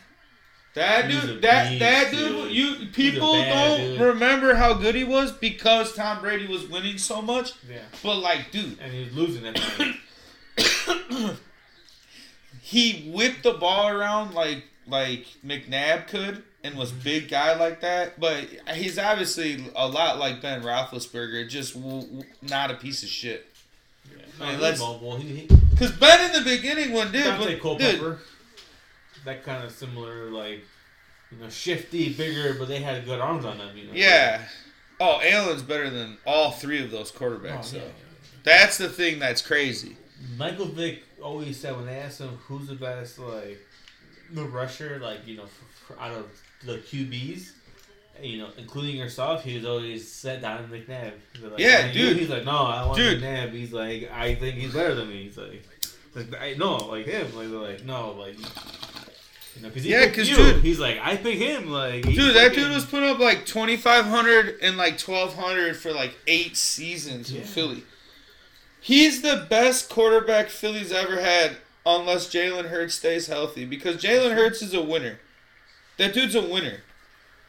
[0.76, 2.52] That He's dude, that beast, that dude, dude.
[2.52, 4.00] you people don't dude.
[4.02, 7.54] remember how good he was because Tom Brady was winning so much.
[7.68, 7.80] Yeah.
[8.04, 11.38] But like, dude, And he was losing that night.
[12.62, 18.20] he whipped the ball around like like McNabb could and was big guy like that.
[18.20, 23.10] But he's obviously a lot like Ben Roethlisberger, just w- w- not a piece of
[23.10, 23.46] shit.
[24.12, 24.24] Yeah.
[24.42, 25.18] I mean, let's- he's mobile.
[25.18, 25.48] He, he,
[25.78, 28.20] Cause Ben in the beginning, when dude, Daunte when, dude, Culpepper.
[29.26, 30.62] That kind of similar, like,
[31.32, 33.92] you know, shifty, bigger, but they had good arms on them, you know.
[33.94, 34.42] yeah.
[35.02, 37.74] Oh, Allen's better than all three of those Oh, quarterbacks.
[37.74, 37.80] yeah.
[37.82, 37.92] though.
[38.44, 39.96] That's the thing that's crazy.
[40.38, 43.60] Michael Vick always said when they asked him who's the best, like,
[44.32, 45.46] the rusher, like, you know,
[46.00, 46.26] out of
[46.66, 47.52] the QBs,
[48.22, 51.52] you know, including yourself, he was always set down Donovan McNabb.
[51.52, 52.18] Like, Yeah, dude.
[52.18, 53.22] He's like, no, I want Dude.
[53.22, 53.52] McNabb.
[53.54, 55.24] He's like, I think he's better than me.
[55.24, 55.64] He's like,
[56.16, 57.34] like I no, like him.
[57.36, 58.38] Like, they're like, no, like,
[59.56, 61.70] you know, because he Yeah, picked 'cause, dude- he's like, I pick him.
[61.70, 65.78] Like, Dude, that dude was putting up like twenty five hundred and like twelve hundred
[65.78, 67.84] for like eight seasons in Philly.
[68.82, 73.66] He's the best quarterback Philly's ever had, unless Jalen Hurts stays healthy.
[73.66, 75.20] Because Jalen Hurts is a winner.
[76.00, 76.78] That dude's a winner.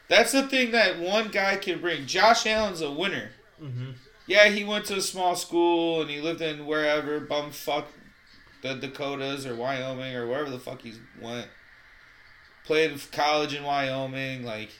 [0.09, 2.05] That's the thing that one guy can bring.
[2.05, 3.31] Josh Allen's a winner.
[3.61, 3.95] Mhm.
[4.27, 7.85] Yeah, he went to a small school and he lived in wherever bumfuck
[8.61, 11.47] the Dakotas or Wyoming or wherever the fuck he went.
[12.65, 14.71] Played college in Wyoming, like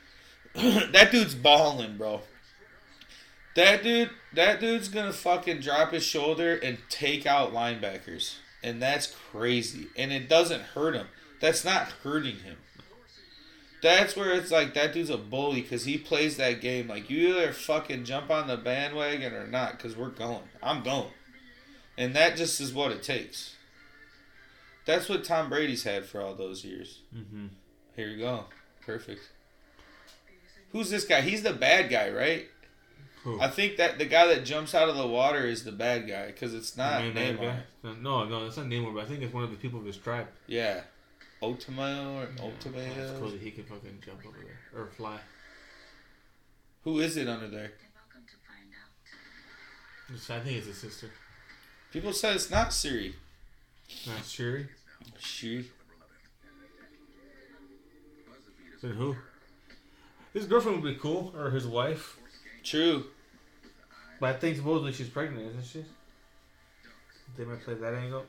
[0.54, 2.22] that dude's balling, bro.
[3.54, 9.06] That dude, that dude's gonna fucking drop his shoulder and take out linebackers, and that's
[9.06, 9.88] crazy.
[9.98, 11.08] And it doesn't hurt him.
[11.40, 12.56] That's not hurting him.
[13.80, 16.88] That's where it's like that dude's a bully because he plays that game.
[16.88, 20.40] Like you either fucking jump on the bandwagon or not, because we're going.
[20.62, 21.10] I'm going,
[21.96, 23.54] and that just is what it takes.
[24.84, 27.00] That's what Tom Brady's had for all those years.
[27.14, 27.50] Mhm.
[27.94, 28.46] Here you go,
[28.84, 29.20] perfect.
[30.72, 31.20] Who's this guy?
[31.20, 32.46] He's the bad guy, right?
[33.24, 33.40] Who?
[33.40, 36.26] I think that the guy that jumps out of the water is the bad guy
[36.28, 37.60] because it's not Namor.
[37.82, 39.96] No, no, it's not Namor, but I think it's one of the people of his
[39.96, 40.28] tribe.
[40.46, 40.82] Yeah,
[41.42, 45.18] Attuma or Yeah, It's cool that he can fucking jump over there or fly.
[46.84, 47.72] Who is it under there?
[47.94, 50.40] Welcome to find out.
[50.40, 51.10] I think it's his sister.
[51.92, 53.14] People said it's not Shuri.
[54.06, 54.68] Not Shuri.
[55.18, 55.66] She.
[58.82, 59.16] Then who?
[60.32, 62.18] His girlfriend would be cool, or his wife.
[62.62, 63.06] True.
[64.20, 65.84] But I think supposedly she's pregnant, isn't she?
[67.36, 68.24] They might play that angle.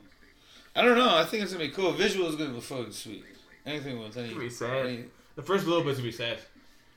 [0.76, 1.16] I don't know.
[1.16, 1.92] I think it's gonna be cool.
[1.92, 3.24] Visual is gonna be fucking sweet.
[3.66, 4.28] Anything with any.
[4.30, 4.86] It's be sad.
[4.86, 5.04] any-
[5.36, 6.38] The first little bit's gonna be sad.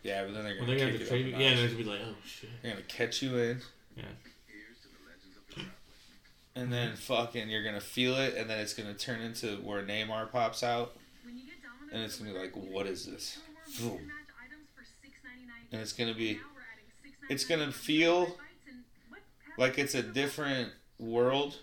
[0.03, 1.31] yeah, but then they're gonna, they're gonna have to trade you.
[1.33, 1.57] Yeah, notch.
[1.59, 2.49] they're gonna be like, oh shit.
[2.61, 3.61] They're gonna catch you in.
[3.97, 4.03] Yeah.
[6.55, 10.31] And then fucking, you're gonna feel it, and then it's gonna turn into where Namor
[10.31, 10.95] pops out,
[11.91, 13.39] and it's gonna be like, what is this?
[13.81, 14.11] Boom.
[15.71, 16.39] And it's gonna be,
[17.27, 18.37] it's gonna feel
[19.57, 20.69] like it's a different
[20.99, 21.57] world.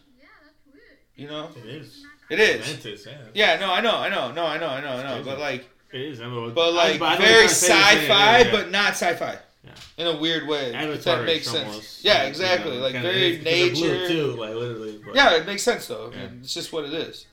[1.20, 1.64] Yeah, that's weird.
[1.64, 2.04] You know, It is.
[2.30, 2.60] it is.
[2.60, 3.54] Atlantis, yeah.
[3.54, 5.68] Yeah, no, I know, I know, no, I know, I know, I know, but like,
[5.92, 6.20] It is.
[6.20, 8.50] I know, but like I very what you're trying to say, sci-fi, yeah, yeah.
[8.52, 9.38] but not sci-fi.
[9.64, 9.70] Yeah.
[9.98, 10.72] In a weird way.
[10.74, 11.66] if that makes sense.
[11.66, 12.76] almost, Yeah, you exactly.
[12.76, 14.08] know, like very is, 'cause blue, nature.
[14.08, 15.00] too, like literally.
[15.04, 16.10] But Yeah, it makes sense though.
[16.12, 17.26] I mean, it's just what it is.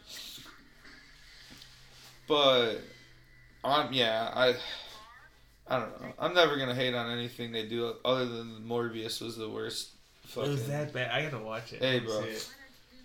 [2.27, 2.81] But
[3.63, 4.55] I'm yeah, I
[5.67, 6.13] I don't know.
[6.19, 9.89] I'm never gonna hate on anything they do other than Morbius was the worst.
[10.29, 11.11] It was that bad.
[11.11, 11.81] I gotta watch it.
[11.81, 12.21] Hey, bro.
[12.23, 12.49] see it.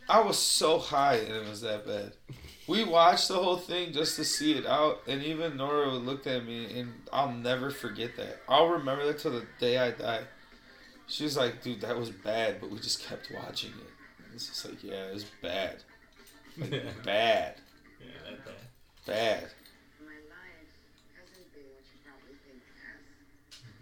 [0.09, 2.13] I was so high and it was that bad.
[2.67, 6.45] We watched the whole thing just to see it out, and even Nora looked at
[6.47, 8.39] me, and I'll never forget that.
[8.49, 10.23] I'll remember that till the day I die.
[11.09, 13.91] She was like, "Dude, that was bad," but we just kept watching it.
[14.35, 15.83] It's just like, yeah, it was bad,
[16.59, 16.71] like,
[17.05, 17.57] bad,
[18.01, 18.55] Yeah, that bad.
[19.07, 19.51] bad.
[20.01, 20.71] My life
[21.17, 23.03] hasn't been what you probably think it has.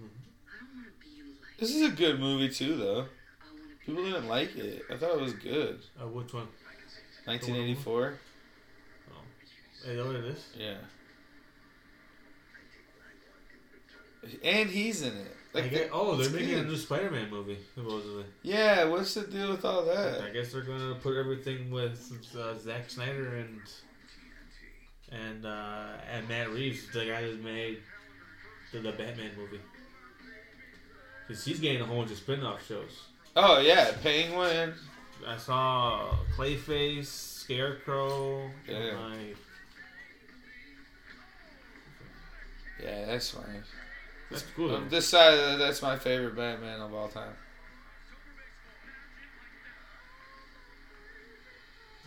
[0.00, 0.06] Mm-hmm.
[0.48, 1.58] I don't want to be like.
[1.58, 3.06] This is a good movie too, though.
[3.42, 4.84] I want to be People didn't like it.
[4.88, 5.80] I thought it was good.
[6.00, 6.46] Uh, which one?
[7.24, 8.14] 1984.
[9.84, 10.46] Hey, you know what it is?
[10.56, 10.76] Yeah.
[14.44, 15.36] And he's in it.
[15.52, 18.26] I Like, get, oh, they're making a new Spider-Man movie, supposedly.
[18.42, 20.20] Yeah, what's the deal with all that?
[20.20, 23.60] I guess they're gonna put everything with uh, Zack Snyder and
[25.10, 27.78] and uh, and Matt Reeves, the guy that made
[28.70, 29.58] the, the Batman movie.
[31.26, 33.02] Cause he's getting a whole bunch of spin-off shows.
[33.36, 34.74] Oh yeah, Penguin.
[35.26, 38.76] I saw Clayface, Scarecrow, Yeah.
[38.76, 39.36] and like
[42.82, 43.62] Yeah, that's fine.
[44.30, 44.74] that's cool.
[44.74, 47.34] On this side, uh, that's my favorite Batman of all time.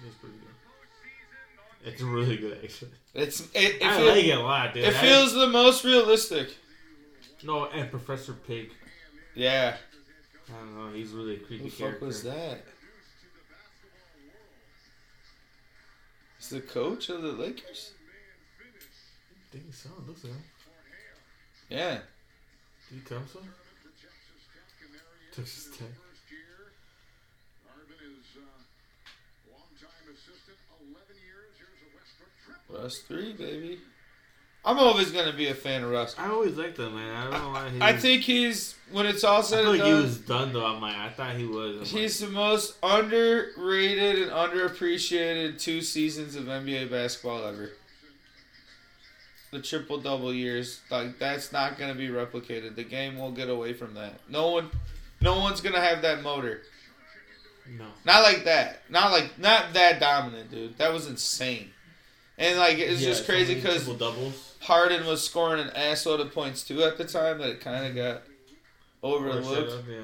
[0.05, 1.87] It's pretty good.
[1.93, 2.91] It's really good, actually.
[3.13, 3.75] It's it.
[3.81, 4.83] It, I feel- like it a lot, dude.
[4.85, 6.49] it I- feels the most realistic.
[7.43, 8.71] no, and Professor Pyg.
[9.35, 9.77] Yeah.
[10.53, 10.93] I don't know.
[10.93, 12.05] He's really a creepy Who the fuck character.
[12.05, 12.65] was that?
[16.39, 17.93] Is the coach of the Lakers?
[19.53, 19.89] I think so.
[19.97, 20.43] It looks like him.
[21.69, 21.99] Yeah.
[22.89, 23.39] Did he come so?
[25.34, 25.88] Texas Tech.
[32.69, 33.80] Russ three, baby.
[34.65, 36.15] I'm always gonna be a fan of Russ.
[36.18, 37.14] I always liked him, man.
[37.15, 37.81] I don't know why he.
[37.81, 40.02] I think he's when it's all I said feel and like he done.
[40.03, 40.65] was done though.
[40.65, 41.80] I'm like, I thought he was.
[41.80, 47.72] I'm He's the most underrated and underappreciated two seasons of NBA basketball ever.
[49.52, 52.76] The triple double years, like that's not gonna be replicated.
[52.76, 54.14] The game will get away from that.
[54.30, 54.72] No one,
[55.22, 56.61] no one's gonna have that motor.
[57.77, 57.85] no.
[58.06, 58.81] Not like that.
[58.90, 60.77] Not like not that dominant, dude.
[60.77, 61.69] That was insane.
[62.38, 64.52] And like it's Yeah, just crazy because triple doubles.
[64.64, 67.95] Harden was scoring an assload of points too at the time that it kind of
[67.95, 68.23] got
[69.02, 69.88] overlooked.
[69.90, 69.98] Yeah.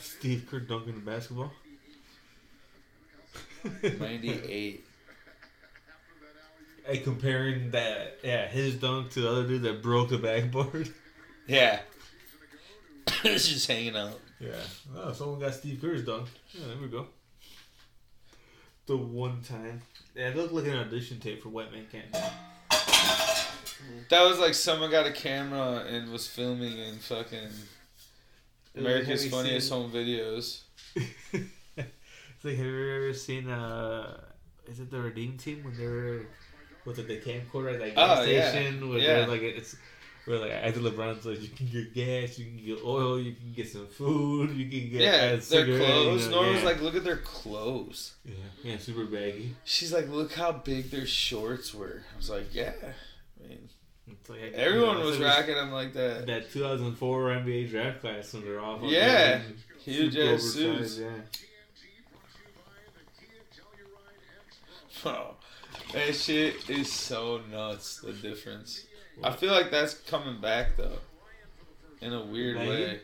[0.00, 1.52] Steve Kerr dunking the basketball.
[3.82, 4.84] Ninety eight.
[6.86, 10.92] Hey, comparing that, yeah, his dunk to the other dude that broke the backboard.
[11.46, 11.80] Yeah.
[13.22, 14.18] it's just hanging out.
[14.40, 14.52] Yeah.
[14.96, 16.26] Oh, someone got Steve Kerr's dunk.
[16.52, 17.08] Yeah, there we go.
[18.86, 19.80] The one time.
[20.14, 22.12] Yeah, it looked like an audition tape for Wet Man Can't.
[24.10, 27.48] That was like someone got a camera and was filming in fucking
[28.76, 30.60] America's Funniest seen- Home Videos.
[30.96, 34.20] it's like, have you ever seen, uh,
[34.66, 36.26] is it the Redeem Team when they were
[36.84, 38.50] with the, the camcorder at that gas Oh, yeah.
[38.50, 38.88] station?
[38.88, 39.06] Where Yeah.
[39.20, 39.76] they're like, it's,
[40.26, 43.52] where like, after LeBron's like, you can get gas, you can get oil, you can
[43.52, 46.24] get some food, you can get Yeah, their clothes.
[46.26, 46.64] you know, was yeah.
[46.64, 48.14] like, look at their clothes.
[48.24, 49.54] yeah, yeah, super baggy.
[49.64, 52.02] She's like, look how big their shorts were.
[52.12, 52.72] I was like, yeah.
[53.44, 53.68] I mean,
[54.28, 56.26] like, everyone was rocking them like that.
[56.26, 59.40] that 2004 NBA draft class when they're all Yeah.
[59.84, 60.98] Huge ass suits.
[60.98, 61.08] Yeah.
[65.02, 65.36] Bro, oh,
[65.92, 68.00] that shit is so nuts.
[68.00, 68.86] The difference.
[69.22, 70.98] I feel like that's coming back though,
[72.00, 72.68] in a weird Baggy?
[72.70, 73.00] way.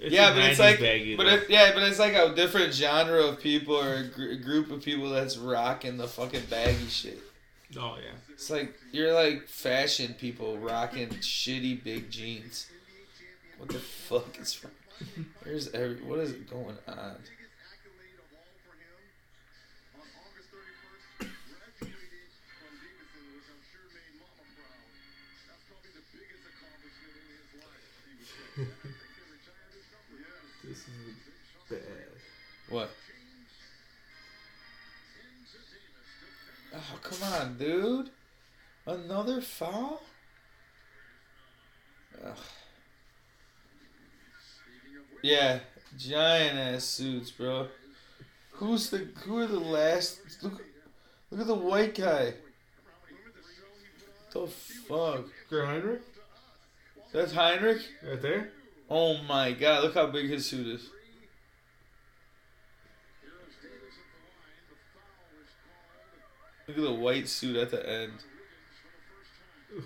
[0.00, 3.20] It's yeah, but it's like, baggy, but it, yeah, but it's like a different genre
[3.20, 7.18] of people or a gr- group of people that's rocking the fucking baggy shit.
[7.76, 8.12] oh yeah.
[8.32, 12.68] It's like you're like fashion people rocking shitty big jeans.
[13.58, 15.26] What the fuck is wrong?
[15.44, 15.96] There's every.
[15.96, 17.16] What is going on?
[30.64, 30.86] This is
[31.70, 31.80] bad.
[32.68, 32.90] What?
[36.74, 38.10] Oh come on, dude!
[38.84, 40.02] Another foul?
[42.24, 42.36] Ugh.
[45.22, 45.60] Yeah,
[45.96, 47.68] giant ass suits, bro.
[48.52, 50.18] Who's the who are the last?
[50.42, 50.64] Look,
[51.30, 52.34] look at the white guy.
[54.32, 55.26] The fuck?
[55.48, 56.02] Kirk Hinrich?
[57.12, 57.82] That's Hinrich.
[58.06, 58.50] Right there?
[58.90, 59.84] Oh my god!
[59.84, 60.90] Look how big his suit is.
[66.66, 68.12] Look at the white suit at the end.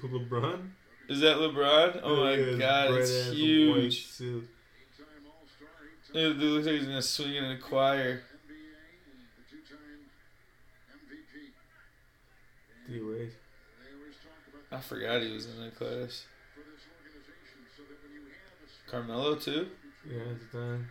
[0.02, 0.70] LeBron?
[1.08, 2.00] Is that LeBron?
[2.02, 4.08] Oh my Yeah, god, it's huge.
[6.14, 8.22] It looks like he's gonna swing it in a choir.
[12.88, 13.32] D Wade.
[14.70, 16.26] I forgot he was in that class.
[18.92, 19.68] Carmelo too.
[20.06, 20.86] Yeah, it's done.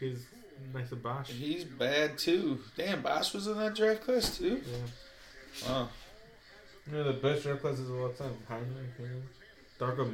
[0.00, 0.26] He's
[0.74, 1.28] next to Bosh.
[1.30, 2.58] He's bad too.
[2.76, 4.62] Damn, Bosh was in that draft class too.
[4.66, 5.68] Yeah.
[5.68, 5.88] Wow.
[6.86, 8.32] You know the best draft classes of all time.
[8.48, 9.22] Hinrich, you know?
[9.78, 10.10] Darko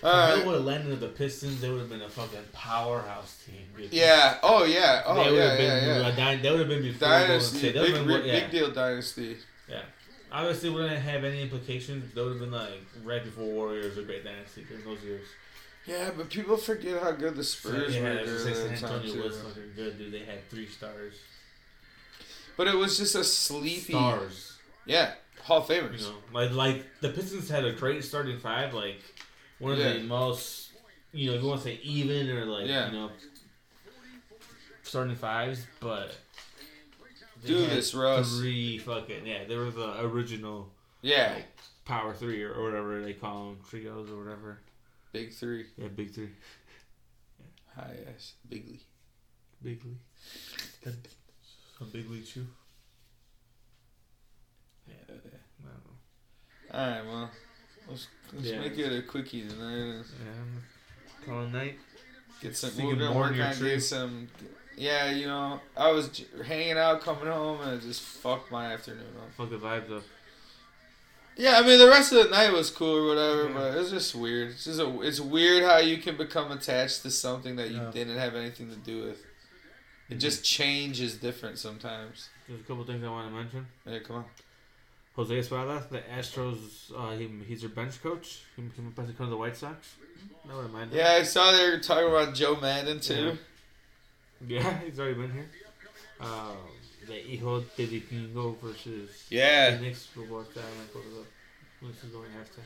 [0.00, 0.46] If they uh, right.
[0.46, 3.66] would have landed the Pistons, they would have been a fucking powerhouse team.
[3.90, 4.38] Yeah.
[4.42, 5.02] Oh yeah.
[5.04, 5.48] Oh they would yeah.
[5.48, 5.66] have been.
[5.66, 6.08] Yeah.
[6.08, 6.40] a yeah.
[6.40, 7.72] they would have been before Dynasty.
[7.72, 9.36] Big, been, big, yeah, big deal dynasty.
[9.68, 9.82] yeah.
[10.32, 12.14] Obviously, wouldn't have any implications.
[12.14, 15.26] They would have been like right before Warriors or Great Dynasty during those years.
[15.84, 18.68] Yeah, but people forget how good the Spurs yeah, were I was during gonna say
[18.68, 20.12] that San Antonio was fucking good, dude.
[20.12, 21.14] They had three stars.
[22.56, 23.92] But it was just a sleepy.
[23.92, 24.58] Stars.
[24.86, 25.12] Yeah,
[25.42, 26.00] Hall of Famers.
[26.00, 29.00] You know, like like the Pistons had a great starting five, like
[29.60, 29.92] one of Yeah.
[29.94, 30.70] the most,
[31.12, 32.86] you know, if you want to say even or like Yeah.
[32.90, 33.12] you know,
[34.82, 36.16] starting fives, but
[37.46, 38.38] Do this, Russ.
[38.38, 40.72] Three fucking yeah, they were the original
[41.02, 41.40] Yeah,
[41.84, 44.58] power three or, or whatever they call them, trios or whatever.
[45.12, 45.66] big three.
[45.78, 46.30] Yeah, big three,
[47.74, 48.80] High ass, bigly.
[49.62, 49.98] big league,
[51.80, 52.46] a big league shoe.
[54.86, 55.24] Yeah, I don't
[55.64, 56.72] know.
[56.72, 57.30] All right, well,
[57.90, 58.60] let's, let's Yeah.
[58.60, 60.04] make it a quickie tonight.
[60.24, 61.78] Yeah, call it night.
[62.40, 62.70] Get some.
[62.76, 63.70] We're gonna more work on tree.
[63.70, 64.28] get some.
[64.76, 68.72] Yeah, you know, I was j- hanging out, coming home, and it just fucked my
[68.72, 69.30] afternoon up.
[69.36, 70.02] Fuck the vibes up.
[71.36, 73.54] Yeah, I mean the rest of the night was cool or whatever, Yeah.
[73.54, 74.50] but it's just weird.
[74.50, 77.90] It's just a, it's weird how you can become attached to something that you Yeah.
[77.92, 79.24] didn't have anything to do with.
[80.08, 80.20] It Mhm.
[80.20, 82.28] just changes different sometimes.
[82.48, 83.66] There's a couple things I want to mention.
[83.86, 84.24] Yeah, come on.
[85.20, 88.40] Jose Espada, the Astros, uh, he, he's their bench coach.
[88.56, 89.94] He up to come to the White Sox.
[90.44, 90.90] One mind.
[90.94, 93.36] Yeah, I saw they were talking about Joe Maddon too.
[94.46, 95.50] Yeah, he's already been here.
[96.20, 96.56] Um,
[97.06, 97.86] the Hijo de
[98.62, 99.76] versus Yeah.
[99.76, 100.08] Phoenix.
[100.16, 101.26] We'll watch that when I pull it up.
[101.80, 102.62] When is going after.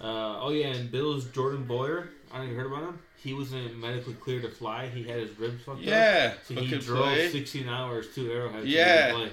[0.00, 2.08] Uh, oh yeah, and Bills Jordan Poyer.
[2.32, 2.98] I don't you heard about him.
[3.18, 4.88] He wasn't medically cleared to fly.
[4.88, 5.84] He had his ribs fucked up.
[5.86, 7.28] Yeah, So he drove play.
[7.30, 9.08] 16 hours to Arrowhead Yeah.
[9.08, 9.30] to play.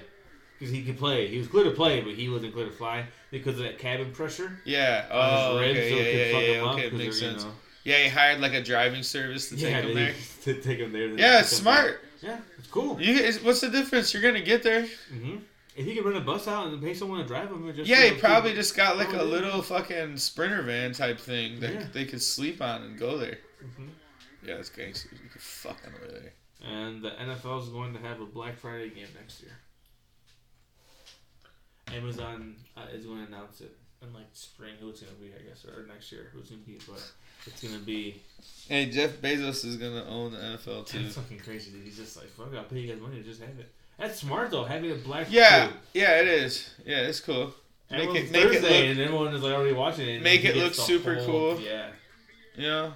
[0.64, 1.28] Because he could play.
[1.28, 4.12] He was clear to play, but he wasn't clear to fly because of that cabin
[4.14, 5.06] pressure Yeah.
[5.12, 5.78] Oh, ribs.
[5.78, 5.90] okay.
[5.90, 6.64] so Yeah, yeah, yeah.
[6.66, 7.44] up Okay, makes they're, you sense.
[7.44, 7.52] know-
[7.84, 10.14] Yeah, he hired like a driving service to yeah, take him there.
[10.44, 11.08] to take him there.
[11.10, 12.00] Yeah, it's smart.
[12.22, 13.02] Yeah, it's cool.
[13.02, 14.14] You, is- what's the difference?
[14.14, 14.84] You're gonna get there.
[14.84, 15.36] Mm-hmm.
[15.76, 18.06] If he could run a bus out and pay someone to drive him, just Yeah,
[18.06, 21.86] he probably just got like a little fucking sprinter van type thing that Yeah.
[21.92, 23.40] they could sleep on and go there.
[23.62, 23.88] Mm-hmm.
[24.48, 25.20] Yeah, it's gangsters.
[25.22, 26.32] You could fucking over there.
[26.66, 29.52] And the NFL is going to have a Black Friday game next year.
[31.96, 35.28] Amazon uh, is going to announce it in like spring who it's going to be,
[35.28, 37.02] I guess, or next year who it's going to be, but
[37.46, 38.22] it's going to be.
[38.68, 41.04] Hey, Jeff Bezos is gonna own the NFL too.
[41.04, 41.72] That's fucking crazy.
[41.72, 41.84] Dude.
[41.84, 43.70] He's just like, fuck, I'll pay you guys money to just have it.
[44.00, 45.76] That's smart though, having a Black Yeah, dude.
[45.94, 46.70] yeah, it is.
[46.86, 47.54] Yeah, it's cool.
[47.92, 50.24] Make it, make it Thursday, look, and everyone is like already watching it.
[50.24, 51.26] Make it look super whole-
[51.56, 51.60] cool.
[51.60, 51.90] Yeah.
[52.58, 52.92] Yeah.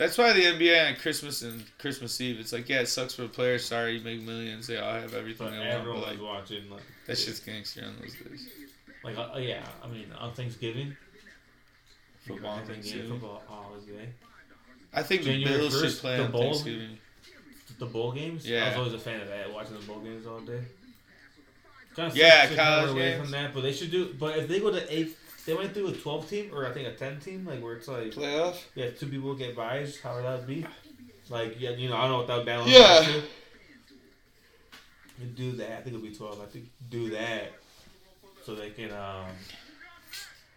[0.00, 3.20] That's why the NBA on Christmas and Christmas Eve, it's like, yeah, it sucks for
[3.22, 3.66] the players.
[3.66, 4.66] Sorry, you make millions.
[4.66, 5.68] They all have everything but they want.
[5.68, 6.70] everyone But like, watching.
[6.70, 8.48] Like, that shit's gangster on those days.
[9.04, 9.62] like uh, yeah.
[9.84, 10.96] I mean, on Thanksgiving,
[12.26, 13.10] Football on I think, yeah, Thanksgiving.
[13.10, 14.08] football always day.
[14.94, 16.42] I think the January Bills should 1st, play the on bowl?
[16.44, 16.98] Thanksgiving.
[17.78, 18.48] The bowl games.
[18.48, 19.52] Yeah, I was always a fan of that.
[19.52, 20.60] Watching the bowl games all day.
[21.94, 23.22] Kind of Yeah, college away games.
[23.22, 24.14] from that, but they should do.
[24.18, 25.14] But if they go to eight,
[25.46, 27.88] they went through a twelve team or I think a ten team, like where it's
[27.88, 28.56] like Playoff?
[28.74, 29.98] yeah, two people get buys.
[30.00, 30.66] How would that be?
[31.28, 32.70] Like yeah, you know, I don't know what that would balance.
[32.70, 33.20] Yeah.
[35.36, 35.70] Do that.
[35.72, 36.40] I think it'll be twelve.
[36.40, 37.52] I think do that
[38.44, 39.26] so they can um.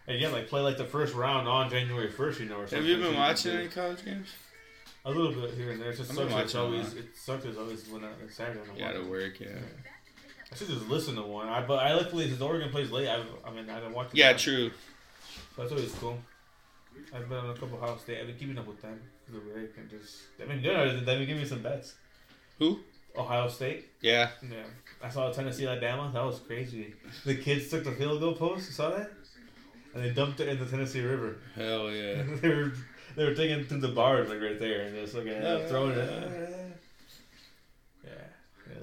[0.06, 2.56] And yeah, like play like the first round on January first, you know.
[2.56, 2.78] Or something.
[2.78, 4.28] Have you been watching any college games?
[5.06, 5.90] A little bit here and there.
[5.90, 6.32] It just sucks.
[6.32, 7.44] It's always it sucks.
[7.44, 8.60] It's always when it's Saturday.
[8.60, 9.38] on the Yeah, work.
[9.38, 9.48] Yeah.
[10.54, 11.48] I should just listen to one.
[11.48, 13.08] I but I luckily since Oregon plays late.
[13.08, 14.08] I've, I mean I don't watch.
[14.12, 14.38] it Yeah, now.
[14.38, 14.70] true.
[15.58, 16.18] That's always cool.
[17.14, 18.20] I've been on a couple house State.
[18.20, 19.00] I've been keeping up with them.
[19.28, 20.16] The way they can just.
[20.40, 20.98] I mean, good.
[20.98, 21.94] They've been giving me some bets.
[22.58, 22.80] Who?
[23.16, 23.88] Ohio State.
[24.00, 24.30] Yeah.
[24.42, 24.58] Yeah,
[25.02, 26.10] I saw Tennessee Alabama.
[26.12, 26.94] That was crazy.
[27.24, 28.66] The kids took the field goal post.
[28.68, 29.10] You saw that?
[29.94, 31.36] And they dumped it in the Tennessee River.
[31.54, 32.22] Hell yeah.
[32.42, 32.72] they were
[33.16, 35.68] they were taking it through the bars like right there and just looking at it,
[35.68, 36.76] throwing it.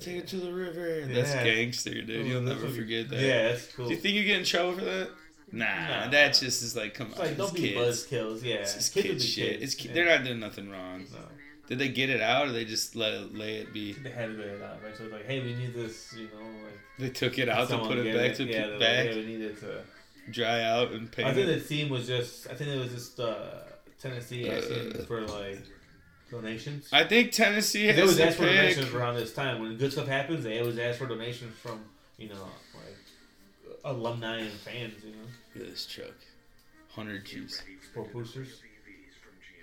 [0.06, 0.14] Yeah.
[0.14, 0.20] yeah.
[0.20, 1.06] Take it to the river.
[1.08, 1.44] That's Yeah.
[1.44, 2.28] gangster, dude.
[2.28, 3.20] You'll never forget that.
[3.20, 3.88] Yeah, that's cool.
[3.88, 5.10] Do you think you get in trouble for that?
[5.54, 6.08] Nah, Nah.
[6.12, 8.06] that just is like, come it's on, like don't it's be kids.
[8.08, 8.44] buzzkills.
[8.44, 9.50] Yeah, It's just kids kid would shit.
[9.60, 9.64] kids.
[9.64, 9.94] It's ki- yeah.
[9.96, 11.06] they're not doing nothing wrong.
[11.12, 11.20] No.
[11.68, 13.94] Did they get it out, or they just let it lay it be?
[13.94, 14.96] They had to get it out, right?
[14.98, 17.78] So it's like, hey, we need this, you know, like They took it out to
[17.80, 19.82] put it get back to yeah, they're back, Like, hey, we needed to.
[20.32, 21.62] dry out, and paint I think it.
[21.62, 22.48] the team was just.
[22.50, 23.36] I think it was just uh,
[24.02, 25.60] Tennessee Uh, for like
[26.32, 26.88] donations.
[26.92, 29.92] I think Tennessee They has always to ask for donations around this time when good
[29.92, 30.44] stuff happens.
[30.44, 31.82] They always ask for donations from
[32.18, 35.04] you know like alumni and fans.
[35.04, 35.18] You know,
[35.56, 36.14] Look at this truck,
[36.90, 37.62] hundred G's.
[37.92, 38.62] sport boosters.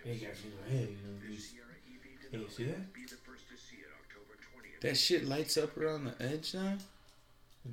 [0.05, 1.37] Hey guys, you know, hey, you know, you,
[2.33, 2.77] hey, you see that?
[4.81, 6.77] That shit lights up around the edge now.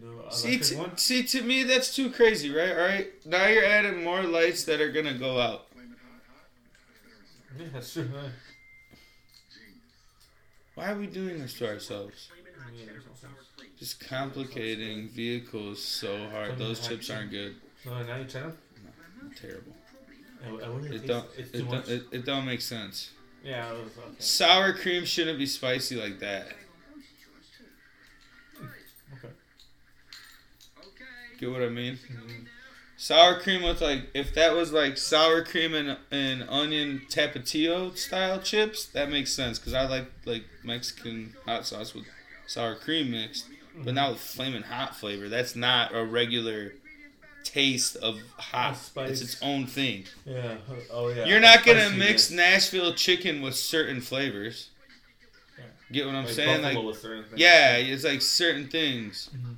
[0.02, 0.98] Know, See, electric t- one.
[0.98, 2.72] see, to me that's too crazy, right?
[2.72, 5.68] All right, now you're adding more lights that are gonna go out.
[7.58, 8.10] Yeah, that's true.
[8.14, 8.28] Huh?
[10.76, 12.30] Why are we doing this to ourselves?
[12.74, 12.86] Yeah.
[13.80, 16.58] Just complicating vehicles so hard.
[16.58, 17.56] Those chips aren't good.
[17.86, 18.58] No, now you try them.
[19.40, 19.74] Terrible.
[20.44, 21.26] I, I wonder if It it don't.
[21.38, 21.88] It's It don't.
[21.88, 23.12] It, it don't make sense.
[23.44, 24.16] yeah, it was okay.
[24.20, 26.48] Sour cream shouldn't be spicy like that.
[29.14, 29.34] Okay.
[31.40, 31.98] Get what I mean?
[31.98, 32.48] Mhm.
[32.98, 38.40] Sour cream with like if that was like sour cream and, and onion tapatio style
[38.40, 42.06] chips, that makes sense because I like like Mexican hot sauce with
[42.48, 43.96] sour cream mixed, but mm-hmm.
[43.96, 45.28] not with flaming hot flavor.
[45.28, 46.74] That's not a regular
[47.44, 48.78] taste of hot.
[48.78, 49.10] Spice.
[49.10, 50.06] It's its own thing.
[50.26, 50.56] Yeah.
[50.92, 51.26] Oh yeah.
[51.26, 52.32] You're not gonna mix.
[52.32, 54.70] Nashville chicken with certain flavors.
[55.92, 56.62] Get what I'm Like saying?
[56.64, 57.40] buffalo Like with certain things.
[57.40, 59.30] yeah, it's like certain things.
[59.36, 59.54] Mm-hmm.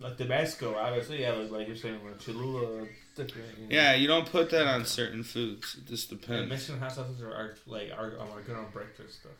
[0.00, 3.48] Like Tabasco, obviously, yeah, like, like you're saying, like Cholula, different.
[3.58, 3.74] You know.
[3.74, 5.76] Yeah, you don't put that on certain foods.
[5.78, 6.48] It just And depends.
[6.50, 9.32] Mexican hot sauces are, are like are, are good on breakfast stuff.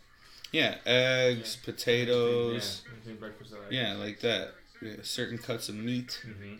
[0.50, 2.82] Yeah, eggs, potatoes.
[3.06, 3.52] Yeah, breakfast.
[3.52, 3.70] Like.
[3.70, 4.54] Yeah, like that.
[4.82, 6.24] Yeah, certain cuts of meat.
[6.24, 6.56] hmm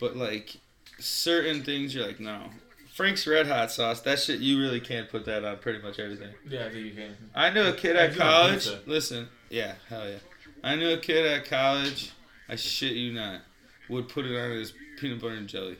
[0.00, 0.56] But like
[0.98, 2.50] certain things, you're like, no.
[2.94, 6.34] Frank's Red Hot sauce, that shit, you really can't put that on pretty much everything.
[6.48, 7.16] Yeah, I think you can.
[7.32, 8.68] I knew a kid at college.
[8.86, 10.18] Listen, yeah, hell yeah.
[10.64, 12.10] I knew a kid at college.
[12.48, 13.42] I shit you not.
[13.88, 15.76] Would put it on his peanut butter and jelly.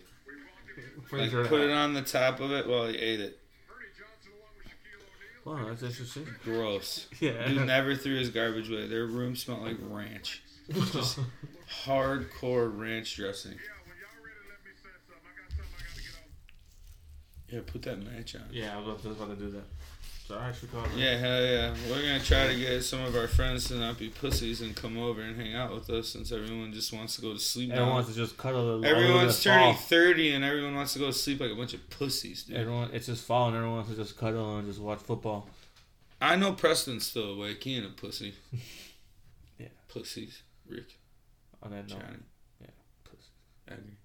[1.12, 3.38] Like put it on the top of it while he ate it.
[5.44, 6.26] Wow, that's interesting.
[6.44, 7.06] Gross.
[7.20, 7.48] Yeah.
[7.48, 8.86] Dude never threw his garbage away.
[8.86, 10.42] Their room smelled like ranch.
[10.92, 11.18] Just
[11.84, 13.54] hardcore ranch dressing.
[17.48, 18.42] Yeah, put that match on.
[18.52, 19.64] yeah, I was just about to do that.
[20.28, 20.52] So I.
[20.94, 21.74] Yeah, hell yeah.
[21.88, 24.98] We're gonna try to get some of our friends to not be pussies and come
[24.98, 27.88] over and hang out with us since everyone just wants to go to sleep Everyone
[27.88, 27.94] now.
[27.94, 28.84] wants to just cuddle.
[28.84, 29.82] Everyone's turning fall.
[29.84, 32.58] 30 and everyone wants to go to sleep like a bunch of pussies, dude.
[32.58, 35.48] Everyone, it's just fall, and everyone wants to just cuddle and just watch football.
[36.20, 37.62] I know Preston's still awake.
[37.64, 38.34] He ain't a pussy.
[39.58, 39.68] Yeah.
[39.88, 40.42] Pussies.
[40.68, 40.98] Rick.
[41.62, 42.18] On that note, Johnny.
[42.60, 42.66] yeah,
[43.02, 43.30] pussy.
[43.66, 43.97] Edgar.